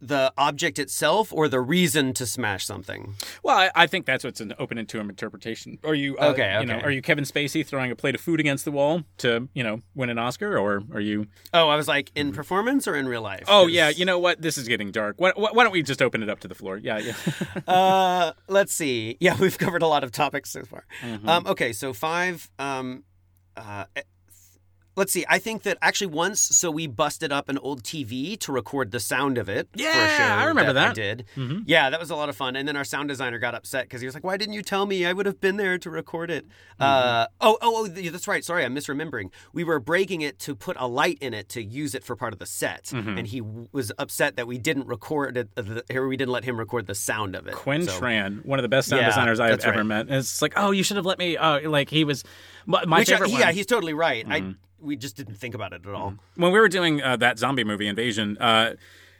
the 0.00 0.32
object 0.38 0.78
itself 0.78 1.32
or 1.32 1.48
the 1.48 1.60
reason 1.60 2.12
to 2.14 2.24
smash 2.26 2.64
something? 2.64 3.14
Well, 3.42 3.56
I, 3.58 3.70
I 3.74 3.86
think 3.86 4.06
that's 4.06 4.22
what's 4.24 4.40
an 4.40 4.54
open 4.58 4.78
into 4.78 5.00
interpretation. 5.00 5.78
Are 5.84 5.94
you 5.94 6.16
uh, 6.18 6.28
Okay, 6.30 6.58
You 6.60 6.66
know, 6.66 6.76
okay. 6.76 6.84
are 6.86 6.90
you 6.90 7.02
Kevin 7.02 7.24
Spacey 7.24 7.66
throwing 7.66 7.90
a 7.90 7.96
plate 7.96 8.14
of 8.14 8.20
food 8.20 8.38
against 8.40 8.64
the 8.64 8.70
wall 8.70 9.02
to 9.18 9.48
you 9.54 9.64
know 9.64 9.82
win 9.94 10.10
an 10.10 10.18
Oscar, 10.18 10.56
or 10.58 10.82
are 10.92 11.00
you? 11.00 11.26
Oh, 11.52 11.68
I 11.68 11.76
was 11.76 11.88
like 11.88 12.12
in 12.14 12.32
performance 12.32 12.86
or 12.86 12.94
in 12.94 13.08
real 13.08 13.22
life? 13.22 13.44
Oh 13.48 13.64
'Cause- 13.64 13.72
yeah, 13.72 13.88
you 13.88 14.04
know 14.04 14.18
what? 14.18 14.40
This 14.40 14.56
is 14.58 14.68
getting 14.68 14.90
dark. 14.90 15.16
Why, 15.18 15.32
why 15.36 15.62
don't 15.64 15.72
we 15.72 15.82
just 15.82 16.00
open 16.02 16.22
it 16.22 16.28
up 16.28 16.40
to 16.40 16.48
the 16.48 16.54
floor? 16.54 16.76
Yeah, 16.76 16.98
yeah. 16.98 17.14
uh, 17.66 18.32
let's 18.48 18.72
see. 18.72 19.16
Yeah, 19.20 19.36
we've 19.40 19.58
covered 19.58 19.82
a 19.82 19.86
lot 19.88 20.04
of 20.04 20.12
topics 20.12 20.50
so 20.50 20.64
far. 20.64 20.84
Mhm. 21.02 21.26
Um, 21.28 21.46
okay, 21.48 21.72
so 21.72 21.92
five. 21.92 22.48
Um, 22.58 23.04
uh, 23.56 23.84
let's 24.98 25.12
see. 25.12 25.24
I 25.28 25.38
think 25.38 25.62
that 25.62 25.78
actually 25.80 26.08
once, 26.08 26.40
so 26.40 26.70
we 26.70 26.86
busted 26.86 27.32
up 27.32 27.48
an 27.48 27.56
old 27.58 27.82
TV 27.82 28.36
to 28.40 28.52
record 28.52 28.90
the 28.90 29.00
sound 29.00 29.38
of 29.38 29.48
it. 29.48 29.68
for 29.72 29.78
a 29.80 29.82
Yeah, 29.84 30.18
show 30.18 30.34
I 30.34 30.44
remember 30.44 30.70
I 30.70 30.74
that. 30.74 30.94
did. 30.94 31.24
Mhm. 31.36 31.62
Yeah, 31.66 31.88
that 31.90 31.98
was 31.98 32.10
a 32.10 32.16
lot 32.16 32.28
of 32.28 32.36
fun. 32.36 32.56
And 32.56 32.68
then 32.68 32.76
our 32.76 32.84
sound 32.84 33.08
designer 33.08 33.38
got 33.38 33.54
upset 33.54 33.84
because 33.84 34.00
he 34.00 34.06
was 34.06 34.14
like, 34.14 34.24
"Why 34.24 34.36
didn't 34.36 34.54
you 34.54 34.62
tell 34.62 34.84
me? 34.86 35.06
I 35.06 35.12
would 35.12 35.26
have 35.26 35.40
been 35.40 35.56
there 35.56 35.78
to 35.78 35.88
record 35.90 36.30
it." 36.30 36.44
Mm-hmm. 36.44 36.82
Uh, 36.82 37.26
oh, 37.40 37.56
oh, 37.62 37.86
oh, 37.86 37.88
that's 38.10 38.28
right. 38.28 38.44
Sorry, 38.44 38.64
I'm 38.64 38.74
misremembering. 38.74 39.30
We 39.52 39.64
were 39.64 39.78
breaking 39.80 40.20
it 40.20 40.38
to 40.40 40.54
put 40.54 40.76
a 40.78 40.86
light 40.86 41.18
in 41.20 41.32
it 41.34 41.48
to 41.50 41.62
use 41.62 41.94
it 41.94 42.04
for 42.04 42.16
part 42.16 42.32
of 42.32 42.38
the 42.38 42.46
set, 42.46 42.84
Mhm. 42.86 43.18
and 43.18 43.26
he 43.28 43.40
w- 43.40 43.68
was 43.72 43.92
upset 43.98 44.36
that 44.36 44.46
we 44.46 44.58
didn't 44.58 44.86
record 44.86 45.36
it. 45.36 45.48
Uh, 45.56 46.02
we 46.02 46.16
didn't 46.16 46.32
let 46.32 46.44
him 46.44 46.58
record 46.58 46.86
the 46.86 46.94
sound 46.94 47.34
of 47.36 47.46
it. 47.46 47.54
Quinn 47.54 47.84
So- 47.86 48.00
Tran, 48.00 48.44
one 48.44 48.58
of 48.58 48.62
the 48.62 48.68
best 48.68 48.88
sound 48.88 49.02
Yeah, 49.02 49.08
designers 49.08 49.38
I 49.40 49.48
have 49.48 49.58
that's 49.58 49.64
ever 49.66 49.78
right. 49.78 49.86
met. 49.86 50.00
And 50.08 50.16
it's 50.16 50.42
like, 50.42 50.54
oh, 50.56 50.70
you 50.72 50.82
should 50.82 50.96
have 50.96 51.06
let 51.06 51.18
me. 51.18 51.36
Uh, 51.36 51.68
like 51.70 51.90
he 51.90 52.04
was 52.04 52.24
my, 52.68 52.84
my 52.84 52.98
Which 53.00 53.08
I- 53.10 53.14
favorite. 53.14 53.30
yeah, 53.30 53.34
one. 53.38 53.42
Mm-hmm. 53.48 53.56
he's 53.56 53.66
totally 53.66 53.94
right. 53.94 54.24
I 54.28 54.54
we 54.80 54.94
just 54.96 55.16
didn't 55.16 55.34
think 55.34 55.54
about 55.56 55.72
it 55.72 55.84
at 55.84 55.92
all. 55.92 56.14
when 56.36 56.52
we 56.52 56.60
were 56.60 56.68
doing 56.68 57.02
uh, 57.02 57.16
that 57.16 57.36
zombie 57.40 57.64
movie 57.64 57.88
invasion 57.88 58.38
uh 58.38 58.74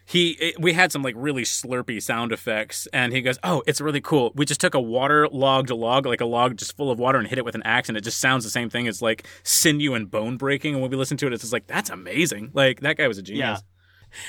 he 0.06 0.30
it, 0.40 0.60
we 0.60 0.72
had 0.72 0.92
some 0.92 1.02
like 1.02 1.14
really 1.18 1.42
slurpy 1.42 2.00
sound 2.00 2.30
effects 2.32 2.86
and 2.92 3.12
he 3.12 3.20
goes 3.20 3.38
oh 3.42 3.62
it's 3.66 3.80
really 3.80 4.00
cool 4.00 4.30
we 4.36 4.44
just 4.46 4.60
took 4.60 4.74
a 4.74 4.80
water 4.80 5.28
logged 5.32 5.70
log 5.70 6.06
like 6.06 6.20
a 6.20 6.24
log 6.24 6.56
just 6.56 6.76
full 6.76 6.90
of 6.92 6.98
water 7.00 7.18
and 7.18 7.26
hit 7.26 7.38
it 7.38 7.44
with 7.44 7.56
an 7.56 7.62
axe 7.64 7.88
and 7.88 7.98
it 7.98 8.02
just 8.04 8.20
sounds 8.20 8.44
the 8.44 8.50
same 8.50 8.70
thing 8.70 8.86
as 8.86 9.02
like 9.02 9.26
sinew 9.42 9.94
and 9.94 10.10
bone 10.12 10.36
breaking 10.36 10.74
and 10.74 10.80
when 10.82 10.90
we 10.92 10.96
listen 10.96 11.16
to 11.16 11.26
it 11.26 11.32
it's 11.32 11.42
just 11.42 11.52
like 11.52 11.66
that's 11.66 11.90
amazing 11.90 12.50
like 12.54 12.78
that 12.80 12.96
guy 12.96 13.08
was 13.08 13.18
a 13.18 13.22
genius 13.22 13.58
yeah. 13.60 13.68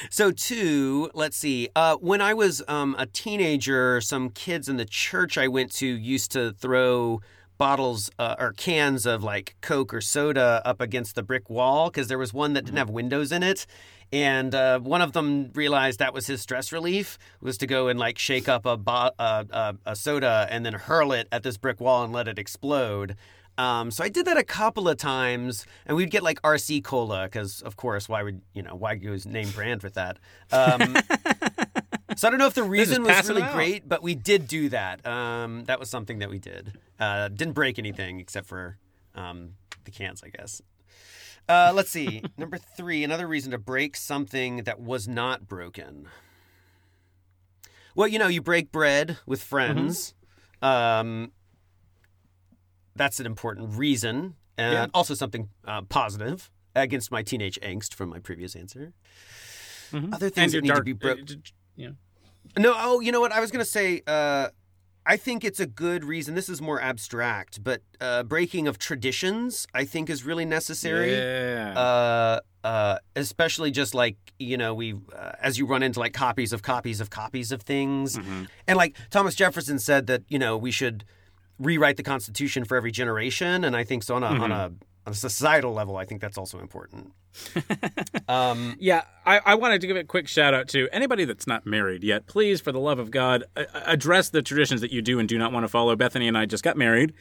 So 0.09 0.31
two, 0.31 1.09
let's 1.13 1.37
see. 1.37 1.69
Uh, 1.73 1.95
when 2.01 2.19
I 2.19 2.33
was 2.33 2.61
um, 2.67 2.97
a 2.99 3.05
teenager, 3.05 4.01
some 4.01 4.29
kids 4.29 4.67
in 4.67 4.75
the 4.75 4.83
church 4.83 5.37
I 5.37 5.47
went 5.47 5.71
to 5.75 5.87
used 5.87 6.31
to 6.33 6.51
throw 6.51 7.21
bottles 7.59 8.09
uh, 8.17 8.35
or 8.39 8.53
cans 8.53 9.05
of 9.05 9.23
like 9.23 9.55
Coke 9.61 9.93
or 9.93 10.01
soda 10.01 10.63
up 10.65 10.81
against 10.81 11.13
the 11.13 11.21
brick 11.21 11.49
wall 11.49 11.91
because 11.91 12.07
there 12.07 12.17
was 12.17 12.33
one 12.33 12.53
that 12.53 12.65
didn't 12.65 12.77
have 12.77 12.89
windows 12.89 13.31
in 13.31 13.43
it. 13.43 13.67
And 14.11 14.55
uh, 14.55 14.79
one 14.79 15.03
of 15.03 15.13
them 15.13 15.51
realized 15.53 15.99
that 15.99 16.13
was 16.15 16.25
his 16.25 16.41
stress 16.41 16.71
relief 16.71 17.19
was 17.41 17.59
to 17.59 17.67
go 17.67 17.87
and 17.89 17.99
like 17.99 18.17
shake 18.17 18.49
up 18.49 18.65
a, 18.65 18.75
bo- 18.77 19.11
uh, 19.19 19.43
uh, 19.51 19.73
a 19.85 19.95
soda 19.95 20.47
and 20.49 20.65
then 20.65 20.73
hurl 20.73 21.11
it 21.11 21.27
at 21.31 21.43
this 21.43 21.57
brick 21.57 21.79
wall 21.79 22.03
and 22.03 22.11
let 22.11 22.27
it 22.27 22.39
explode. 22.39 23.15
Um, 23.59 23.91
so 23.91 24.05
I 24.05 24.09
did 24.09 24.25
that 24.25 24.37
a 24.37 24.43
couple 24.43 24.87
of 24.87 24.95
times, 24.95 25.65
and 25.85 25.97
we'd 25.97 26.09
get 26.11 26.23
like 26.23 26.41
RC 26.43 26.81
cola 26.81 27.25
because, 27.25 27.61
of 27.61 27.75
course, 27.75 28.07
why 28.07 28.23
would 28.23 28.39
you 28.53 28.63
know 28.63 28.73
why 28.73 28.95
goes 28.95 29.25
name 29.25 29.49
brand 29.49 29.83
with 29.83 29.95
that? 29.95 30.17
Um, 30.49 30.95
so 32.19 32.27
I 32.27 32.31
don't 32.31 32.37
know 32.37 32.47
if 32.47 32.53
the 32.53 32.63
reason 32.63 33.03
was 33.03 33.29
really 33.29 33.41
great, 33.53 33.87
but 33.87 34.03
we 34.03 34.13
did 34.13 34.45
do 34.47 34.67
that. 34.69 35.05
Um, 35.07 35.63
that 35.65 35.79
was 35.79 35.89
something 35.89 36.19
that 36.19 36.29
we 36.29 36.37
did. 36.37 36.77
Uh, 36.99 37.29
didn't 37.29 37.53
break 37.53 37.79
anything 37.79 38.19
except 38.19 38.45
for 38.45 38.77
um, 39.15 39.51
the 39.85 39.91
cans, 39.91 40.21
I 40.21 40.27
guess. 40.27 40.61
Uh, 41.47 41.71
let's 41.73 41.89
see. 41.89 42.21
Number 42.37 42.57
three, 42.57 43.05
another 43.05 43.25
reason 43.25 43.51
to 43.51 43.57
break 43.57 43.95
something 43.95 44.63
that 44.63 44.81
was 44.81 45.07
not 45.07 45.47
broken. 45.47 46.09
Well, 47.95 48.09
you 48.09 48.19
know, 48.19 48.27
you 48.27 48.41
break 48.41 48.69
bread 48.69 49.17
with 49.25 49.41
friends. 49.41 50.13
Um, 50.61 51.31
that's 52.97 53.21
an 53.21 53.25
important 53.27 53.75
reason, 53.77 54.35
and 54.57 54.73
Yeah. 54.73 54.87
also 54.93 55.13
something 55.13 55.47
uh, 55.65 55.83
positive 55.83 56.51
against 56.75 57.11
my 57.11 57.23
teenage 57.23 57.57
angst 57.63 57.93
from 57.93 58.09
my 58.09 58.19
previous 58.19 58.57
answer. 58.57 58.91
Mhm. 59.91 60.13
Other 60.13 60.29
things 60.29 60.51
that 60.51 60.63
need 60.65 60.75
to 60.75 60.83
be 60.83 60.91
broken. 60.91 61.25
uh, 61.29 61.35
yeah. 61.77 61.89
No, 62.59 62.75
oh, 62.77 62.99
you 62.99 63.11
know 63.13 63.21
what? 63.21 63.31
I 63.31 63.39
was 63.39 63.51
going 63.51 63.63
to 63.63 63.71
say, 63.71 64.01
uh, 64.05 64.49
I 65.05 65.15
think 65.15 65.45
it's 65.45 65.61
a 65.61 65.65
good 65.65 66.03
reason. 66.03 66.35
This 66.35 66.49
is 66.49 66.61
more 66.61 66.81
abstract, 66.81 67.63
but 67.63 67.81
uh, 68.01 68.23
breaking 68.23 68.67
of 68.67 68.77
traditions, 68.77 69.65
I 69.73 69.85
think, 69.85 70.09
is 70.09 70.25
really 70.25 70.43
necessary. 70.43 71.13
Yeah. 71.13 71.73
Uh, 71.79 72.39
uh, 72.65 72.97
especially 73.15 73.71
just 73.71 73.95
like, 73.95 74.17
you 74.37 74.57
know, 74.57 74.73
we, 74.73 74.95
uh, 75.15 75.31
as 75.41 75.57
you 75.57 75.65
run 75.65 75.81
into 75.83 76.01
like 76.01 76.11
copies 76.11 76.51
of 76.51 76.61
copies 76.61 76.99
of 76.99 77.09
copies 77.09 77.53
of 77.53 77.61
things. 77.61 78.17
Mhm. 78.17 78.49
And 78.67 78.77
like 78.77 78.97
Thomas 79.09 79.35
Jefferson 79.35 79.79
said 79.79 80.07
that, 80.07 80.23
you 80.27 80.37
know, 80.37 80.57
we 80.57 80.71
should 80.71 81.05
rewrite 81.57 81.95
the 81.95 82.03
Constitution 82.03 82.65
for 82.65 82.75
every 82.75 82.91
generation. 82.91 83.63
And 83.63 83.77
I 83.77 83.85
think 83.85 84.03
so 84.03 84.15
on 84.15 84.23
a, 84.23 84.27
on 84.27 84.51
a, 84.51 84.71
on 85.05 85.13
a 85.13 85.15
societal 85.15 85.73
level, 85.73 85.97
I 85.97 86.05
think 86.05 86.21
that's 86.21 86.37
also 86.37 86.59
important. 86.59 87.13
um, 88.27 88.75
Yeah, 88.79 89.03
I, 89.25 89.39
I 89.45 89.55
wanted 89.55 89.81
to 89.81 89.87
give 89.87 89.97
a 89.97 90.03
quick 90.03 90.27
shout 90.27 90.53
out 90.53 90.67
to 90.69 90.87
anybody 90.91 91.25
that's 91.25 91.47
not 91.47 91.65
married 91.65 92.03
yet. 92.03 92.27
Please, 92.27 92.61
for 92.61 92.71
the 92.71 92.79
love 92.79 92.99
of 92.99 93.11
God, 93.11 93.43
address 93.55 94.29
the 94.29 94.41
traditions 94.41 94.81
that 94.81 94.91
you 94.91 95.01
do 95.01 95.19
and 95.19 95.29
do 95.29 95.37
not 95.37 95.51
want 95.51 95.63
to 95.63 95.67
follow. 95.67 95.95
Bethany 95.95 96.27
and 96.27 96.37
I 96.37 96.45
just 96.45 96.63
got 96.63 96.77
married. 96.77 97.13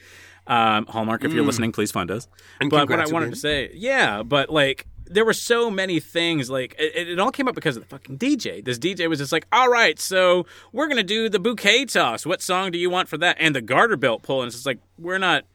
Um, 0.47 0.85
Hallmark, 0.87 1.23
if 1.23 1.31
you're 1.31 1.45
listening, 1.45 1.71
please 1.71 1.91
fund 1.91 2.09
us. 2.09 2.27
And 2.59 2.69
but 2.69 2.89
what 2.89 2.99
I 2.99 3.05
wanted 3.05 3.27
again. 3.27 3.31
to 3.31 3.39
say, 3.39 3.71
yeah, 3.73 4.23
but 4.23 4.49
like 4.49 4.87
there 5.05 5.25
were 5.25 5.33
so 5.33 5.69
many 5.69 5.99
things. 5.99 6.49
Like 6.49 6.75
it, 6.79 7.09
it 7.09 7.19
all 7.19 7.31
came 7.31 7.47
up 7.47 7.55
because 7.55 7.75
of 7.77 7.83
the 7.83 7.89
fucking 7.89 8.17
DJ. 8.17 8.63
This 8.63 8.79
DJ 8.79 9.07
was 9.09 9.19
just 9.19 9.31
like, 9.31 9.45
all 9.51 9.69
right, 9.69 9.99
so 9.99 10.45
we're 10.71 10.87
gonna 10.87 11.03
do 11.03 11.29
the 11.29 11.39
bouquet 11.39 11.85
toss. 11.85 12.25
What 12.25 12.41
song 12.41 12.71
do 12.71 12.77
you 12.77 12.89
want 12.89 13.09
for 13.09 13.17
that? 13.17 13.37
And 13.39 13.55
the 13.55 13.61
garter 13.61 13.97
belt 13.97 14.23
pull. 14.23 14.41
And 14.41 14.47
it's 14.47 14.55
just 14.55 14.65
like 14.65 14.79
we're 14.97 15.17
not 15.17 15.45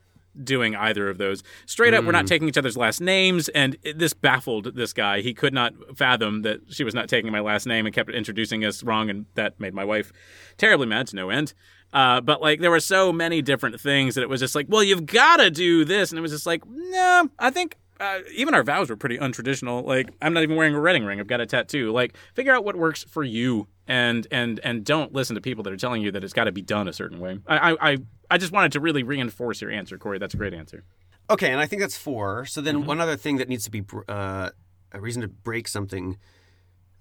doing 0.42 0.74
either 0.74 1.08
of 1.08 1.18
those. 1.18 1.42
Straight 1.66 1.94
up, 1.94 2.04
we're 2.04 2.12
not 2.12 2.26
taking 2.26 2.48
each 2.48 2.58
other's 2.58 2.76
last 2.76 3.00
names, 3.00 3.48
and 3.50 3.76
it, 3.82 3.98
this 3.98 4.12
baffled 4.12 4.74
this 4.74 4.92
guy. 4.92 5.20
He 5.20 5.34
could 5.34 5.54
not 5.54 5.74
fathom 5.96 6.42
that 6.42 6.60
she 6.68 6.84
was 6.84 6.94
not 6.94 7.08
taking 7.08 7.30
my 7.30 7.40
last 7.40 7.66
name 7.66 7.86
and 7.86 7.94
kept 7.94 8.10
introducing 8.10 8.64
us 8.64 8.82
wrong, 8.82 9.10
and 9.10 9.26
that 9.34 9.60
made 9.60 9.74
my 9.74 9.84
wife 9.84 10.12
terribly 10.56 10.86
mad 10.86 11.06
to 11.08 11.16
no 11.16 11.30
end. 11.30 11.54
Uh, 11.92 12.20
but 12.20 12.40
like, 12.40 12.60
there 12.60 12.70
were 12.70 12.80
so 12.80 13.12
many 13.12 13.40
different 13.40 13.80
things 13.80 14.16
that 14.16 14.22
it 14.22 14.28
was 14.28 14.40
just 14.40 14.54
like, 14.54 14.66
well, 14.68 14.82
you've 14.82 15.06
got 15.06 15.36
to 15.36 15.50
do 15.50 15.84
this, 15.84 16.10
and 16.10 16.18
it 16.18 16.22
was 16.22 16.32
just 16.32 16.46
like, 16.46 16.62
no, 16.66 17.28
I 17.38 17.50
think. 17.50 17.76
Uh, 18.00 18.18
even 18.34 18.54
our 18.54 18.64
vows 18.64 18.90
were 18.90 18.96
pretty 18.96 19.16
untraditional. 19.18 19.84
Like, 19.84 20.10
I'm 20.20 20.34
not 20.34 20.42
even 20.42 20.56
wearing 20.56 20.74
a 20.74 20.80
wedding 20.80 21.04
ring. 21.04 21.20
I've 21.20 21.28
got 21.28 21.40
a 21.40 21.46
tattoo. 21.46 21.92
Like, 21.92 22.16
figure 22.34 22.52
out 22.52 22.64
what 22.64 22.74
works 22.74 23.04
for 23.04 23.22
you, 23.22 23.68
and 23.86 24.26
and 24.32 24.58
and 24.64 24.84
don't 24.84 25.12
listen 25.12 25.36
to 25.36 25.40
people 25.40 25.62
that 25.62 25.72
are 25.72 25.76
telling 25.76 26.02
you 26.02 26.10
that 26.10 26.24
it's 26.24 26.32
got 26.32 26.44
to 26.44 26.52
be 26.52 26.60
done 26.60 26.88
a 26.88 26.92
certain 26.92 27.20
way. 27.20 27.38
I, 27.46 27.70
I 27.70 27.76
I 27.92 27.98
I 28.30 28.38
just 28.38 28.52
wanted 28.52 28.72
to 28.72 28.80
really 28.80 29.02
reinforce 29.02 29.60
your 29.60 29.70
answer, 29.70 29.98
Corey. 29.98 30.18
That's 30.18 30.34
a 30.34 30.36
great 30.36 30.54
answer. 30.54 30.84
Okay, 31.30 31.50
and 31.50 31.60
I 31.60 31.66
think 31.66 31.80
that's 31.80 31.96
four. 31.96 32.44
So 32.46 32.60
Mm-hmm. 32.60 32.64
then 32.66 32.86
one 32.86 33.00
other 33.00 33.16
thing 33.16 33.36
that 33.38 33.48
needs 33.48 33.64
to 33.64 33.70
be 33.70 33.82
uh, 34.08 34.50
a 34.92 35.00
reason 35.00 35.22
to 35.22 35.28
break 35.28 35.68
something 35.68 36.18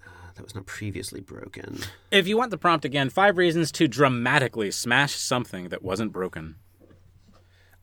uh, 0.06 0.10
that 0.36 0.44
was 0.44 0.56
not 0.56 0.66
previously 0.66 1.22
broken. 1.22 1.80
If 2.12 2.28
you 2.28 2.38
want 2.38 2.52
the 2.52 2.58
prompt 2.58 2.86
again, 2.86 3.10
five 3.10 3.38
reasons 3.38 3.72
to 3.74 3.88
dramatically 3.88 4.72
smash 4.72 5.14
something 5.16 5.70
that 5.70 5.84
wasn't 5.84 6.12
broken. 6.12 6.56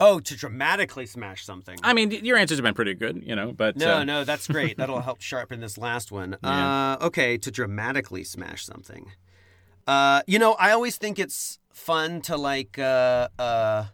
Oh, 0.03 0.19
to 0.19 0.35
dramatically 0.35 1.05
smash 1.05 1.45
something. 1.45 1.79
I 1.83 1.93
mean, 1.93 2.11
your 2.11 2.39
answers 2.39 2.57
have 2.57 2.63
been 2.65 2.73
pretty 2.73 2.95
good, 2.95 3.23
you 3.23 3.37
know, 3.37 3.53
but 3.53 3.77
no, 3.77 3.99
uh, 3.99 4.05
no, 4.05 4.25
that's 4.25 4.47
great. 4.49 4.79
That'll 4.79 5.01
help 5.03 5.21
sharpen 5.21 5.61
this 5.61 5.77
last 5.77 6.11
one. 6.11 6.39
Yeah. 6.43 6.95
Uh, 7.03 7.05
okay, 7.09 7.37
to 7.37 7.51
dramatically 7.51 8.25
smash 8.25 8.65
something. 8.65 9.13
Uh, 9.87 10.23
you 10.27 10.39
know, 10.39 10.55
I 10.55 10.71
always 10.71 10.97
think 10.97 11.19
it's 11.19 11.59
fun 11.73 12.21
to 12.23 12.37
like 12.37 12.79
uh, 12.79 13.29
uh, 13.39 13.87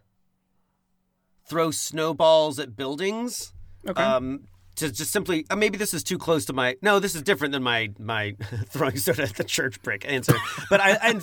throw 1.49 1.71
snowballs 1.71 2.59
at 2.59 2.77
buildings. 2.77 3.53
Okay. 3.89 4.03
Um, 4.03 4.45
to 4.77 4.93
just 4.93 5.11
simply, 5.11 5.47
uh, 5.49 5.57
maybe 5.57 5.79
this 5.79 5.95
is 5.95 6.03
too 6.03 6.19
close 6.19 6.45
to 6.47 6.53
my. 6.53 6.77
No, 6.83 6.99
this 6.99 7.15
is 7.15 7.23
different 7.23 7.53
than 7.53 7.63
my 7.63 7.91
my 7.99 8.37
throwing 8.69 8.99
soda 8.99 9.23
at 9.23 9.37
the 9.37 9.45
church 9.45 9.81
brick 9.83 10.05
answer. 10.07 10.37
But 10.69 10.81
I 10.81 10.99
I, 11.01 11.21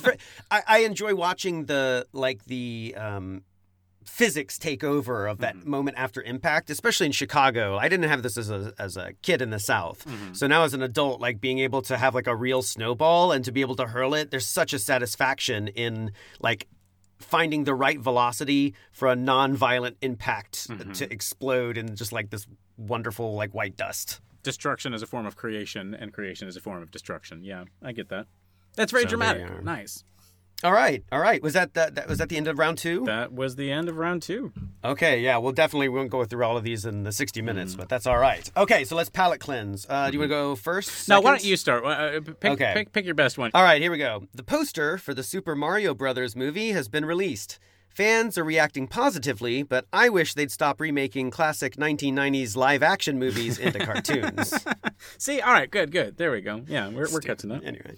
I 0.50 0.62
I 0.66 0.78
enjoy 0.80 1.14
watching 1.14 1.66
the 1.66 2.06
like 2.12 2.44
the 2.46 2.94
um, 2.96 3.42
physics 4.04 4.58
take 4.58 4.84
over 4.84 5.26
of 5.26 5.38
that 5.38 5.56
mm-hmm. 5.56 5.70
moment 5.70 5.96
after 5.98 6.22
impact, 6.22 6.70
especially 6.70 7.06
in 7.06 7.12
Chicago. 7.12 7.76
I 7.76 7.88
didn't 7.88 8.08
have 8.08 8.22
this 8.22 8.36
as 8.36 8.50
a 8.50 8.72
as 8.78 8.96
a 8.96 9.12
kid 9.22 9.42
in 9.42 9.50
the 9.50 9.58
South, 9.58 10.04
mm-hmm. 10.04 10.34
so 10.34 10.46
now 10.46 10.64
as 10.64 10.74
an 10.74 10.82
adult, 10.82 11.20
like 11.20 11.40
being 11.40 11.58
able 11.58 11.82
to 11.82 11.96
have 11.96 12.14
like 12.14 12.26
a 12.26 12.36
real 12.36 12.62
snowball 12.62 13.32
and 13.32 13.44
to 13.44 13.52
be 13.52 13.60
able 13.60 13.76
to 13.76 13.86
hurl 13.86 14.14
it, 14.14 14.30
there's 14.30 14.46
such 14.46 14.72
a 14.72 14.78
satisfaction 14.78 15.68
in 15.68 16.12
like 16.40 16.68
finding 17.18 17.64
the 17.64 17.74
right 17.74 18.00
velocity 18.00 18.74
for 18.92 19.08
a 19.08 19.16
non-violent 19.16 19.96
impact 20.02 20.66
to 20.66 20.74
mm-hmm. 20.74 21.12
explode 21.12 21.78
in 21.78 21.96
just 21.96 22.12
like 22.12 22.30
this 22.30 22.46
wonderful 22.76 23.34
like 23.34 23.54
white 23.54 23.76
dust. 23.76 24.20
destruction 24.44 24.94
is 24.94 25.02
a 25.02 25.06
form 25.06 25.26
of 25.26 25.36
creation, 25.36 25.94
and 25.94 26.12
creation 26.12 26.46
is 26.46 26.56
a 26.56 26.60
form 26.60 26.82
of 26.82 26.90
destruction. 26.90 27.42
Yeah, 27.42 27.64
I 27.82 27.92
get 27.92 28.10
that. 28.10 28.26
That's 28.76 28.92
very 28.92 29.04
So 29.04 29.10
dramatic. 29.10 29.62
Nice. 29.64 30.04
All 30.64 30.72
right, 30.72 31.04
all 31.12 31.20
right. 31.20 31.42
Was 31.42 31.52
that 31.52 31.74
that, 31.74 31.94
that 31.94 32.08
was 32.08 32.18
that 32.18 32.30
the 32.30 32.38
end 32.38 32.48
of 32.48 32.58
round 32.58 32.78
two? 32.78 33.04
That 33.04 33.32
was 33.34 33.56
the 33.56 33.70
end 33.70 33.88
of 33.90 33.98
round 33.98 34.22
two. 34.22 34.50
Okay, 34.82 35.20
yeah, 35.20 35.36
we'll 35.36 35.52
definitely 35.52 35.90
won't 35.90 36.08
go 36.10 36.24
through 36.24 36.42
all 36.42 36.56
of 36.56 36.64
these 36.64 36.86
in 36.86 37.02
the 37.04 37.12
60 37.12 37.42
Mm. 37.42 37.44
minutes, 37.44 37.74
but 37.74 37.88
that's 37.90 38.06
all 38.06 38.16
right. 38.18 38.50
Okay, 38.56 38.84
so 38.84 38.96
let's 38.96 39.10
palate 39.10 39.40
cleanse. 39.40 39.86
Uh, 39.88 40.06
do 40.08 40.14
you 40.14 40.18
want 40.20 40.30
to 40.30 40.34
go 40.34 40.56
first? 40.56 41.06
Now, 41.08 41.20
why 41.20 41.30
don't 41.32 41.44
you 41.44 41.56
start? 41.58 41.84
Uh, 41.84 42.20
pick, 42.40 42.52
Okay. 42.52 42.72
pick, 42.74 42.92
pick 42.92 43.04
your 43.04 43.14
best 43.14 43.36
one. 43.36 43.50
All 43.52 43.62
right, 43.62 43.80
here 43.82 43.90
we 43.90 43.98
go. 43.98 44.24
The 44.34 44.42
poster 44.42 44.96
for 44.96 45.12
the 45.12 45.22
Super 45.22 45.54
Mario 45.54 45.92
Brothers 45.94 46.34
movie 46.34 46.70
has 46.70 46.88
been 46.88 47.04
released. 47.04 47.58
Fans 47.90 48.36
are 48.36 48.42
reacting 48.42 48.88
positively, 48.88 49.62
but 49.62 49.86
I 49.92 50.08
wish 50.08 50.34
they'd 50.34 50.50
stop 50.50 50.80
remaking 50.80 51.30
classic 51.30 51.76
1990s 51.76 52.56
live 52.56 52.82
action 52.82 53.20
movies 53.20 53.56
into 53.56 53.78
cartoons. 53.86 54.52
See, 55.18 55.40
all 55.40 55.52
right, 55.52 55.70
good, 55.70 55.90
good. 55.90 56.16
There 56.16 56.30
we 56.30 56.40
go. 56.40 56.62
Yeah, 56.66 56.88
we're, 56.88 57.10
we're 57.12 57.20
catching 57.20 57.50
up. 57.50 57.62
anyway. 57.64 57.94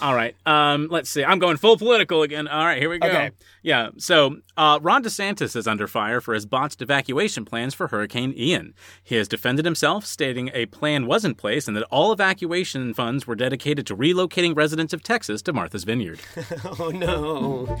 All 0.00 0.14
right. 0.14 0.34
Um, 0.46 0.88
let's 0.90 1.10
see. 1.10 1.24
I'm 1.24 1.38
going 1.38 1.56
full 1.56 1.76
political 1.76 2.22
again. 2.22 2.48
All 2.48 2.64
right, 2.64 2.78
here 2.78 2.90
we 2.90 2.98
go. 2.98 3.08
Okay. 3.08 3.30
Yeah. 3.62 3.90
So, 3.98 4.36
uh, 4.56 4.78
Ron 4.80 5.02
DeSantis 5.02 5.56
is 5.56 5.66
under 5.66 5.86
fire 5.86 6.20
for 6.20 6.34
his 6.34 6.46
botched 6.46 6.80
evacuation 6.82 7.44
plans 7.44 7.74
for 7.74 7.88
Hurricane 7.88 8.32
Ian. 8.36 8.74
He 9.02 9.16
has 9.16 9.28
defended 9.28 9.64
himself, 9.64 10.06
stating 10.06 10.50
a 10.54 10.66
plan 10.66 11.06
was 11.06 11.24
in 11.24 11.34
place 11.34 11.66
and 11.66 11.76
that 11.76 11.84
all 11.84 12.12
evacuation 12.12 12.94
funds 12.94 13.26
were 13.26 13.34
dedicated 13.34 13.86
to 13.88 13.96
relocating 13.96 14.56
residents 14.56 14.92
of 14.92 15.02
Texas 15.02 15.42
to 15.42 15.52
Martha's 15.52 15.84
Vineyard. 15.84 16.20
Oh 16.78 16.90
no. 16.90 17.76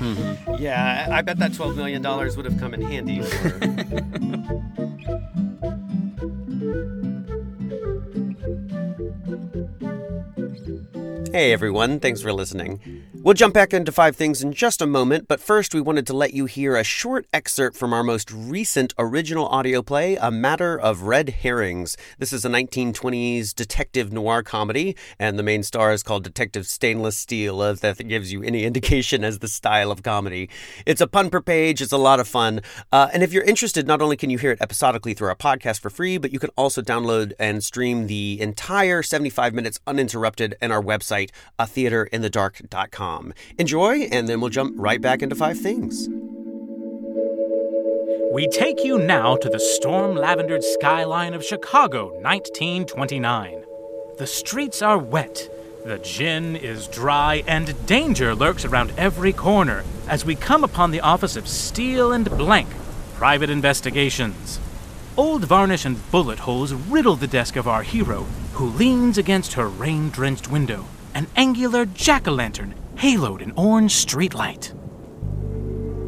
Yeah, 0.58 1.08
I 1.10 1.22
bet 1.22 1.38
that 1.38 1.52
$12 1.52 1.76
million 1.76 2.02
would 2.02 2.44
have 2.44 2.58
come 2.58 2.74
in 2.74 2.82
handy. 2.82 3.20
For... 3.22 4.62
Hey 11.36 11.52
everyone, 11.52 12.00
thanks 12.00 12.22
for 12.22 12.32
listening. 12.32 12.80
We'll 13.26 13.34
jump 13.34 13.54
back 13.54 13.74
into 13.74 13.90
five 13.90 14.14
things 14.14 14.40
in 14.40 14.52
just 14.52 14.80
a 14.80 14.86
moment, 14.86 15.26
but 15.26 15.40
first 15.40 15.74
we 15.74 15.80
wanted 15.80 16.06
to 16.06 16.12
let 16.12 16.32
you 16.32 16.44
hear 16.44 16.76
a 16.76 16.84
short 16.84 17.26
excerpt 17.32 17.76
from 17.76 17.92
our 17.92 18.04
most 18.04 18.30
recent 18.30 18.94
original 19.00 19.48
audio 19.48 19.82
play, 19.82 20.14
A 20.14 20.30
Matter 20.30 20.78
of 20.78 21.02
Red 21.02 21.30
Herrings. 21.30 21.96
This 22.20 22.32
is 22.32 22.44
a 22.44 22.48
1920s 22.48 23.52
detective 23.52 24.12
noir 24.12 24.44
comedy, 24.44 24.96
and 25.18 25.36
the 25.36 25.42
main 25.42 25.64
star 25.64 25.92
is 25.92 26.04
called 26.04 26.22
Detective 26.22 26.68
Stainless 26.68 27.18
Steel, 27.18 27.60
if 27.62 27.80
that 27.80 27.98
gives 28.06 28.32
you 28.32 28.44
any 28.44 28.62
indication 28.70 29.24
as 29.24 29.40
the 29.40 29.48
style 29.48 29.90
of 29.90 30.04
comedy. 30.04 30.48
It's 30.86 31.00
a 31.00 31.08
pun 31.08 31.28
per 31.28 31.40
page, 31.40 31.82
it's 31.82 31.90
a 31.90 31.98
lot 31.98 32.20
of 32.20 32.28
fun, 32.28 32.60
uh, 32.92 33.08
and 33.12 33.24
if 33.24 33.32
you're 33.32 33.42
interested, 33.42 33.88
not 33.88 34.00
only 34.00 34.16
can 34.16 34.30
you 34.30 34.38
hear 34.38 34.52
it 34.52 34.62
episodically 34.62 35.14
through 35.14 35.30
our 35.30 35.34
podcast 35.34 35.80
for 35.80 35.90
free, 35.90 36.16
but 36.16 36.30
you 36.30 36.38
can 36.38 36.50
also 36.56 36.80
download 36.80 37.32
and 37.40 37.64
stream 37.64 38.06
the 38.06 38.40
entire 38.40 39.02
75 39.02 39.52
minutes 39.52 39.80
uninterrupted 39.84 40.54
in 40.62 40.70
our 40.70 40.80
website, 40.80 41.30
a 41.58 41.66
theaterinthedark.com. 43.16 43.32
Enjoy, 43.58 44.00
and 44.12 44.28
then 44.28 44.40
we'll 44.40 44.50
jump 44.50 44.74
right 44.76 45.00
back 45.00 45.22
into 45.22 45.34
five 45.34 45.58
things. 45.58 46.08
We 48.32 48.48
take 48.48 48.84
you 48.84 48.98
now 48.98 49.36
to 49.36 49.48
the 49.48 49.60
storm 49.60 50.16
lavendered 50.16 50.62
skyline 50.62 51.32
of 51.32 51.44
Chicago, 51.44 52.08
1929. 52.20 53.64
The 54.18 54.26
streets 54.26 54.82
are 54.82 54.98
wet, 54.98 55.48
the 55.84 55.98
gin 55.98 56.56
is 56.56 56.86
dry, 56.88 57.44
and 57.46 57.86
danger 57.86 58.34
lurks 58.34 58.64
around 58.64 58.92
every 58.96 59.32
corner 59.32 59.84
as 60.08 60.24
we 60.24 60.34
come 60.34 60.64
upon 60.64 60.90
the 60.90 61.00
office 61.00 61.36
of 61.36 61.48
Steel 61.48 62.12
and 62.12 62.28
Blank, 62.28 62.68
Private 63.14 63.48
Investigations. 63.50 64.60
Old 65.16 65.44
varnish 65.44 65.86
and 65.86 66.10
bullet 66.10 66.40
holes 66.40 66.74
riddle 66.74 67.16
the 67.16 67.26
desk 67.26 67.56
of 67.56 67.66
our 67.66 67.82
hero, 67.82 68.26
who 68.52 68.66
leans 68.66 69.16
against 69.16 69.54
her 69.54 69.68
rain 69.68 70.10
drenched 70.10 70.50
window, 70.50 70.84
an 71.14 71.26
angular 71.36 71.86
jack 71.86 72.28
o' 72.28 72.32
lantern 72.32 72.74
haloed 72.96 73.42
an 73.42 73.52
orange 73.56 73.94
streetlight. 73.94 74.72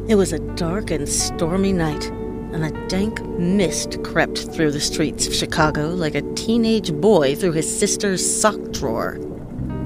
It 0.09 0.15
was 0.15 0.33
a 0.33 0.39
dark 0.55 0.89
and 0.91 1.07
stormy 1.07 1.71
night. 1.71 2.11
and 2.51 2.65
a 2.65 2.87
dank 2.87 3.23
mist 3.37 4.03
crept 4.03 4.51
through 4.51 4.71
the 4.71 4.79
streets 4.79 5.27
of 5.27 5.35
Chicago 5.35 5.89
like 5.89 6.15
a 6.15 6.33
teenage 6.33 6.91
boy 6.91 7.35
through 7.35 7.51
his 7.51 7.79
sister's 7.79 8.25
sock 8.25 8.59
drawer. 8.71 9.19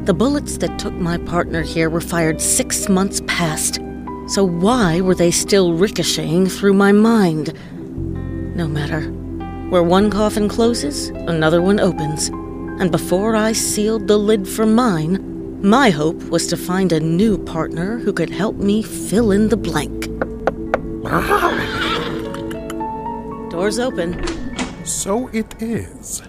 The 0.06 0.14
bullets 0.14 0.58
that 0.60 0.80
took 0.80 0.94
my 0.94 1.18
partner 1.18 1.62
here 1.62 1.90
were 1.90 2.00
fired 2.00 2.40
six 2.40 2.88
months 2.88 3.22
past, 3.28 3.82
so 4.28 4.46
why 4.46 5.02
were 5.02 5.14
they 5.14 5.30
still 5.30 5.74
ricocheting 5.74 6.48
through 6.48 6.74
my 6.74 6.94
mind? 6.94 7.54
No 8.56 8.66
matter. 8.66 9.02
Where 9.70 9.84
one 9.84 10.10
coffin 10.10 10.48
closes, 10.48 11.10
another 11.10 11.62
one 11.62 11.82
opens. 11.82 12.30
And 12.80 12.92
before 12.92 13.36
I 13.36 13.52
sealed 13.52 14.08
the 14.08 14.18
lid 14.18 14.48
for 14.48 14.66
mine, 14.66 15.33
my 15.64 15.90
hope 15.90 16.22
was 16.30 16.46
to 16.48 16.58
find 16.58 16.92
a 16.92 17.00
new 17.00 17.38
partner 17.38 17.98
who 18.00 18.14
could 18.14 18.30
help 18.30 18.56
me 18.58 18.84
fill 18.84 19.32
in 19.32 19.50
the 19.50 19.58
blank. 19.58 20.08
Doors 23.50 23.80
open. 23.80 24.22
So 24.86 25.28
it 25.30 25.62
is. 25.62 26.22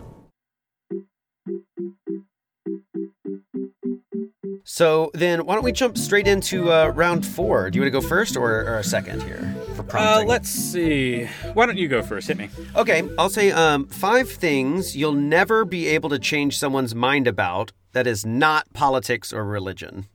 So 4.67 5.11
then, 5.15 5.45
why 5.47 5.55
don't 5.55 5.65
we 5.65 5.73
jump 5.73 5.97
straight 5.99 6.27
into 6.27 6.73
uh, 6.73 6.89
round 6.89 7.25
four? 7.25 7.71
Do 7.71 7.77
you 7.79 7.83
want 7.83 7.93
to 7.95 8.01
go 8.01 8.07
first 8.07 8.37
or, 8.37 8.51
or 8.65 8.79
a 8.79 8.85
second 8.85 9.23
here 9.23 9.55
for 9.75 9.83
Uh, 9.83 9.85
prompting? 9.85 10.29
let's 10.29 10.49
see. 10.51 11.25
Why 11.55 11.67
don't 11.67 11.77
you 11.77 11.87
go 11.89 12.03
first? 12.03 12.29
Hit 12.29 12.39
me. 12.39 12.49
Okay, 12.75 13.03
I'll 13.19 13.29
say 13.31 13.53
um, 13.53 13.87
five 13.87 14.29
things 14.31 14.97
you'll 14.97 15.13
never 15.13 15.65
be 15.65 15.87
able 15.89 16.09
to 16.11 16.19
change 16.19 16.59
someone's 16.59 16.95
mind 16.95 17.27
about 17.29 17.73
that 17.95 18.07
is 18.07 18.27
not 18.27 18.73
politics 18.73 19.33
or 19.33 19.45
religion. 19.45 20.07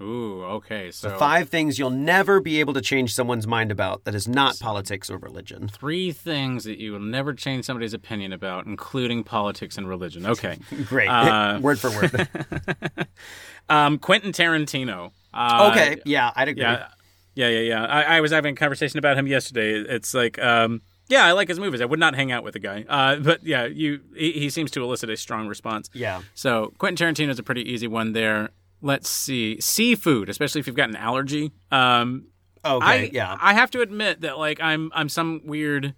Ooh, 0.00 0.44
okay. 0.44 0.92
So, 0.92 1.18
Five 1.18 1.48
things 1.48 1.76
you'll 1.78 1.90
never 1.90 2.40
be 2.40 2.60
able 2.60 2.72
to 2.74 2.80
change 2.80 3.14
someone's 3.14 3.48
mind 3.48 3.72
about 3.72 4.04
that 4.04 4.14
is 4.14 4.28
not 4.28 4.56
politics 4.60 5.10
or 5.10 5.18
religion. 5.18 5.66
three 5.68 6.12
things 6.12 6.64
that 6.64 6.78
you 6.78 6.92
will 6.92 7.00
never 7.00 7.34
change 7.34 7.64
somebody's 7.64 7.94
opinion 7.94 8.32
about, 8.32 8.66
including 8.66 9.24
politics 9.24 9.76
and 9.76 9.88
religion. 9.88 10.24
Okay. 10.24 10.58
Great. 10.84 11.08
Uh, 11.08 11.58
word 11.62 11.80
for 11.80 11.90
word. 11.90 12.28
Um, 13.70 13.98
Quentin 13.98 14.32
Tarantino. 14.32 15.10
Uh, 15.34 15.68
okay, 15.70 16.00
yeah, 16.06 16.32
I'd 16.34 16.48
agree. 16.48 16.62
Yeah, 16.62 16.88
yeah, 17.34 17.48
yeah, 17.48 17.60
yeah. 17.60 17.84
I, 17.84 18.16
I 18.16 18.20
was 18.22 18.32
having 18.32 18.54
a 18.54 18.56
conversation 18.56 18.98
about 18.98 19.18
him 19.18 19.26
yesterday. 19.26 19.74
It's 19.74 20.14
like, 20.14 20.38
um, 20.38 20.80
yeah, 21.08 21.24
I 21.24 21.32
like 21.32 21.48
his 21.48 21.58
movies. 21.58 21.80
I 21.80 21.84
would 21.84 21.98
not 22.00 22.14
hang 22.14 22.32
out 22.32 22.44
with 22.44 22.54
the 22.54 22.60
guy, 22.60 22.84
uh, 22.88 23.16
but 23.16 23.44
yeah, 23.44 23.64
you 23.66 24.00
he, 24.16 24.32
he 24.32 24.50
seems 24.50 24.70
to 24.72 24.82
elicit 24.82 25.10
a 25.10 25.16
strong 25.16 25.48
response. 25.48 25.90
Yeah. 25.92 26.22
So 26.34 26.72
Quentin 26.78 27.14
Tarantino 27.14 27.30
is 27.30 27.38
a 27.38 27.42
pretty 27.42 27.62
easy 27.62 27.86
one 27.86 28.12
there. 28.12 28.50
Let's 28.80 29.08
see, 29.08 29.60
seafood, 29.60 30.28
especially 30.28 30.60
if 30.60 30.66
you've 30.66 30.76
got 30.76 30.88
an 30.88 30.96
allergy. 30.96 31.52
Um, 31.70 32.26
Okay, 32.64 32.84
I 32.86 33.10
yeah. 33.12 33.36
I 33.40 33.54
have 33.54 33.70
to 33.72 33.80
admit 33.80 34.22
that 34.22 34.38
like 34.38 34.60
I'm 34.60 34.90
I'm 34.94 35.08
some 35.08 35.40
weird 35.44 35.94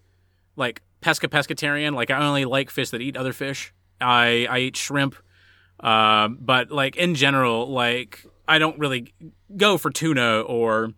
like 0.56 0.82
pesca 1.00 1.28
pescatarian. 1.28 1.94
Like 1.94 2.10
I 2.10 2.24
only 2.24 2.44
like 2.44 2.70
fish 2.70 2.90
that 2.90 3.00
eat 3.00 3.16
other 3.16 3.32
fish. 3.32 3.72
I 4.00 4.46
I 4.48 4.58
eat 4.60 4.76
shrimp, 4.76 5.16
uh, 5.80 6.28
but 6.28 6.70
like 6.70 6.96
in 6.96 7.14
general, 7.14 7.66
like 7.66 8.24
I 8.46 8.58
don't 8.58 8.78
really 8.78 9.12
go 9.56 9.78
for 9.78 9.90
tuna 9.90 10.40
or 10.42 10.92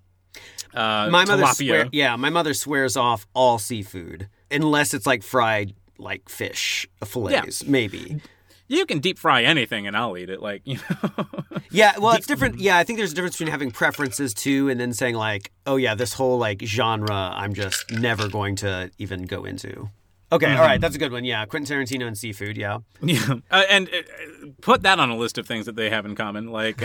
uh, 0.75 1.09
my 1.11 1.25
mother 1.25 1.43
tilapia. 1.43 1.55
swear, 1.55 1.89
yeah, 1.93 2.17
my 2.17 2.31
mother 2.31 2.55
swears 2.55 2.97
off 2.97 3.27
all 3.35 3.59
seafood 3.59 4.29
unless 4.51 4.95
it's 4.95 5.07
like 5.07 5.23
fried 5.23 5.75
like 5.99 6.29
fish 6.29 6.87
fillets, 7.05 7.65
maybe. 7.65 8.21
You 8.69 8.87
can 8.87 9.01
deep 9.01 9.19
fry 9.19 9.43
anything 9.43 9.87
and 9.87 9.97
I'll 9.97 10.17
eat 10.17 10.31
it. 10.31 10.41
Like 10.41 10.63
you 10.65 10.79
know. 10.79 11.27
Yeah, 11.71 11.99
well, 11.99 12.13
it's 12.13 12.27
different. 12.27 12.61
Yeah, 12.61 12.77
I 12.77 12.85
think 12.85 12.99
there's 12.99 13.13
a 13.13 13.15
difference 13.15 13.37
between 13.37 13.51
having 13.51 13.71
preferences 13.71 14.35
too, 14.35 14.69
and 14.69 14.79
then 14.79 14.93
saying 14.93 15.15
like, 15.15 15.51
oh 15.67 15.77
yeah, 15.77 15.95
this 15.95 16.13
whole 16.13 16.37
like 16.37 16.61
genre, 16.63 17.33
I'm 17.35 17.55
just 17.55 17.91
never 17.91 18.29
going 18.29 18.57
to 18.57 18.91
even 18.99 19.25
go 19.25 19.45
into. 19.45 19.89
Okay, 20.31 20.55
all 20.55 20.65
right, 20.65 20.81
that's 20.81 20.95
a 20.95 20.99
good 20.99 21.13
one. 21.13 21.25
Yeah, 21.25 21.45
Quentin 21.45 21.79
Tarantino 21.79 22.07
and 22.07 22.17
seafood. 22.17 22.57
Yeah. 22.57 22.79
Yeah, 23.03 23.35
uh, 23.51 23.65
and 23.69 23.89
uh, 23.89 24.47
put 24.63 24.83
that 24.83 24.99
on 24.99 25.11
a 25.11 25.17
list 25.17 25.37
of 25.37 25.47
things 25.47 25.67
that 25.67 25.77
they 25.77 25.91
have 25.91 26.07
in 26.07 26.15
common. 26.15 26.51
Like, 26.51 26.81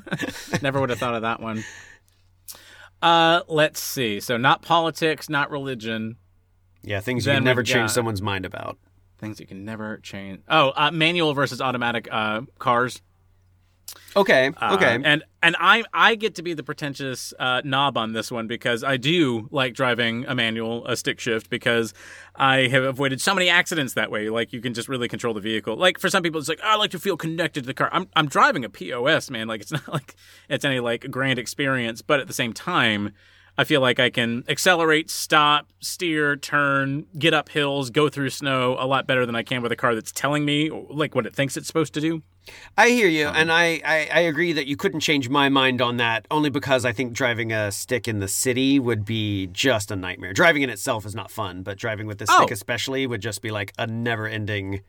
never 0.62 0.80
would 0.80 0.90
have 0.90 0.98
thought 0.98 1.14
of 1.14 1.22
that 1.22 1.40
one. 1.40 1.62
Uh, 3.02 3.42
let's 3.48 3.80
see. 3.80 4.20
So, 4.20 4.36
not 4.36 4.62
politics, 4.62 5.28
not 5.28 5.50
religion. 5.50 6.16
Yeah, 6.82 7.00
things 7.00 7.26
you 7.26 7.30
Then 7.32 7.38
can 7.38 7.44
never 7.44 7.62
change 7.62 7.88
got- 7.88 7.90
someone's 7.90 8.22
mind 8.22 8.44
about. 8.46 8.78
Things 9.18 9.38
you 9.38 9.46
can 9.46 9.64
never 9.64 9.98
change. 9.98 10.40
Oh, 10.48 10.72
uh, 10.76 10.90
manual 10.90 11.32
versus 11.34 11.60
automatic 11.60 12.08
uh, 12.10 12.42
cars. 12.58 13.02
Okay, 14.14 14.50
Uh, 14.60 14.74
okay. 14.74 14.98
and 15.02 15.24
and 15.42 15.56
I 15.58 15.84
I 15.94 16.14
get 16.16 16.34
to 16.34 16.42
be 16.42 16.52
the 16.54 16.62
pretentious 16.62 17.32
uh, 17.38 17.62
knob 17.64 17.96
on 17.96 18.12
this 18.12 18.30
one 18.30 18.46
because 18.46 18.84
I 18.84 18.96
do 18.98 19.48
like 19.50 19.74
driving 19.74 20.26
a 20.26 20.34
manual, 20.34 20.86
a 20.86 20.96
stick 20.96 21.18
shift, 21.18 21.48
because 21.48 21.94
I 22.36 22.66
have 22.68 22.82
avoided 22.84 23.20
so 23.20 23.34
many 23.34 23.48
accidents 23.48 23.94
that 23.94 24.10
way. 24.10 24.28
Like 24.28 24.52
you 24.52 24.60
can 24.60 24.74
just 24.74 24.88
really 24.88 25.08
control 25.08 25.32
the 25.32 25.40
vehicle. 25.40 25.76
Like 25.76 25.98
for 25.98 26.10
some 26.10 26.22
people, 26.22 26.38
it's 26.40 26.48
like 26.48 26.60
"Oh, 26.62 26.68
I 26.68 26.76
like 26.76 26.90
to 26.90 26.98
feel 26.98 27.16
connected 27.16 27.62
to 27.62 27.66
the 27.66 27.74
car. 27.74 27.88
I'm 27.92 28.08
I'm 28.14 28.26
driving 28.28 28.64
a 28.64 28.68
POS, 28.68 29.30
man. 29.30 29.48
Like 29.48 29.62
it's 29.62 29.72
not 29.72 29.88
like 29.88 30.14
it's 30.48 30.64
any 30.64 30.80
like 30.80 31.10
grand 31.10 31.38
experience, 31.38 32.02
but 32.02 32.20
at 32.20 32.26
the 32.26 32.34
same 32.34 32.52
time. 32.52 33.12
I 33.58 33.64
feel 33.64 33.82
like 33.82 34.00
I 34.00 34.08
can 34.08 34.44
accelerate, 34.48 35.10
stop, 35.10 35.68
steer, 35.80 36.36
turn, 36.36 37.04
get 37.18 37.34
up 37.34 37.50
hills, 37.50 37.90
go 37.90 38.08
through 38.08 38.30
snow 38.30 38.76
a 38.80 38.86
lot 38.86 39.06
better 39.06 39.26
than 39.26 39.36
I 39.36 39.42
can 39.42 39.60
with 39.60 39.70
a 39.70 39.76
car 39.76 39.94
that's 39.94 40.10
telling 40.10 40.46
me 40.46 40.70
like 40.70 41.14
what 41.14 41.26
it 41.26 41.34
thinks 41.34 41.58
it's 41.58 41.66
supposed 41.66 41.92
to 41.92 42.00
do. 42.00 42.22
I 42.76 42.88
hear 42.88 43.08
you, 43.08 43.26
and 43.28 43.52
I, 43.52 43.80
I, 43.84 44.08
I 44.12 44.20
agree 44.20 44.52
that 44.52 44.66
you 44.66 44.76
couldn't 44.76 45.00
change 45.00 45.28
my 45.28 45.48
mind 45.48 45.80
on 45.80 45.98
that 45.98 46.26
only 46.30 46.50
because 46.50 46.84
I 46.84 46.92
think 46.92 47.12
driving 47.12 47.52
a 47.52 47.70
stick 47.70 48.08
in 48.08 48.18
the 48.18 48.28
city 48.28 48.78
would 48.80 49.04
be 49.04 49.46
just 49.52 49.90
a 49.90 49.96
nightmare. 49.96 50.32
Driving 50.32 50.62
in 50.62 50.70
itself 50.70 51.06
is 51.06 51.14
not 51.14 51.30
fun, 51.30 51.62
but 51.62 51.78
driving 51.78 52.06
with 52.06 52.18
the 52.18 52.26
stick 52.26 52.48
Oh. 52.50 52.52
especially 52.52 53.06
would 53.06 53.20
just 53.22 53.42
be 53.42 53.50
like 53.50 53.72
a 53.78 53.86
never 53.86 54.26
ending, 54.26 54.80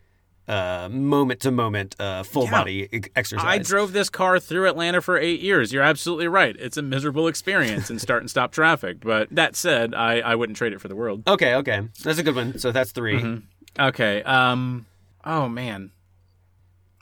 uh, 0.47 0.89
moment 0.91 1.39
to 1.41 1.51
moment, 1.51 1.95
uh, 1.99 2.23
full 2.23 2.45
Yeah. 2.45 2.51
body 2.51 2.89
exercise. 3.15 3.45
I 3.45 3.59
drove 3.59 3.93
this 3.93 4.09
car 4.09 4.39
through 4.39 4.67
Atlanta 4.67 4.99
for 5.01 5.17
eight 5.17 5.39
years. 5.39 5.71
You're 5.71 5.83
absolutely 5.83 6.27
right. 6.27 6.55
It's 6.59 6.75
a 6.77 6.81
miserable 6.81 7.27
experience 7.27 7.89
in 7.89 7.99
start 7.99 8.23
and 8.23 8.29
stop 8.29 8.51
traffic. 8.51 8.97
But 9.01 9.27
that 9.31 9.55
said, 9.55 9.93
I, 9.93 10.19
I 10.19 10.35
wouldn't 10.35 10.57
trade 10.57 10.73
it 10.73 10.81
for 10.81 10.87
the 10.87 10.95
world. 10.95 11.23
Okay, 11.27 11.53
okay, 11.55 11.81
that's 12.03 12.19
a 12.19 12.23
good 12.23 12.35
one. 12.35 12.57
So 12.57 12.71
that's 12.71 12.91
3 12.91 13.19
Mm-hmm. 13.21 13.81
Okay. 13.81 14.21
Um. 14.23 14.85
Oh 15.25 15.47
man, 15.47 15.91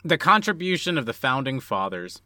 the 0.04 0.18
contribution 0.18 0.98
of 0.98 1.06
the 1.06 1.12
founding 1.12 1.60
fathers. 1.60 2.22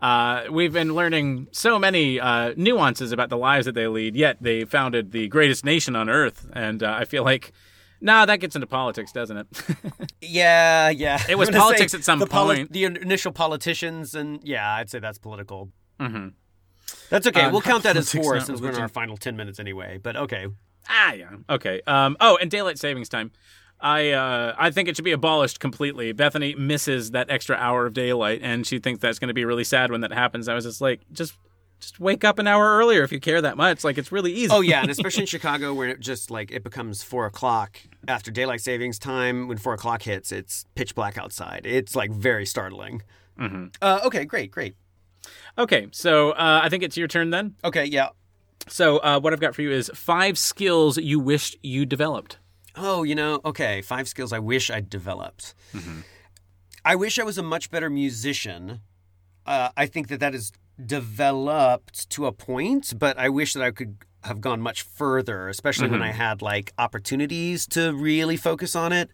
Uh, 0.00 0.44
we've 0.50 0.72
been 0.72 0.94
learning 0.94 1.48
so 1.52 1.78
many 1.78 2.20
uh, 2.20 2.52
nuances 2.56 3.12
about 3.12 3.30
the 3.30 3.38
lives 3.38 3.64
that 3.66 3.74
they 3.74 3.86
lead. 3.86 4.14
Yet 4.16 4.36
they 4.40 4.64
founded 4.64 5.12
the 5.12 5.28
greatest 5.28 5.64
nation 5.64 5.96
on 5.96 6.08
earth, 6.10 6.46
and 6.52 6.82
uh, 6.82 6.94
I 6.98 7.04
feel 7.06 7.24
like, 7.24 7.52
nah, 8.00 8.26
that 8.26 8.36
gets 8.40 8.54
into 8.54 8.66
politics, 8.66 9.12
doesn't 9.12 9.36
it? 9.36 9.46
Yeah, 10.26 10.88
yeah. 10.88 11.22
It 11.28 11.36
was 11.36 11.50
politics 11.50 11.92
at 11.92 12.02
some 12.02 12.18
the 12.18 12.26
poli- 12.26 12.56
point. 12.56 12.72
the 12.72 12.84
initial 12.84 13.30
politicians, 13.30 14.14
and 14.14 14.40
yeah, 14.42 14.74
I'd 14.74 14.88
say 14.88 14.98
that's 14.98 15.18
political. 15.18 15.70
mm-hmm. 16.00 16.28
That's 17.10 17.26
okay. 17.26 17.42
Uh, 17.42 17.50
we'll 17.52 17.60
count 17.60 17.82
that 17.84 17.96
as 17.96 18.10
four 18.10 18.40
since 18.40 18.60
we're 18.60 18.70
in 18.70 18.76
our 18.80 18.88
final 18.88 19.16
ten 19.18 19.36
minutes 19.36 19.60
anyway. 19.60 19.98
But 20.02 20.16
okay. 20.16 20.46
Ah, 20.88 21.12
yeah. 21.12 21.30
Okay. 21.48 21.82
Um. 21.86 22.16
Oh, 22.20 22.38
and 22.40 22.50
daylight 22.50 22.78
savings 22.78 23.08
time. 23.10 23.32
I 23.84 24.12
uh, 24.12 24.54
I 24.58 24.70
think 24.70 24.88
it 24.88 24.96
should 24.96 25.04
be 25.04 25.12
abolished 25.12 25.60
completely. 25.60 26.12
Bethany 26.12 26.54
misses 26.54 27.10
that 27.10 27.28
extra 27.30 27.54
hour 27.56 27.84
of 27.84 27.92
daylight, 27.92 28.40
and 28.42 28.66
she 28.66 28.78
thinks 28.78 29.00
that's 29.00 29.18
going 29.18 29.28
to 29.28 29.34
be 29.34 29.44
really 29.44 29.62
sad 29.62 29.90
when 29.90 30.00
that 30.00 30.12
happens. 30.12 30.48
I 30.48 30.54
was 30.54 30.64
just 30.64 30.80
like, 30.80 31.02
just 31.12 31.34
just 31.80 32.00
wake 32.00 32.24
up 32.24 32.38
an 32.38 32.46
hour 32.46 32.78
earlier 32.78 33.02
if 33.02 33.12
you 33.12 33.20
care 33.20 33.42
that 33.42 33.58
much. 33.58 33.84
Like 33.84 33.98
it's 33.98 34.10
really 34.10 34.32
easy. 34.32 34.50
Oh 34.50 34.62
yeah, 34.62 34.80
and 34.80 34.90
especially 34.96 35.24
in 35.24 35.26
Chicago 35.26 35.74
where 35.74 35.88
it 35.90 36.00
just 36.00 36.30
like 36.30 36.50
it 36.50 36.64
becomes 36.64 37.02
four 37.02 37.26
o'clock 37.26 37.78
after 38.08 38.30
daylight 38.30 38.62
savings 38.62 38.98
time. 38.98 39.48
When 39.48 39.58
four 39.58 39.74
o'clock 39.74 40.00
hits, 40.02 40.32
it's 40.32 40.64
pitch 40.74 40.94
black 40.94 41.18
outside. 41.18 41.66
It's 41.66 41.94
like 41.94 42.10
very 42.10 42.46
startling. 42.46 43.02
Mhm. 43.38 43.74
Uh, 43.82 44.00
okay, 44.04 44.24
great, 44.24 44.50
great. 44.50 44.76
Okay. 45.58 45.88
So 45.90 46.30
uh, 46.30 46.60
I 46.62 46.70
think 46.70 46.82
it's 46.84 46.96
your 46.96 47.08
turn 47.08 47.28
then. 47.28 47.54
Okay, 47.62 47.84
yeah. 47.84 48.08
So 48.66 48.96
uh, 48.98 49.20
what 49.20 49.34
I've 49.34 49.40
got 49.40 49.54
for 49.54 49.60
you 49.60 49.70
is 49.72 49.90
five 49.94 50.38
skills 50.38 50.96
you 50.96 51.20
wished 51.20 51.58
you 51.62 51.84
developed. 51.84 52.38
Oh, 52.76 53.02
you 53.02 53.14
know, 53.14 53.40
okay, 53.44 53.82
five 53.82 54.08
skills 54.08 54.32
I 54.32 54.38
wish 54.38 54.70
I'd 54.70 54.90
developed. 54.90 55.54
I 56.84 56.96
wish 56.96 57.18
I 57.18 57.22
was 57.24 57.38
a 57.38 57.42
much 57.42 57.70
better 57.70 57.88
musician. 57.88 58.80
Uh, 59.46 59.68
I 59.76 59.86
think 59.86 60.08
that 60.08 60.20
that 60.20 60.34
is 60.34 60.52
developed 60.84 62.10
to 62.10 62.26
a 62.26 62.32
point, 62.32 62.94
but 62.98 63.18
I 63.18 63.28
wish 63.28 63.52
that 63.54 63.62
I 63.62 63.70
could 63.70 63.96
have 64.24 64.40
gone 64.40 64.60
much 64.60 64.82
further, 64.82 65.48
especially 65.48 65.88
when 65.88 66.02
I 66.02 66.12
had 66.12 66.42
like 66.42 66.72
opportunities 66.78 67.66
to 67.68 67.92
really 67.94 68.36
focus 68.36 68.74
on 68.74 68.92
it. 68.92 69.10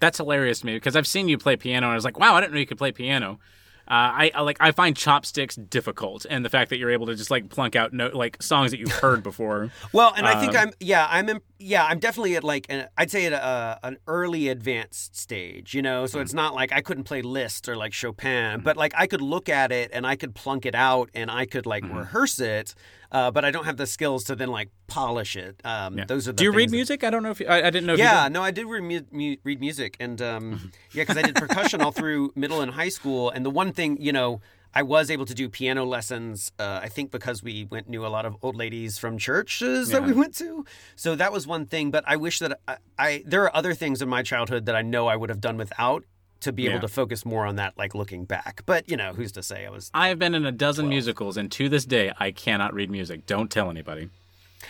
That's 0.00 0.18
hilarious 0.18 0.60
to 0.60 0.66
me 0.66 0.74
because 0.74 0.94
I've 0.96 1.06
seen 1.06 1.28
you 1.28 1.38
play 1.38 1.56
piano 1.56 1.86
and 1.86 1.92
I 1.92 1.94
was 1.96 2.04
like, 2.04 2.18
wow, 2.18 2.34
I 2.34 2.40
didn't 2.40 2.52
know 2.54 2.60
you 2.60 2.66
could 2.66 2.78
play 2.78 2.92
piano. 2.92 3.40
Uh, 3.88 3.90
I, 4.28 4.30
I 4.34 4.40
like 4.42 4.58
I 4.60 4.70
find 4.70 4.94
chopsticks 4.94 5.56
difficult, 5.56 6.26
and 6.28 6.44
the 6.44 6.50
fact 6.50 6.68
that 6.70 6.76
you're 6.78 6.90
able 6.90 7.06
to 7.06 7.14
just 7.14 7.30
like 7.30 7.48
plunk 7.48 7.74
out 7.74 7.92
no, 7.94 8.08
like 8.08 8.40
songs 8.42 8.70
that 8.70 8.78
you've 8.78 8.92
heard 8.92 9.22
before. 9.30 9.70
Well, 9.92 10.12
and 10.14 10.26
I 10.26 10.38
think 10.38 10.54
Um, 10.54 10.68
I'm 10.68 10.72
yeah, 10.78 11.06
I'm 11.10 11.40
yeah, 11.60 11.84
I'm 11.84 11.98
definitely 11.98 12.36
at 12.36 12.44
like 12.44 12.66
an, 12.68 12.86
I'd 12.96 13.10
say 13.10 13.26
at 13.26 13.32
a, 13.32 13.78
an 13.82 13.96
early 14.06 14.48
advanced 14.48 15.16
stage, 15.16 15.74
you 15.74 15.82
know. 15.82 16.06
So 16.06 16.20
it's 16.20 16.32
not 16.34 16.54
like 16.54 16.72
I 16.72 16.80
couldn't 16.80 17.04
play 17.04 17.22
Liszt 17.22 17.68
or 17.68 17.76
like 17.76 17.92
Chopin, 17.92 18.60
but 18.60 18.76
like 18.76 18.92
I 18.96 19.06
could 19.06 19.20
look 19.20 19.48
at 19.48 19.72
it 19.72 19.90
and 19.92 20.06
I 20.06 20.14
could 20.16 20.34
plunk 20.34 20.66
it 20.66 20.74
out 20.74 21.10
and 21.14 21.30
I 21.30 21.46
could 21.46 21.66
like 21.66 21.82
rehearse 21.84 22.38
it, 22.38 22.74
uh, 23.10 23.30
but 23.32 23.44
I 23.44 23.50
don't 23.50 23.64
have 23.64 23.76
the 23.76 23.86
skills 23.86 24.24
to 24.24 24.36
then 24.36 24.48
like 24.50 24.70
polish 24.86 25.36
it. 25.36 25.60
Um, 25.64 25.98
Yeah. 25.98 26.04
Those 26.06 26.28
are 26.28 26.32
the 26.32 26.36
Do 26.36 26.44
you 26.44 26.50
read 26.52 26.64
things 26.64 26.70
that- 26.70 26.76
music? 26.76 27.04
I 27.04 27.10
don't 27.10 27.22
know 27.22 27.30
if 27.30 27.40
you, 27.40 27.46
I, 27.46 27.66
I 27.66 27.70
didn't 27.70 27.86
know. 27.86 27.94
If 27.94 27.98
yeah, 27.98 28.28
no, 28.28 28.42
I 28.42 28.50
did 28.52 28.66
read, 28.66 28.82
mu- 28.84 29.06
mu- 29.10 29.36
read 29.44 29.60
music, 29.60 29.96
and 29.98 30.22
um, 30.22 30.70
yeah, 30.92 31.02
because 31.02 31.16
I 31.16 31.22
did 31.22 31.34
percussion 31.34 31.80
all 31.80 31.92
through 31.92 32.32
middle 32.36 32.60
and 32.60 32.72
high 32.72 32.88
school. 32.88 33.30
And 33.30 33.44
the 33.44 33.50
one 33.50 33.72
thing, 33.72 34.00
you 34.00 34.12
know, 34.12 34.40
I 34.78 34.82
was 34.82 35.10
able 35.10 35.26
to 35.26 35.34
do 35.34 35.48
piano 35.48 35.84
lessons. 35.84 36.52
Uh, 36.56 36.78
I 36.80 36.88
think 36.88 37.10
because 37.10 37.42
we 37.42 37.64
went 37.64 37.88
knew 37.88 38.06
a 38.06 38.12
lot 38.16 38.24
of 38.24 38.36
old 38.42 38.54
ladies 38.54 38.96
from 38.96 39.18
churches 39.18 39.88
that 39.88 40.04
we 40.04 40.12
went 40.12 40.36
to, 40.36 40.64
so 40.94 41.16
that 41.16 41.32
was 41.32 41.48
one 41.48 41.66
thing. 41.66 41.90
But 41.90 42.04
I 42.06 42.14
wish 42.14 42.38
that 42.38 42.60
I, 42.68 42.76
I 42.96 43.24
there 43.26 43.42
are 43.42 43.56
other 43.56 43.74
things 43.74 44.00
in 44.00 44.08
my 44.08 44.22
childhood 44.22 44.66
that 44.66 44.76
I 44.76 44.82
know 44.82 45.08
I 45.08 45.16
would 45.16 45.30
have 45.30 45.40
done 45.40 45.56
without 45.56 46.04
to 46.42 46.52
be 46.52 46.62
Yeah. 46.62 46.70
able 46.70 46.82
to 46.82 46.88
focus 46.88 47.26
more 47.26 47.44
on 47.44 47.56
that, 47.56 47.76
like 47.76 47.92
looking 47.96 48.24
back. 48.24 48.62
But 48.66 48.88
you 48.88 48.96
know, 48.96 49.14
who's 49.14 49.32
to 49.32 49.42
say 49.42 49.66
I 49.66 49.70
was 49.70 49.90
I 49.92 50.10
have 50.10 50.20
been 50.20 50.36
in 50.36 50.46
a 50.46 50.52
dozen 50.52 50.88
musicals, 50.88 51.36
and 51.36 51.50
to 51.50 51.68
this 51.68 51.84
day, 51.84 52.12
I 52.20 52.30
cannot 52.30 52.72
read 52.72 52.88
music. 52.88 53.26
Don't 53.26 53.50
tell 53.50 53.70
anybody. 53.70 54.10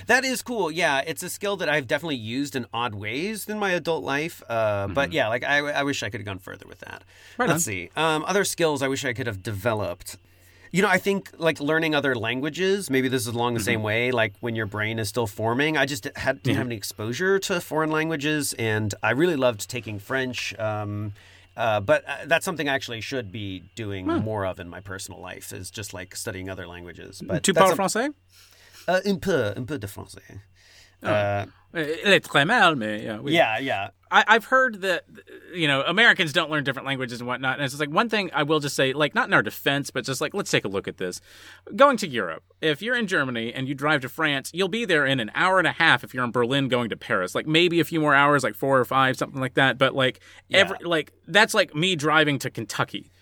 That 0.07 0.25
is 0.25 0.43
cool. 0.43 0.71
Yeah, 0.71 1.03
it's 1.07 1.23
a 1.23 1.29
skill 1.29 1.57
that 1.57 1.69
I've 1.69 1.87
definitely 1.87 2.17
used 2.17 2.55
in 2.55 2.67
odd 2.73 2.95
ways 2.95 3.49
in 3.49 3.59
my 3.59 3.71
adult 3.71 4.05
life. 4.05 4.43
Uh, 4.49 4.87
But 4.89 5.13
yeah, 5.13 5.29
like 5.29 5.45
I, 5.45 5.59
I 5.59 5.83
wish 5.83 6.03
I 6.03 6.11
could 6.11 6.21
have 6.21 6.27
gone 6.27 6.39
further 6.39 6.67
with 6.69 6.81
that. 6.81 7.03
Mm-hmm. 7.03 7.43
Right 7.43 7.49
Let's 7.49 7.67
on. 7.67 7.73
see. 7.73 7.91
Um, 7.97 8.25
other 8.27 8.45
skills 8.45 8.83
I 8.83 8.89
wish 8.89 9.05
I 9.05 9.13
could 9.13 9.27
have 9.27 9.43
developed. 9.43 10.17
You 10.71 10.83
know, 10.83 10.89
I 10.89 10.99
think 10.99 11.31
like 11.39 11.61
learning 11.61 11.95
other 11.95 12.15
languages. 12.15 12.91
Maybe 12.91 13.09
this 13.09 13.27
is 13.27 13.35
along 13.35 13.55
the 13.55 13.61
Mm-hmm. 13.61 13.65
same 13.65 13.83
way. 13.83 14.11
Like 14.11 14.35
when 14.41 14.55
your 14.55 14.67
brain 14.67 14.99
is 14.99 15.09
still 15.09 15.27
forming. 15.27 15.77
I 15.79 15.87
just 15.87 16.07
had 16.17 16.43
didn't 16.43 16.59
have 16.59 16.67
any 16.67 16.77
exposure 16.77 17.39
to 17.41 17.61
foreign 17.61 17.91
languages, 17.91 18.53
and 18.59 18.95
I 19.03 19.13
really 19.13 19.37
loved 19.37 19.69
taking 19.71 19.99
French. 19.99 20.55
Um, 20.59 21.15
uh, 21.57 21.81
but 21.81 22.05
uh, 22.07 22.17
that's 22.27 22.45
something 22.45 22.69
I 22.69 22.75
actually 22.75 23.01
should 23.01 23.33
be 23.33 23.63
doing 23.75 24.07
more 24.07 24.45
of 24.47 24.61
in 24.61 24.69
my 24.69 24.81
personal 24.81 25.21
life. 25.21 25.51
Is 25.53 25.71
just 25.71 25.95
like 25.95 26.15
studying 26.15 26.51
other 26.51 26.67
languages. 26.69 27.23
But 27.25 27.43
Tu 27.43 27.55
parles 27.55 27.73
a- 27.73 27.77
français? 27.77 28.13
Uh, 28.89 29.01
un 29.05 29.19
peu, 29.19 29.53
un 29.57 29.65
peu 29.65 29.79
de 29.79 29.87
français. 29.87 30.41
Uh, 31.03 31.47
est 31.75 32.25
très 32.25 32.47
mal, 32.47 32.75
mais 32.75 33.03
yeah. 33.03 33.21
yeah, 33.25 33.59
yeah. 33.59 33.91
I, 34.11 34.25
I've 34.27 34.47
heard 34.47 34.81
that 34.81 35.05
you 35.55 35.69
know 35.69 35.83
Americans 35.83 36.33
don't 36.33 36.51
learn 36.51 36.65
different 36.65 36.87
languages 36.87 37.21
and 37.21 37.29
whatnot. 37.29 37.55
And 37.55 37.63
it's 37.63 37.73
just 37.73 37.81
like 37.81 37.91
one 37.91 38.09
thing 38.09 38.31
I 38.33 38.43
will 38.43 38.59
just 38.59 38.75
say, 38.75 38.93
like 38.93 39.15
not 39.15 39.29
in 39.29 39.35
our 39.35 39.43
defense, 39.43 39.91
but 39.91 40.05
just 40.05 40.21
like 40.21 40.35
let's 40.35 40.51
take 40.51 40.65
a 40.65 40.69
look 40.69 40.89
at 40.89 40.97
this. 40.97 41.21
Going 41.77 41.99
to 41.99 42.09
Europe, 42.09 42.43
if 42.61 42.83
you're 42.83 42.97
in 42.97 43.07
Germany 43.07 43.53
and 43.53 43.69
you 43.69 43.75
drive 43.75 44.01
to 44.01 44.09
France, 44.09 44.51
you'll 44.55 44.69
be 44.69 44.85
there 44.85 45.07
in 45.07 45.21
an 45.21 45.31
hour 45.35 45.59
and 45.59 45.69
a 45.69 45.73
half. 45.73 46.03
If 46.03 46.15
you're 46.15 46.25
in 46.25 46.33
Berlin 46.33 46.69
going 46.69 46.89
to 46.89 46.97
Paris, 46.97 47.35
like 47.35 47.47
maybe 47.47 47.81
a 47.81 47.85
few 47.85 48.01
more 48.01 48.15
hours, 48.15 48.43
like 48.43 48.55
four 48.55 48.79
or 48.79 48.85
five, 48.85 49.17
something 49.17 49.41
like 49.41 49.55
that. 49.55 49.79
But 49.79 49.95
like 49.95 50.21
every 50.51 50.79
like 50.83 51.13
that's 51.29 51.55
like 51.55 51.75
me 51.75 51.95
driving 51.95 52.39
to 52.41 52.51
Kentucky. 52.51 53.13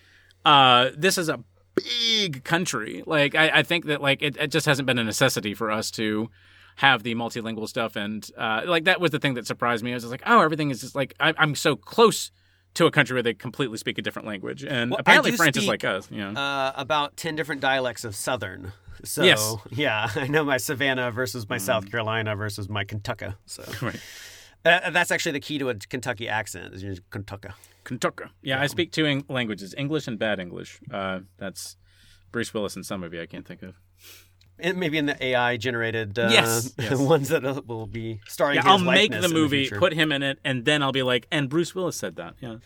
Uh, 0.45 0.91
this 0.97 1.17
is 1.17 1.27
a 1.27 1.43
big 1.83 2.43
country. 2.43 3.03
Like 3.05 3.35
I, 3.35 3.59
I 3.59 3.63
think 3.63 3.85
that 3.85 4.01
like 4.01 4.21
it, 4.21 4.37
it 4.37 4.51
just 4.51 4.65
hasn't 4.65 4.85
been 4.85 4.99
a 4.99 5.03
necessity 5.03 5.53
for 5.53 5.71
us 5.71 5.91
to 5.91 6.29
have 6.77 7.01
the 7.03 7.15
multilingual 7.15 7.67
stuff 7.67 7.95
and 7.95 8.29
uh, 8.37 8.61
like 8.65 8.83
that 8.83 9.01
was 9.01 9.11
the 9.11 9.19
thing 9.19 9.33
that 9.35 9.47
surprised 9.47 9.83
me. 9.83 9.91
I 9.91 9.95
was 9.95 10.03
just 10.03 10.11
like, 10.11 10.23
oh, 10.25 10.41
everything 10.41 10.69
is 10.69 10.81
just 10.81 10.95
like 10.95 11.13
I, 11.19 11.33
I'm 11.37 11.55
so 11.55 11.75
close 11.75 12.31
to 12.75 12.85
a 12.85 12.91
country 12.91 13.15
where 13.15 13.23
they 13.23 13.33
completely 13.33 13.77
speak 13.77 13.97
a 13.97 14.01
different 14.03 14.27
language, 14.27 14.63
and 14.63 14.91
Well, 14.91 14.99
apparently 14.99 15.31
France 15.31 15.57
is 15.57 15.67
like 15.67 15.83
us. 15.83 16.07
You 16.11 16.19
know, 16.31 16.39
Uh, 16.39 16.73
about 16.75 17.17
10 17.17 17.35
different 17.35 17.59
dialects 17.61 18.03
of 18.03 18.15
Southern. 18.15 18.71
So, 19.03 19.23
Yes. 19.23 19.55
yeah, 19.71 20.09
I 20.15 20.27
know 20.27 20.43
my 20.43 20.57
Savannah 20.57 21.09
versus 21.11 21.49
my 21.49 21.57
South 21.57 21.89
Carolina 21.89 22.35
versus 22.35 22.69
my 22.69 22.83
Kentucky. 22.83 23.29
So, 23.47 23.63
Right. 23.81 23.99
Uh, 24.65 24.89
that's 24.89 25.11
actually 25.11 25.31
the 25.33 25.39
key 25.39 25.57
to 25.59 25.69
a 25.69 25.75
Kentucky 25.75 26.27
accent 26.27 26.73
is 26.73 26.99
Kentucky. 27.09 27.49
Kentucky. 27.83 28.25
Yeah, 28.41 28.61
I 28.61 28.67
speak 28.67 28.91
two 28.91 29.23
languages: 29.29 29.73
English 29.77 30.07
and 30.07 30.19
bad 30.19 30.39
English. 30.39 30.79
Uh, 30.91 31.19
that's 31.37 31.77
Bruce 32.31 32.53
Willis 32.53 32.75
in 32.75 32.83
some 32.83 32.99
movie 33.01 33.21
I 33.21 33.25
can't 33.25 33.47
think 33.47 33.61
of. 33.63 33.75
And 34.59 34.77
maybe 34.79 34.97
in 34.97 35.05
the 35.05 35.23
AI 35.23 35.55
generated 35.57 36.17
uh, 36.17 36.29
Yes, 36.31 36.73
yes. 36.79 36.97
ones 36.97 37.29
that 37.29 37.45
uh, 37.45 37.61
will 37.67 37.85
be 37.85 38.19
starring 38.27 38.55
Yeah, 38.55 38.63
I'll 38.65 38.79
make 38.79 39.11
the 39.11 39.29
movie, 39.29 39.65
future. 39.65 39.77
put 39.79 39.93
him 39.93 40.11
in 40.11 40.23
it, 40.23 40.39
and 40.43 40.65
then 40.65 40.81
I'll 40.81 40.91
be 40.91 41.03
like, 41.03 41.27
and 41.31 41.47
Bruce 41.47 41.75
Willis 41.75 41.95
said 41.95 42.15
that. 42.15 42.33
Yeah. 42.41 42.57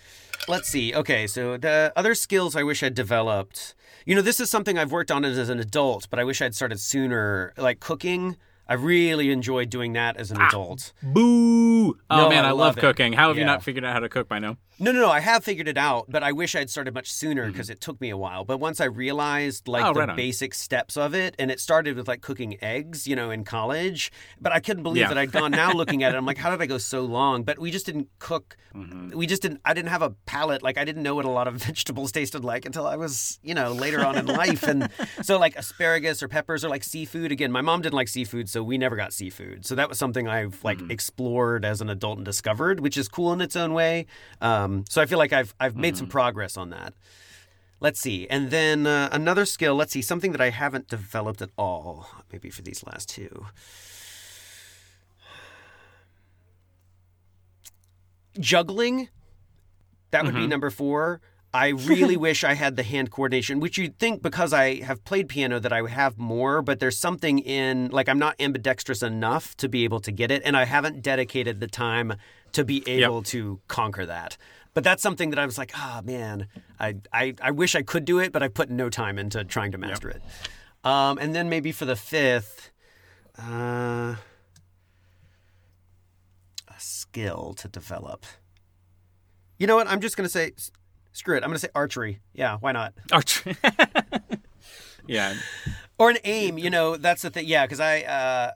Let's 0.47 0.69
see. 0.69 0.95
Okay, 0.95 1.27
so 1.27 1.57
the 1.57 1.91
other 1.95 2.15
skills 2.15 2.55
I 2.55 2.63
wish 2.63 2.81
I'd 2.81 2.95
developed. 2.95 3.75
You 4.05 4.15
know, 4.15 4.21
this 4.21 4.39
is 4.39 4.49
something 4.49 4.77
I've 4.79 4.91
worked 4.91 5.11
on 5.11 5.23
as 5.25 5.49
an 5.49 5.59
adult, 5.59 6.09
but 6.09 6.17
I 6.17 6.23
wish 6.23 6.41
I'd 6.41 6.55
started 6.55 6.79
sooner. 6.79 7.53
Like 7.57 7.79
cooking, 7.81 8.37
I 8.71 8.75
really 8.75 9.31
enjoyed 9.31 9.69
doing 9.69 9.91
that 9.93 10.15
as 10.15 10.31
an 10.31 10.37
Ah. 10.39 10.47
adult. 10.47 10.93
Boo! 11.03 11.97
Oh 12.09 12.17
No, 12.17 12.29
man, 12.29 12.45
I 12.45 12.49
I, 12.49 12.51
love 12.51 12.77
cooking. 12.77 13.11
How 13.11 13.27
have 13.27 13.37
you 13.37 13.43
not 13.43 13.63
figured 13.63 13.83
out 13.83 13.91
how 13.91 13.99
to 13.99 14.07
cook 14.07 14.29
by 14.29 14.39
now? 14.39 14.55
No, 14.79 14.91
no, 14.91 14.99
no. 15.01 15.09
I 15.11 15.19
have 15.19 15.43
figured 15.43 15.67
it 15.67 15.77
out, 15.77 16.05
but 16.09 16.23
I 16.23 16.31
wish 16.31 16.55
I'd 16.55 16.69
started 16.69 16.93
much 16.95 17.11
sooner 17.11 17.45
because 17.51 17.69
it 17.69 17.81
took 17.81 17.99
me 18.01 18.09
a 18.09 18.17
while. 18.17 18.45
But 18.45 18.59
once 18.59 18.79
I 18.81 18.85
realized 18.85 19.67
like 19.67 19.81
Mm-hmm. 19.83 19.89
Oh, 19.89 19.93
the 20.01 20.07
right 20.07 20.15
basic 20.15 20.53
steps 20.55 20.95
of 20.95 21.13
it, 21.13 21.35
and 21.37 21.51
it 21.51 21.59
started 21.59 21.95
with 21.97 22.07
like 22.07 22.21
cooking 22.21 22.57
eggs, 22.63 23.05
you 23.07 23.15
know, 23.15 23.29
in 23.29 23.43
college. 23.43 24.11
But 24.39 24.53
I 24.53 24.59
couldn't 24.59 24.83
believe 24.83 25.01
Yeah. 25.01 25.09
that 25.09 25.17
I'd 25.17 25.31
gone 25.33 25.51
now 25.51 25.71
looking 25.73 26.01
at 26.03 26.13
it. 26.13 26.17
I'm 26.17 26.25
like, 26.25 26.37
how 26.43 26.49
did 26.49 26.61
I 26.61 26.65
go 26.65 26.77
so 26.77 27.01
long? 27.03 27.43
But 27.43 27.59
we 27.59 27.69
just 27.71 27.85
didn't 27.85 28.07
cook. 28.19 28.55
Mm-hmm. 28.73 29.17
We 29.17 29.27
just 29.27 29.41
didn't. 29.41 29.59
I 29.65 29.73
didn't 29.73 29.89
have 29.89 30.01
a 30.01 30.11
palate. 30.25 30.63
Like 30.63 30.77
I 30.79 30.85
didn't 30.85 31.03
know 31.03 31.13
what 31.15 31.25
a 31.25 31.29
lot 31.29 31.47
of 31.47 31.55
vegetables 31.67 32.11
tasted 32.13 32.43
like 32.45 32.65
until 32.65 32.87
I 32.87 32.95
was, 32.95 33.39
you 33.43 33.53
know, 33.53 33.73
later 33.73 34.03
on 34.05 34.17
in 34.17 34.25
life. 34.25 34.63
And 34.63 34.89
so 35.21 35.37
like 35.37 35.55
asparagus 35.57 36.23
or 36.23 36.27
peppers 36.29 36.63
or 36.65 36.69
like 36.69 36.83
seafood. 36.83 37.31
Again, 37.31 37.51
my 37.51 37.61
mom 37.61 37.81
didn't 37.81 37.95
like 37.95 38.07
seafood, 38.07 38.49
so 38.49 38.60
we 38.63 38.77
never 38.77 38.95
got 38.95 39.13
seafood. 39.13 39.65
So 39.65 39.75
that 39.75 39.89
was 39.89 39.97
something 39.97 40.27
I've 40.27 40.63
like 40.63 40.77
Mm-hmm. 40.79 40.91
explored 40.91 41.65
as 41.65 41.81
an 41.81 41.89
adult 41.89 42.17
and 42.17 42.25
discovered, 42.25 42.79
which 42.79 42.97
is 42.97 43.07
cool 43.07 43.33
in 43.33 43.41
its 43.41 43.55
own 43.55 43.73
way. 43.73 44.05
Um, 44.41 44.85
so 44.89 45.01
I 45.01 45.05
feel 45.05 45.17
like 45.17 45.33
I've 45.33 45.53
I've 45.59 45.75
made 45.75 45.97
some 45.97 46.05
Mm-hmm. 46.07 46.11
progress 46.11 46.57
on 46.57 46.69
that. 46.71 46.93
Let's 47.79 47.99
see, 47.99 48.27
and 48.29 48.51
then 48.51 48.85
uh, 48.85 49.09
another 49.11 49.43
skill. 49.45 49.73
Let's 49.75 49.91
see, 49.91 50.03
something 50.03 50.31
that 50.33 50.41
I 50.41 50.51
haven't 50.51 50.87
developed 50.87 51.41
at 51.41 51.49
all. 51.57 52.07
Maybe 52.31 52.49
for 52.51 52.61
these 52.61 52.83
last 52.85 53.09
two. 53.09 53.47
Juggling. 58.39 59.09
That 60.11 60.25
would 60.25 60.35
be 60.35 60.45
number 60.47 60.69
four. 60.69 61.21
I 61.53 61.67
really 61.69 62.17
wish 62.17 62.43
I 62.43 62.53
had 62.53 62.75
the 62.75 62.83
hand 62.83 63.11
coordination, 63.11 63.59
which 63.59 63.77
you'd 63.77 63.99
think 63.99 64.21
because 64.21 64.53
I 64.53 64.81
have 64.81 65.03
played 65.03 65.29
piano 65.29 65.59
that 65.59 65.73
I 65.73 65.81
would 65.81 65.91
have 65.91 66.17
more, 66.17 66.61
but 66.61 66.79
there's 66.79 66.97
something 66.97 67.39
in, 67.39 67.89
like, 67.89 68.07
I'm 68.07 68.19
not 68.19 68.35
ambidextrous 68.39 69.03
enough 69.03 69.55
to 69.57 69.67
be 69.69 69.83
able 69.83 69.99
to 70.01 70.11
get 70.11 70.31
it, 70.31 70.41
and 70.45 70.55
I 70.55 70.65
haven't 70.65 71.01
dedicated 71.01 71.59
the 71.59 71.67
time 71.67 72.13
to 72.53 72.63
be 72.63 72.87
able 72.87 73.23
to 73.23 73.59
conquer 73.67 74.05
that. 74.05 74.37
But 74.73 74.83
that's 74.83 75.03
something 75.03 75.31
that 75.31 75.39
I 75.39 75.45
was 75.45 75.57
like, 75.57 75.71
ah, 75.75 76.01
man, 76.03 76.47
I, 76.79 76.95
I, 77.11 77.33
I 77.41 77.51
wish 77.51 77.75
I 77.75 77.81
could 77.81 78.05
do 78.05 78.19
it, 78.19 78.31
but 78.31 78.41
I 78.41 78.47
put 78.47 78.69
no 78.69 78.89
time 78.89 79.19
into 79.19 79.43
trying 79.43 79.73
to 79.73 79.77
master 79.77 80.09
it. 80.09 80.21
Um, 80.83 81.17
and 81.17 81.35
then 81.35 81.49
maybe 81.49 81.71
for 81.71 81.85
the 81.85 81.97
fifth, 81.97 82.71
uh, 83.37 84.15
a 86.67 86.79
skill 86.79 87.53
to 87.57 87.67
develop. 87.67 88.25
You 89.59 89.67
know 89.67 89.75
what? 89.75 89.87
I'm 89.87 89.99
just 89.99 90.17
going 90.17 90.25
to 90.25 90.31
say, 90.31 90.53
screw 91.13 91.35
it. 91.35 91.43
I'm 91.43 91.49
going 91.49 91.55
to 91.55 91.59
say 91.59 91.69
archery. 91.75 92.19
Yeah, 92.33 92.57
why 92.59 92.71
not? 92.71 92.93
Archery. 93.11 93.55
yeah. 95.07 95.35
Or 95.97 96.09
an 96.09 96.17
aim. 96.23 96.57
You 96.57 96.69
know, 96.69 96.97
that's 96.97 97.21
the 97.21 97.29
thing. 97.29 97.45
Yeah, 97.47 97.65
because 97.65 97.79
I. 97.79 98.01
Uh, 98.01 98.51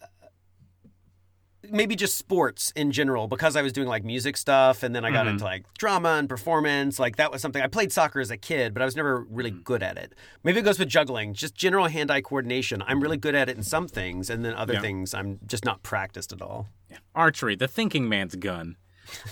maybe 1.71 1.95
just 1.95 2.15
sports 2.15 2.71
in 2.75 2.91
general 2.91 3.27
because 3.27 3.55
I 3.55 3.63
was 3.63 3.73
doing 3.73 3.87
like 3.87 4.03
music 4.03 4.37
stuff 4.37 4.83
and 4.83 4.95
then 4.95 5.03
I 5.03 5.09
got 5.09 5.25
into 5.25 5.43
like 5.43 5.65
drama 5.79 6.09
and 6.09 6.29
performance. 6.29 6.99
Like 6.99 7.15
that 7.15 7.31
was 7.31 7.41
something 7.41 7.59
I 7.59 7.65
played 7.65 7.91
soccer 7.91 8.19
as 8.19 8.29
a 8.29 8.37
kid, 8.37 8.71
but 8.73 8.83
I 8.83 8.85
was 8.85 8.95
never 8.95 9.25
really 9.31 9.49
good 9.49 9.81
at 9.81 9.97
it. 9.97 10.13
Maybe 10.43 10.59
it 10.59 10.61
goes 10.63 10.77
with 10.77 10.89
juggling, 10.89 11.33
just 11.33 11.55
general 11.55 11.87
hand 11.87 12.11
eye 12.11 12.21
coordination. 12.21 12.83
I'm 12.85 13.01
really 13.01 13.17
good 13.17 13.33
at 13.33 13.49
it 13.49 13.57
in 13.57 13.63
some 13.63 13.87
things, 13.87 14.29
and 14.29 14.45
then 14.45 14.53
other 14.53 14.73
Yeah. 14.75 14.81
things 14.81 15.15
I'm 15.15 15.39
just 15.47 15.65
not 15.65 15.81
practiced 15.81 16.31
at 16.31 16.39
all. 16.41 16.69
Archery, 17.15 17.55
the 17.55 17.67
thinking 17.67 18.07
man's 18.07 18.35
gun. 18.35 18.75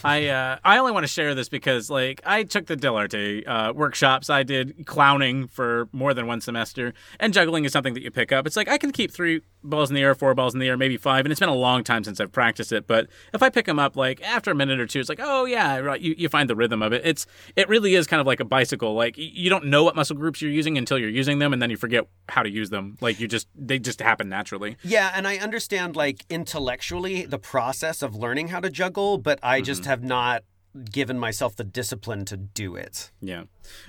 I 0.03 0.27
uh, 0.27 0.57
I 0.63 0.77
only 0.77 0.91
want 0.91 1.03
to 1.03 1.07
share 1.07 1.35
this 1.35 1.49
because 1.49 1.89
like 1.89 2.21
I 2.25 2.43
took 2.43 2.65
the 2.67 2.75
Dell'Arte 2.75 3.47
uh, 3.47 3.73
workshops. 3.73 4.29
I 4.29 4.43
did 4.43 4.85
clowning 4.85 5.47
for 5.47 5.87
more 5.91 6.13
than 6.13 6.27
one 6.27 6.41
semester, 6.41 6.93
and 7.19 7.33
juggling 7.33 7.65
is 7.65 7.71
something 7.71 7.93
that 7.93 8.03
you 8.03 8.11
pick 8.11 8.31
up. 8.31 8.47
It's 8.47 8.55
like 8.55 8.69
I 8.69 8.77
can 8.77 8.91
keep 8.91 9.11
three 9.11 9.41
balls 9.63 9.89
in 9.89 9.95
the 9.95 10.01
air, 10.01 10.15
four 10.15 10.33
balls 10.33 10.53
in 10.53 10.59
the 10.59 10.67
air, 10.67 10.77
maybe 10.77 10.97
five, 10.97 11.25
and 11.25 11.31
it's 11.31 11.39
been 11.39 11.49
a 11.49 11.55
long 11.55 11.83
time 11.83 12.03
since 12.03 12.19
I've 12.19 12.31
practiced 12.31 12.71
it. 12.71 12.87
But 12.87 13.07
if 13.33 13.41
I 13.41 13.49
pick 13.49 13.65
them 13.65 13.79
up 13.79 13.95
like 13.95 14.21
after 14.21 14.51
a 14.51 14.55
minute 14.55 14.79
or 14.79 14.87
two, 14.87 14.99
it's 14.99 15.09
like 15.09 15.19
oh 15.21 15.45
yeah, 15.45 15.77
right. 15.77 15.99
You, 15.99 16.15
you 16.17 16.29
find 16.29 16.49
the 16.49 16.55
rhythm 16.55 16.81
of 16.81 16.93
it. 16.93 17.01
It's 17.05 17.25
it 17.55 17.67
really 17.69 17.95
is 17.95 18.07
kind 18.07 18.21
of 18.21 18.27
like 18.27 18.39
a 18.39 18.45
bicycle. 18.45 18.93
Like 18.93 19.15
you 19.17 19.49
don't 19.49 19.65
know 19.65 19.83
what 19.83 19.95
muscle 19.95 20.15
groups 20.15 20.41
you're 20.41 20.51
using 20.51 20.77
until 20.77 20.97
you're 20.97 21.09
using 21.09 21.39
them, 21.39 21.53
and 21.53 21.61
then 21.61 21.69
you 21.69 21.77
forget 21.77 22.07
how 22.29 22.43
to 22.43 22.49
use 22.49 22.69
them. 22.69 22.97
Like 23.01 23.19
you 23.19 23.27
just 23.27 23.47
they 23.55 23.79
just 23.79 24.01
happen 24.01 24.29
naturally. 24.29 24.77
Yeah, 24.83 25.11
and 25.15 25.27
I 25.27 25.37
understand 25.37 25.95
like 25.95 26.25
intellectually 26.29 27.25
the 27.25 27.39
process 27.39 28.01
of 28.01 28.15
learning 28.15 28.49
how 28.49 28.59
to 28.59 28.69
juggle, 28.69 29.17
but 29.17 29.39
I 29.41 29.61
just 29.61 29.81
mm-hmm. 29.81 29.89
have 29.89 30.03
not 30.03 30.43
given 30.91 31.19
myself 31.19 31.55
the 31.55 31.63
discipline 31.63 32.25
to 32.25 32.37
do 32.37 32.75
it. 32.75 33.11
Yeah. 33.21 33.43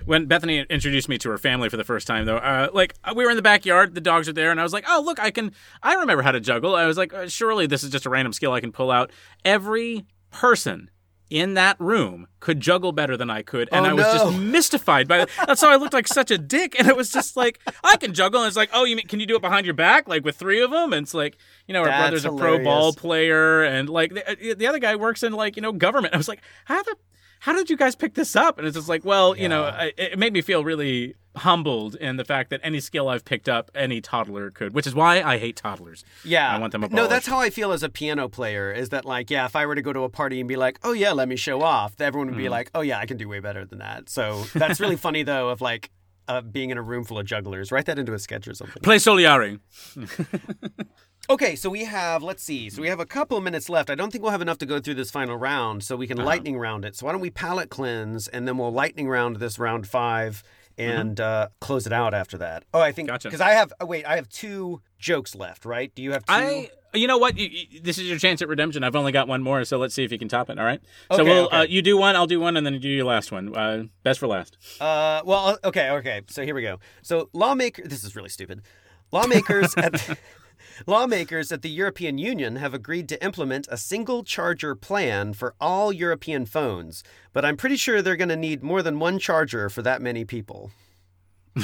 When 0.05 0.27
Bethany 0.27 0.61
introduced 0.69 1.09
me 1.09 1.19
to 1.19 1.31
her 1.31 1.39
family 1.39 1.69
for 1.69 1.77
the 1.77 1.85
first 1.85 2.07
time, 2.07 2.27
though, 2.27 2.37
uh, 2.37 2.69
like 2.73 2.95
we 3.15 3.25
were 3.25 3.31
in 3.31 3.37
the 3.37 3.43
backyard, 3.43 3.95
the 3.95 4.01
dogs 4.01 4.29
are 4.29 4.33
there, 4.33 4.51
and 4.51 4.61
I 4.61 4.63
was 4.63 4.73
like, 4.73 4.85
"Oh, 4.89 5.03
look, 5.05 5.19
I 5.19 5.31
can. 5.31 5.53
I 5.83 5.95
remember 5.95 6.23
how 6.23 6.33
to 6.33 6.41
juggle." 6.41 6.75
I 6.75 6.87
was 6.87 6.97
like, 6.97 7.15
uh, 7.15 7.29
"Surely 7.29 7.67
this 7.67 7.83
is 7.83 7.91
just 7.91 8.07
a 8.07 8.11
random 8.11 8.33
skill 8.33 8.53
I 8.53 8.61
can 8.61 8.73
pull 8.73 8.91
out." 8.91 9.11
Every 9.45 10.05
person 10.31 10.91
in 11.31 11.55
that 11.55 11.81
room 11.81 12.27
could 12.41 12.61
juggle 12.61 12.93
better 12.93 13.17
than 13.17 13.31
I 13.31 13.43
could, 13.43 13.69
and 13.73 13.87
Oh, 13.87 13.91
I 13.91 13.93
was 13.95 14.05
no. 14.05 14.13
just 14.13 14.39
mystified 14.41 15.09
by 15.09 15.19
that. 15.19 15.31
That's 15.47 15.61
how 15.61 15.71
I 15.71 15.77
looked 15.77 15.95
like 15.95 16.07
such 16.07 16.31
a 16.31 16.39
dick, 16.39 16.79
and 16.79 16.87
it 16.89 16.97
was 16.97 17.11
just 17.11 17.37
like, 17.37 17.61
"I 17.83 17.97
can 17.97 18.13
juggle," 18.13 18.41
and 18.43 18.49
it's 18.49 18.57
like, 18.57 18.71
"Oh, 18.73 18.85
you 18.85 18.97
mean 18.97 19.07
can 19.07 19.21
you 19.21 19.27
do 19.27 19.37
it 19.37 19.43
behind 19.43 19.65
your 19.67 19.75
back, 19.75 20.07
like 20.09 20.25
with 20.25 20.37
three 20.37 20.61
of 20.63 20.71
them?" 20.71 20.93
And 20.93 21.05
it's 21.05 21.15
like, 21.15 21.37
you 21.67 21.73
know, 21.73 21.81
our 21.81 21.87
That's 21.87 22.01
brother's 22.03 22.25
a 22.27 22.33
pro 22.33 22.63
ball 22.63 22.93
player, 22.93 23.63
and 23.65 23.89
like 23.89 24.15
the, 24.15 24.31
uh, 24.31 24.55
the 24.57 24.67
other 24.67 24.79
guy 24.79 24.97
works 24.97 25.23
in 25.23 25.33
like 25.33 25.57
you 25.57 25.63
know 25.63 25.73
government. 25.73 26.15
I 26.15 26.17
was 26.17 26.29
like, 26.29 26.43
how 26.67 26.83
the 26.83 26.97
how 27.41 27.53
did 27.53 27.69
you 27.71 27.77
guys 27.77 27.95
pick 27.95 28.15
this 28.15 28.37
up? 28.37 28.59
And 28.59 28.67
it's 28.67 28.77
just 28.77 28.89
like, 28.89 29.05
well, 29.05 29.37
you 29.37 29.49
know, 29.49 29.65
I, 29.65 29.93
it 29.99 30.19
made 30.19 30.33
me 30.33 30.41
feel 30.41 30.65
really 30.65 31.15
humbled 31.37 31.95
in 31.97 32.17
the 32.17 32.25
fact 32.25 32.51
that 32.51 32.61
any 32.63 32.81
skill 32.81 33.09
I've 33.09 33.25
picked 33.25 33.49
up, 33.49 33.71
any 33.75 34.01
toddler 34.01 34.51
could, 34.51 34.73
which 34.75 34.87
is 34.87 34.95
why 34.95 35.23
I 35.23 35.39
hate 35.39 35.57
toddlers. 35.57 36.05
Yeah. 36.25 36.55
I 36.55 36.59
want 36.59 36.73
them 36.73 36.87
No, 36.91 37.07
that's 37.07 37.27
how 37.27 37.39
I 37.39 37.51
feel 37.51 37.73
as 37.73 37.83
a 37.83 37.89
piano 37.89 38.29
player 38.29 38.73
is 38.73 38.91
that, 38.91 39.05
like, 39.05 39.31
yeah, 39.31 39.45
if 39.47 39.57
I 39.57 39.67
were 39.67 39.75
to 39.75 39.83
go 39.83 39.93
to 39.93 40.01
a 40.05 40.09
party 40.09 40.41
and 40.41 40.49
be 40.49 40.57
like, 40.57 40.79
oh, 40.85 40.93
yeah, 40.93 41.13
let 41.13 41.29
me 41.29 41.37
show 41.37 41.63
off, 41.63 42.01
everyone 42.01 42.29
would 42.29 42.37
be 42.37 42.49
like, 42.49 42.71
oh, 42.75 42.81
yeah, 42.83 42.99
I 42.99 43.07
can 43.07 43.17
do 43.17 43.29
way 43.29 43.41
better 43.41 43.65
than 43.65 43.79
that. 43.81 44.09
So 44.09 44.45
that's 44.55 44.81
really 44.81 44.97
funny, 44.97 45.23
though, 45.25 45.49
of 45.49 45.61
like 45.61 45.91
uh, 46.29 46.41
being 46.41 46.71
in 46.71 46.79
a 46.79 46.83
room 46.83 47.05
full 47.05 47.19
of 47.19 47.27
jugglers. 47.27 47.71
Write 47.73 47.87
that 47.87 47.99
into 47.99 48.15
a 48.15 48.19
sketch 48.19 48.47
or 48.49 48.55
something. 48.55 48.83
Play 48.83 48.97
Soliari. 48.97 49.61
Okay, 51.31 51.57
so 51.57 51.71
we 51.71 51.85
have, 51.85 52.23
let's 52.23 52.43
see, 52.43 52.69
so 52.69 52.83
we 52.83 52.89
have 52.89 53.01
a 53.01 53.07
couple 53.07 53.39
of 53.39 53.43
minutes 53.43 53.71
left. 53.71 53.89
I 53.89 53.95
don't 53.95 54.11
think 54.11 54.21
we'll 54.21 54.31
have 54.33 54.43
enough 54.43 54.59
to 54.59 54.67
go 54.67 54.79
through 54.79 54.97
this 54.97 55.11
final 55.11 55.39
round, 55.39 55.83
so 55.83 55.97
we 55.97 56.07
can 56.07 56.19
Uh-huh. 56.19 56.27
lightning 56.27 56.59
round 56.59 56.85
it. 56.85 56.97
So 56.97 57.07
why 57.07 57.13
don't 57.13 57.23
we 57.23 57.31
palette 57.31 57.71
cleanse 57.71 58.29
and 58.29 58.47
then 58.47 58.59
we'll 58.59 58.71
lightning 58.71 59.09
round 59.09 59.37
this 59.37 59.59
round 59.59 59.87
five 59.87 60.43
and 60.79 61.21
uh, 61.21 61.49
close 61.61 61.87
it 61.87 61.93
out 61.93 62.15
after 62.15 62.39
that. 62.39 62.65
Oh, 62.73 62.81
I 62.81 62.93
think, 62.93 63.09
Mm-hmm. 63.09 63.15
Gotcha. 63.15 63.29
because 63.29 63.41
I 63.41 63.51
have, 63.51 63.73
oh, 63.81 63.87
wait, 63.87 64.05
I 64.07 64.17
have 64.17 64.29
two 64.29 64.81
jokes 64.99 65.35
left, 65.35 65.65
right? 65.65 65.95
Do 65.95 66.03
you 66.03 66.13
have 66.13 66.25
two? 66.25 66.33
I, 66.33 66.71
you 66.95 67.07
know 67.09 67.19
what? 67.19 67.37
You, 67.37 67.49
you- 67.49 67.81
this 67.81 67.99
is 67.99 68.09
your 68.09 68.19
chance 68.19 68.41
at 68.43 68.49
redemption. 68.49 68.83
I've 68.85 68.97
only 68.97 69.13
got 69.13 69.29
one 69.29 69.43
more, 69.43 69.65
so 69.65 69.79
let's 69.79 69.95
see 69.95 70.05
if 70.05 70.13
you 70.13 70.19
can 70.19 70.29
top 70.29 70.49
it. 70.51 70.59
All 70.59 70.65
right. 70.65 70.81
so 71.13 71.21
Okay, 71.23 71.25
we'll 71.25 71.47
okay. 71.47 71.57
Uh, 71.59 71.63
you 71.63 71.83
do 71.83 71.97
one, 71.97 72.17
I'll 72.17 72.27
do 72.27 72.41
one, 72.41 72.57
and 72.57 72.65
then 72.65 72.73
you 72.75 72.79
do 72.81 72.89
your 72.89 73.05
last 73.05 73.31
one. 73.33 73.55
Uh, 73.57 73.85
best 74.03 74.21
for 74.21 74.27
last. 74.27 74.57
Uh, 74.81 75.23
well, 75.25 75.59
okay, 75.65 75.91
okay. 75.91 76.23
So 76.29 76.45
here 76.45 76.55
we 76.55 76.63
go. 76.63 76.79
So 77.03 77.29
lawmaker, 77.33 77.83
this 77.87 78.05
is 78.05 78.15
really 78.17 78.29
stupid. 78.31 78.63
Lawmakers 79.13 79.75
at 79.77 80.19
lawmakers 80.87 81.53
at 81.53 81.63
the 81.63 81.71
European 81.71 82.19
Union 82.19 82.57
have 82.57 82.75
agreed 82.75 83.09
to 83.09 83.25
implement 83.25 83.69
a 83.71 83.77
single 83.77 84.25
charger 84.25 84.75
plan 84.75 85.33
for 85.33 85.55
all 85.61 85.93
European 85.93 86.47
phones, 86.47 87.03
but 87.33 87.45
I'm 87.45 87.57
pretty 87.57 87.77
sure 87.77 88.03
they're 88.03 88.17
going 88.17 88.29
to 88.29 88.37
need 88.37 88.63
more 88.63 88.83
than 88.83 88.99
one 88.99 89.19
charger 89.19 89.69
for 89.69 89.83
that 89.83 90.03
many 90.03 90.25
people. 90.25 90.71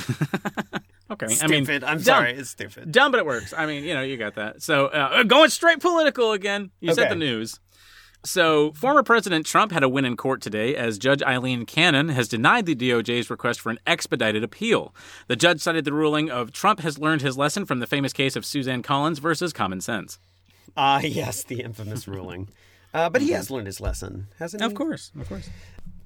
Okay. 1.11 1.27
Stupid. 1.27 1.45
I 1.45 1.61
mean, 1.61 1.85
I'm 1.85 1.97
dumb. 1.97 2.03
sorry, 2.03 2.33
it's 2.33 2.51
stupid. 2.51 2.93
Dumb, 2.93 3.11
but 3.11 3.19
it 3.19 3.27
works. 3.27 3.53
I 3.57 3.67
mean, 3.67 3.83
you 3.83 3.95
know, 3.95 4.03
you 4.03 4.17
got 4.17 4.37
that. 4.37 4.63
So 4.63 4.87
uh, 4.87 5.25
going 5.25 5.51
straight 5.51 5.81
political 5.81 6.33
again. 6.33 6.71
You 6.81 6.95
said 6.95 7.11
the 7.11 7.17
news. 7.17 7.59
So, 8.23 8.73
former 8.73 9.03
President 9.03 9.47
Trump 9.47 9.73
had 9.73 9.83
a 9.83 9.89
win 9.89 10.05
in 10.05 10.15
court 10.15 10.43
today 10.43 10.77
as 10.77 10.99
Judge 10.99 11.23
Aileen 11.23 11.65
Cannon 11.65 12.11
has 12.11 12.29
denied 12.29 12.67
the 12.67 12.77
DOJ's 12.77 13.31
request 13.31 13.63
for 13.63 13.71
an 13.71 13.79
expedited 13.87 14.45
appeal. 14.45 14.95
The 15.27 15.37
judge 15.37 15.61
cited 15.61 15.87
the 15.87 15.95
ruling 15.95 16.31
of 16.31 16.53
Trump 16.53 16.81
has 16.81 16.99
learned 16.99 17.23
his 17.23 17.39
lesson 17.39 17.65
from 17.65 17.79
the 17.79 17.87
famous 17.87 18.13
case 18.13 18.37
of 18.37 18.45
Suzanne 18.45 18.83
Collins 18.83 19.21
versus 19.21 19.55
common 19.55 19.81
sense. 19.81 20.19
Ah, 20.77 21.01
yes, 21.01 21.43
the 21.43 21.63
infamous 21.63 22.07
ruling. 22.07 22.51
Uh, 22.93 23.09
but 23.09 23.23
he 23.23 23.31
has 23.31 23.51
learned 23.51 23.69
his 23.69 23.81
lesson, 23.81 24.27
hasn't 24.39 24.63
he? 24.63 24.67
Of 24.67 24.75
course, 24.75 25.13
of 25.19 25.27
course. 25.29 25.49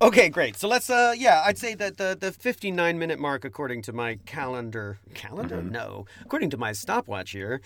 Okay, 0.02 0.28
great. 0.28 0.56
So 0.56 0.68
let's 0.68 0.90
uh 0.90 1.14
yeah, 1.16 1.42
I'd 1.46 1.56
say 1.56 1.74
that 1.76 1.96
the 1.96 2.16
the 2.20 2.32
59 2.32 2.98
minute 2.98 3.18
mark 3.18 3.44
according 3.44 3.82
to 3.82 3.92
my 3.92 4.18
calendar 4.26 4.98
calendar? 5.14 5.56
Mm-hmm. 5.58 5.70
No. 5.70 6.06
According 6.22 6.50
to 6.50 6.56
my 6.56 6.72
stopwatch 6.72 7.30
here, 7.30 7.60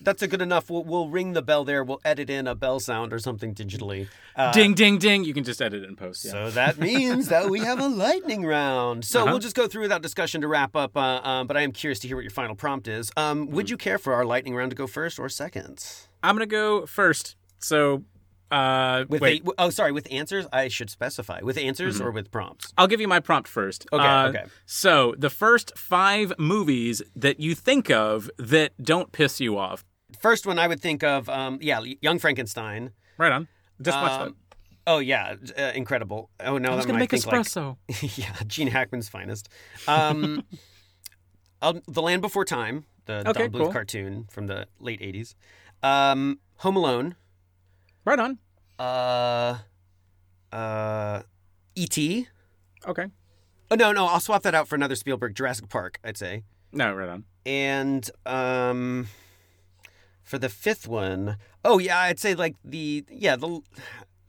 that's 0.00 0.22
a 0.22 0.28
good 0.28 0.40
enough. 0.40 0.70
We'll, 0.70 0.84
we'll 0.84 1.08
ring 1.08 1.32
the 1.32 1.42
bell 1.42 1.64
there. 1.64 1.84
We'll 1.84 2.00
edit 2.04 2.30
in 2.30 2.46
a 2.46 2.54
bell 2.54 2.80
sound 2.80 3.12
or 3.12 3.18
something 3.18 3.54
digitally. 3.54 4.08
Uh, 4.36 4.52
ding, 4.52 4.74
ding, 4.74 4.98
ding. 4.98 5.24
You 5.24 5.34
can 5.34 5.44
just 5.44 5.60
edit 5.60 5.82
it 5.82 5.88
in 5.88 5.96
post. 5.96 6.24
Yeah. 6.24 6.30
so 6.30 6.50
that 6.52 6.78
means 6.78 7.28
that 7.28 7.50
we 7.50 7.60
have 7.60 7.78
a 7.80 7.88
lightning 7.88 8.46
round. 8.46 9.04
So 9.04 9.22
Uh-huh. 9.22 9.32
we'll 9.32 9.38
just 9.40 9.56
go 9.56 9.66
through 9.68 9.82
without 9.82 10.02
discussion 10.02 10.40
to 10.40 10.48
wrap 10.48 10.74
up. 10.76 10.96
Uh, 10.96 11.20
um, 11.22 11.46
but 11.46 11.56
I 11.56 11.62
am 11.62 11.72
curious 11.72 11.98
to 12.00 12.06
hear 12.08 12.16
what 12.16 12.22
your 12.24 12.30
final 12.30 12.54
prompt 12.54 12.88
is. 12.88 13.10
Um, 13.16 13.48
would 13.50 13.68
you 13.68 13.76
care 13.76 13.98
for 13.98 14.14
our 14.14 14.24
lightning 14.24 14.54
round 14.54 14.70
to 14.70 14.76
go 14.76 14.86
first 14.86 15.18
or 15.18 15.28
second? 15.28 15.84
I'm 16.22 16.36
going 16.36 16.48
to 16.48 16.50
go 16.50 16.86
first. 16.86 17.36
So, 17.58 18.02
uh, 18.52 19.04
With 19.08 19.22
wait. 19.22 19.44
the, 19.44 19.52
oh, 19.58 19.70
sorry, 19.70 19.92
with 19.92 20.06
answers, 20.10 20.46
I 20.52 20.68
should 20.68 20.90
specify 20.90 21.40
with 21.42 21.56
answers 21.56 22.00
or 22.00 22.10
with 22.10 22.30
prompts. 22.30 22.72
I'll 22.78 22.86
give 22.86 23.00
you 23.00 23.08
my 23.08 23.18
prompt 23.20 23.48
first. 23.48 23.86
Okay, 23.92 24.04
Uh, 24.06 24.28
okay. 24.28 24.44
So, 24.66 25.14
the 25.18 25.30
first 25.30 25.76
five 25.76 26.32
movies 26.38 27.02
that 27.16 27.40
you 27.40 27.54
think 27.54 27.90
of 27.90 28.30
that 28.38 28.72
don't 28.82 29.10
piss 29.12 29.40
you 29.40 29.58
off. 29.58 29.84
First 30.20 30.46
one 30.46 30.58
I 30.58 30.68
would 30.68 30.80
think 30.80 31.02
of, 31.02 31.28
um, 31.28 31.58
yeah, 31.62 31.80
Young 32.00 32.18
Frankenstein. 32.18 32.90
Right 33.18 33.32
on. 33.32 33.48
Just 33.80 33.96
watch 33.98 34.20
Um, 34.20 34.36
Oh 34.86 34.98
yeah, 34.98 35.36
uh, 35.56 35.70
incredible. 35.76 36.28
Oh 36.40 36.58
no, 36.58 36.66
that. 36.68 36.72
I 36.72 36.76
was 36.76 36.86
going 36.86 36.96
to 36.96 37.00
make 37.00 37.10
think 37.10 37.24
like 37.26 37.40
espresso. 37.46 37.76
yeah, 38.18 38.32
Gene 38.48 38.66
Hackman's 38.66 39.08
finest. 39.08 39.48
Um, 39.86 40.42
um, 41.62 41.80
The 41.86 42.02
Land 42.02 42.20
Before 42.20 42.44
Time, 42.44 42.84
the 43.06 43.20
Okay, 43.30 43.44
Don 43.48 43.52
Bluth 43.52 43.62
cool. 43.64 43.72
cartoon 43.72 44.26
from 44.30 44.48
the 44.48 44.66
late 44.80 45.00
'80s. 45.00 45.34
Um, 45.84 46.40
Home 46.58 46.76
Alone. 46.76 47.14
Right 48.04 48.18
on. 48.18 48.38
Uh, 48.78 49.58
uh, 50.52 51.22
E.T. 51.74 52.26
Okay. 52.86 53.06
Oh 53.70 53.74
no, 53.74 53.92
no, 53.92 54.06
I'll 54.06 54.20
swap 54.20 54.42
that 54.42 54.54
out 54.54 54.68
for 54.68 54.74
another 54.74 54.94
Spielberg. 54.96 55.34
Jurassic 55.34 55.68
Park, 55.68 55.98
I'd 56.04 56.16
say. 56.18 56.42
No, 56.72 56.92
right 56.92 57.08
on. 57.08 57.24
And 57.46 58.08
um, 58.26 59.08
for 60.22 60.38
the 60.38 60.48
fifth 60.48 60.86
one, 60.88 61.36
oh 61.64 61.78
yeah, 61.78 61.98
I'd 61.98 62.18
say 62.18 62.34
like 62.34 62.56
the 62.64 63.04
yeah 63.10 63.36
the 63.36 63.60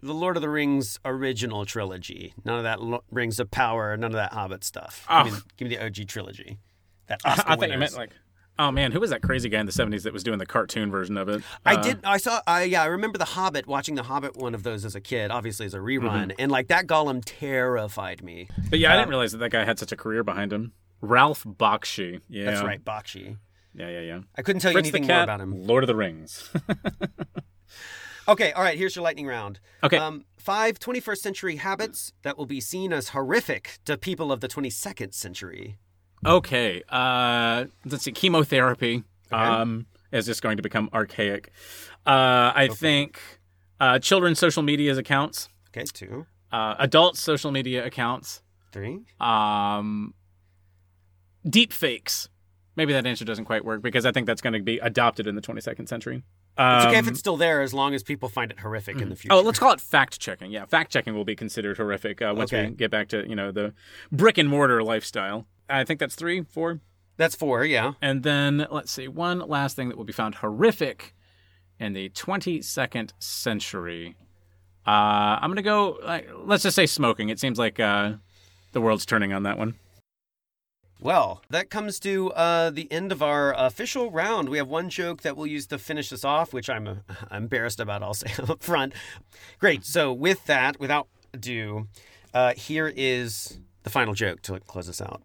the 0.01 0.13
Lord 0.13 0.36
of 0.38 0.41
the 0.41 0.49
Rings 0.49 0.99
original 1.05 1.65
trilogy. 1.65 2.34
None 2.45 2.57
of 2.57 2.63
that 2.63 2.82
Lo- 2.82 3.03
Rings 3.11 3.39
of 3.39 3.49
Power, 3.51 3.95
none 3.97 4.11
of 4.11 4.15
that 4.17 4.34
Hobbit 4.34 4.63
stuff. 4.63 5.05
Give, 5.09 5.34
me, 5.34 5.39
Oh. 5.39 5.41
give 5.57 5.67
me 5.69 5.76
the 5.76 5.86
OG 5.86 6.07
trilogy. 6.07 6.59
That 7.07 7.19
I, 7.26 7.32
Oscar 7.32 7.43
I 7.51 7.55
think 7.57 7.74
you 7.74 7.80
meant 7.80 7.95
like, 7.97 8.11
oh 8.60 8.72
man, 8.72 8.91
who 8.91 8.99
was 8.99 9.10
that 9.10 9.22
crazy 9.22 9.49
guy 9.49 9.60
in 9.60 9.66
the 9.66 9.72
70s 9.72 10.04
that 10.04 10.14
was 10.14 10.24
doing 10.24 10.39
the 10.39 10.45
cartoon 10.45 10.91
version 10.91 11.18
of 11.18 11.30
it? 11.30 11.43
I 11.66 11.76
Uh, 11.76 11.84
did. 11.84 11.99
I 12.04 12.18
saw. 12.18 12.41
I 12.47 12.64
yeah. 12.64 12.84
I 12.84 12.86
remember 12.88 13.18
the 13.18 13.26
Hobbit. 13.26 13.68
Watching 13.68 13.95
the 13.95 14.04
Hobbit 14.04 14.36
one 14.38 14.54
of 14.56 14.64
those 14.64 14.86
as 14.86 14.95
a 14.95 15.01
kid, 15.01 15.32
obviously 15.32 15.66
as 15.66 15.74
a 15.74 15.80
rerun, 15.80 16.04
Mm-hmm. 16.30 16.32
and 16.39 16.51
like 16.51 16.68
that 16.68 16.88
Gollum 16.88 17.22
terrified 17.26 18.24
me. 18.24 18.47
But 18.70 18.80
yeah, 18.80 18.93
I 18.93 18.97
didn't 18.97 19.10
realize 19.10 19.32
that 19.34 19.39
that 19.39 19.51
guy 19.51 19.64
had 19.66 19.80
such 19.80 19.91
a 19.91 19.95
career 19.97 20.24
behind 20.24 20.51
him. 20.54 20.74
Ralph 21.01 21.43
Bakshi. 21.43 22.22
Yeah. 22.30 22.45
That's 22.45 22.64
right, 22.64 22.84
Bakshi. 22.84 23.38
Yeah, 23.76 23.89
yeah, 23.89 23.99
yeah. 24.01 24.20
I 24.38 24.41
couldn't 24.43 24.62
tell 24.62 24.72
you 24.72 24.76
Fritz 24.76 24.91
the 24.91 24.97
anything 24.97 25.14
more 25.14 25.24
about 25.24 25.41
him. 25.41 25.64
Lord 25.66 25.84
of 25.84 25.88
the 25.88 25.95
Rings. 25.95 26.49
Okay, 28.26 28.54
all 28.54 28.64
right. 28.64 28.78
Here's 28.78 28.95
your 28.95 29.04
lightning 29.04 29.28
round. 29.28 29.60
Okay. 29.84 29.97
Um, 29.97 30.24
five 30.38 30.80
21st 30.80 31.18
century 31.18 31.56
habits 31.58 32.14
that 32.22 32.38
will 32.38 32.45
be 32.45 32.62
seen 32.62 32.93
as 32.93 33.10
horrific 33.10 33.80
to 33.84 33.97
people 33.97 34.32
of 34.32 34.39
the 34.39 34.47
22nd 34.47 35.14
century. 35.14 35.78
Okay. 36.26 36.84
Uh, 36.89 37.65
let's 37.86 38.03
see. 38.03 38.11
Chemotherapy 38.11 39.03
um, 39.32 39.86
is 40.11 40.26
just 40.26 40.41
going 40.41 40.57
to 40.57 40.63
become 40.63 40.89
archaic. 40.93 41.51
Uh, 42.05 42.51
I 42.55 42.69
think 42.71 43.19
uh, 43.80 43.99
children's 43.99 44.39
social 44.39 44.63
media 44.63 44.95
accounts, 44.97 45.49
Okay, 45.69 45.86
two, 45.86 46.26
uh, 46.51 46.76
adult 46.80 47.17
social 47.17 47.51
media 47.51 47.86
accounts, 47.86 48.41
three. 48.71 48.99
um, 49.19 50.13
deep 51.49 51.71
fakes. 51.74 52.30
Maybe 52.76 52.91
that 52.93 53.05
answer 53.05 53.24
doesn't 53.24 53.45
quite 53.45 53.63
work 53.63 53.82
because 53.82 54.05
I 54.05 54.11
think 54.11 54.26
that's 54.28 54.41
going 54.41 54.53
to 54.53 54.59
be 54.61 54.80
adopted 54.80 55.28
in 55.28 55.36
the 55.36 55.41
22nd 55.41 55.88
century. 55.88 56.24
It's 56.57 56.86
okay 56.86 56.97
if 56.97 57.05
Um, 57.05 57.09
it's 57.09 57.19
still 57.19 57.38
there 57.38 57.61
as 57.61 57.74
long 57.74 57.93
as 57.95 58.03
people 58.03 58.30
find 58.30 58.51
it 58.51 58.59
horrific 58.59 58.99
in 59.01 59.09
the 59.09 59.15
future. 59.15 59.34
Oh, 59.36 59.41
let's 59.41 59.57
call 59.59 59.71
it 59.74 59.82
fact 59.82 60.19
checking. 60.19 60.51
Yeah, 60.51 60.65
fact 60.65 60.91
checking 60.91 61.13
will 61.15 61.26
be 61.26 61.36
considered 61.36 61.78
horrific 61.78 62.21
uh, 62.21 62.34
once 62.36 62.51
Okay. 62.53 62.69
we 62.69 62.76
get 62.76 62.91
back 62.91 63.07
to 63.09 63.28
you 63.28 63.36
know 63.36 63.51
the 63.51 63.74
brick 64.11 64.38
and 64.38 64.49
mortar 64.49 64.84
lifestyle. 64.84 65.47
I 65.70 65.84
think 65.84 65.99
that's 65.99 66.16
three, 66.16 66.41
four, 66.43 66.80
That's 67.18 67.36
four, 67.36 67.64
yeah. 67.64 67.93
and 68.01 68.24
then 68.24 68.68
let's 68.70 68.91
see 68.91 69.07
one 69.07 69.39
last 69.39 69.76
thing 69.76 69.89
that 69.89 69.97
will 69.97 70.05
be 70.05 70.14
found 70.14 70.36
horrific 70.36 71.16
in 71.80 71.93
the 71.93 72.09
22nd 72.09 73.11
century. 73.20 74.16
Uh, 74.86 75.39
I'm 75.39 75.49
gonna 75.49 75.61
go. 75.61 75.97
Like, 76.03 76.30
let's 76.36 76.64
just 76.64 76.76
say 76.76 76.86
smoking. 76.86 77.30
It 77.30 77.39
seems 77.39 77.57
like 77.57 77.80
uh, 77.80 78.14
the 78.74 78.82
world's 78.82 79.05
turning 79.05 79.32
on 79.32 79.43
that 79.43 79.57
one. 79.57 79.76
Well, 80.99 81.41
that 81.49 81.70
comes 81.70 81.99
to 82.01 82.32
uh, 82.32 82.70
the 82.70 82.89
end 82.91 83.11
of 83.11 83.22
our 83.22 83.53
official 83.57 84.09
round. 84.09 84.47
We 84.47 84.57
have 84.57 84.70
one 84.70 84.89
joke 84.89 85.22
that 85.24 85.36
we'll 85.36 85.47
use 85.47 85.68
to 85.68 85.78
finish 85.78 86.09
this 86.09 86.24
off, 86.24 86.53
which 86.53 86.70
I'm 86.70 86.88
uh, 86.88 86.95
embarrassed 87.30 87.82
about, 87.82 88.03
I'll 88.03 88.14
say 88.14 88.32
up 88.49 88.64
front. 88.64 88.93
Great. 89.59 89.84
So, 89.86 90.14
with 90.14 90.45
that, 90.45 90.80
without 90.80 91.07
ado, 91.34 91.88
uh, 92.34 92.53
here 92.55 92.91
is 92.95 93.59
the 93.84 93.89
final 93.89 94.14
joke 94.14 94.41
to 94.43 94.59
close 94.61 94.88
us 94.88 95.01
out. 95.01 95.24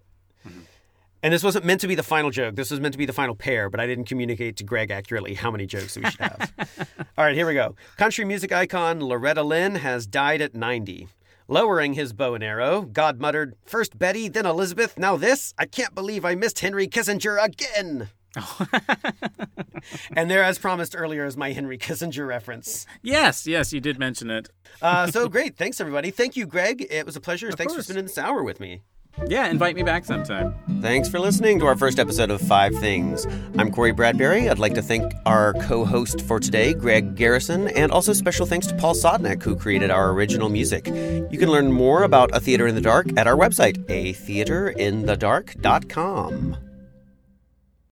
And 1.22 1.34
this 1.34 1.42
wasn't 1.42 1.64
meant 1.64 1.80
to 1.80 1.88
be 1.88 1.96
the 1.96 2.04
final 2.04 2.30
joke. 2.30 2.54
This 2.54 2.70
was 2.70 2.78
meant 2.78 2.92
to 2.92 2.98
be 2.98 3.06
the 3.06 3.12
final 3.12 3.34
pair, 3.34 3.68
but 3.68 3.80
I 3.80 3.86
didn't 3.86 4.04
communicate 4.04 4.56
to 4.58 4.64
Greg 4.64 4.92
accurately 4.92 5.34
how 5.34 5.50
many 5.50 5.66
jokes 5.66 5.96
we 5.96 6.04
should 6.08 6.20
have. 6.20 6.52
All 7.18 7.24
right, 7.24 7.34
here 7.34 7.46
we 7.46 7.54
go. 7.54 7.74
Country 7.96 8.24
music 8.24 8.52
icon 8.52 9.00
Loretta 9.00 9.42
Lynn 9.42 9.76
has 9.76 10.06
died 10.06 10.40
at 10.40 10.54
90. 10.54 11.08
Lowering 11.48 11.94
his 11.94 12.12
bow 12.12 12.34
and 12.34 12.44
arrow, 12.44 12.82
God 12.82 13.20
muttered, 13.20 13.56
First 13.64 13.98
Betty, 13.98 14.28
then 14.28 14.46
Elizabeth, 14.46 14.96
now 14.98 15.16
this? 15.16 15.54
I 15.58 15.66
can't 15.66 15.94
believe 15.94 16.24
I 16.24 16.34
missed 16.34 16.60
Henry 16.60 16.86
Kissinger 16.86 17.42
again. 17.42 18.10
and 20.12 20.30
there, 20.30 20.44
as 20.44 20.58
promised 20.58 20.94
earlier, 20.96 21.24
is 21.24 21.36
my 21.36 21.52
Henry 21.52 21.78
Kissinger 21.78 22.28
reference. 22.28 22.86
Yes, 23.02 23.46
yes, 23.46 23.72
you 23.72 23.80
did 23.80 23.98
mention 23.98 24.30
it. 24.30 24.50
Uh, 24.82 25.06
so 25.10 25.28
great. 25.30 25.56
Thanks, 25.56 25.80
everybody. 25.80 26.10
Thank 26.10 26.36
you, 26.36 26.46
Greg. 26.46 26.86
It 26.90 27.06
was 27.06 27.16
a 27.16 27.20
pleasure. 27.20 27.50
Thanks 27.50 27.72
course. 27.72 27.86
for 27.86 27.92
spending 27.92 28.04
this 28.04 28.18
hour 28.18 28.42
with 28.42 28.60
me. 28.60 28.82
Yeah, 29.26 29.48
invite 29.48 29.74
me 29.76 29.82
back 29.82 30.04
sometime. 30.04 30.54
Thanks 30.80 31.08
for 31.08 31.18
listening 31.18 31.58
to 31.60 31.66
our 31.66 31.76
first 31.76 31.98
episode 31.98 32.30
of 32.30 32.40
Five 32.40 32.74
Things. 32.76 33.26
I'm 33.58 33.70
Corey 33.70 33.92
Bradbury. 33.92 34.48
I'd 34.48 34.58
like 34.58 34.74
to 34.74 34.82
thank 34.82 35.12
our 35.26 35.52
co 35.54 35.84
host 35.84 36.20
for 36.22 36.38
today, 36.40 36.72
Greg 36.72 37.14
Garrison, 37.16 37.68
and 37.68 37.92
also 37.92 38.12
special 38.12 38.46
thanks 38.46 38.66
to 38.68 38.74
Paul 38.76 38.94
Sodnick, 38.94 39.42
who 39.42 39.56
created 39.56 39.90
our 39.90 40.10
original 40.10 40.48
music. 40.48 40.86
You 40.86 41.36
can 41.38 41.50
learn 41.50 41.72
more 41.72 42.04
about 42.04 42.34
A 42.34 42.40
Theater 42.40 42.66
in 42.66 42.74
the 42.74 42.80
Dark 42.80 43.06
at 43.18 43.26
our 43.26 43.36
website, 43.36 43.76
atheaterinthedark.com. 43.86 46.56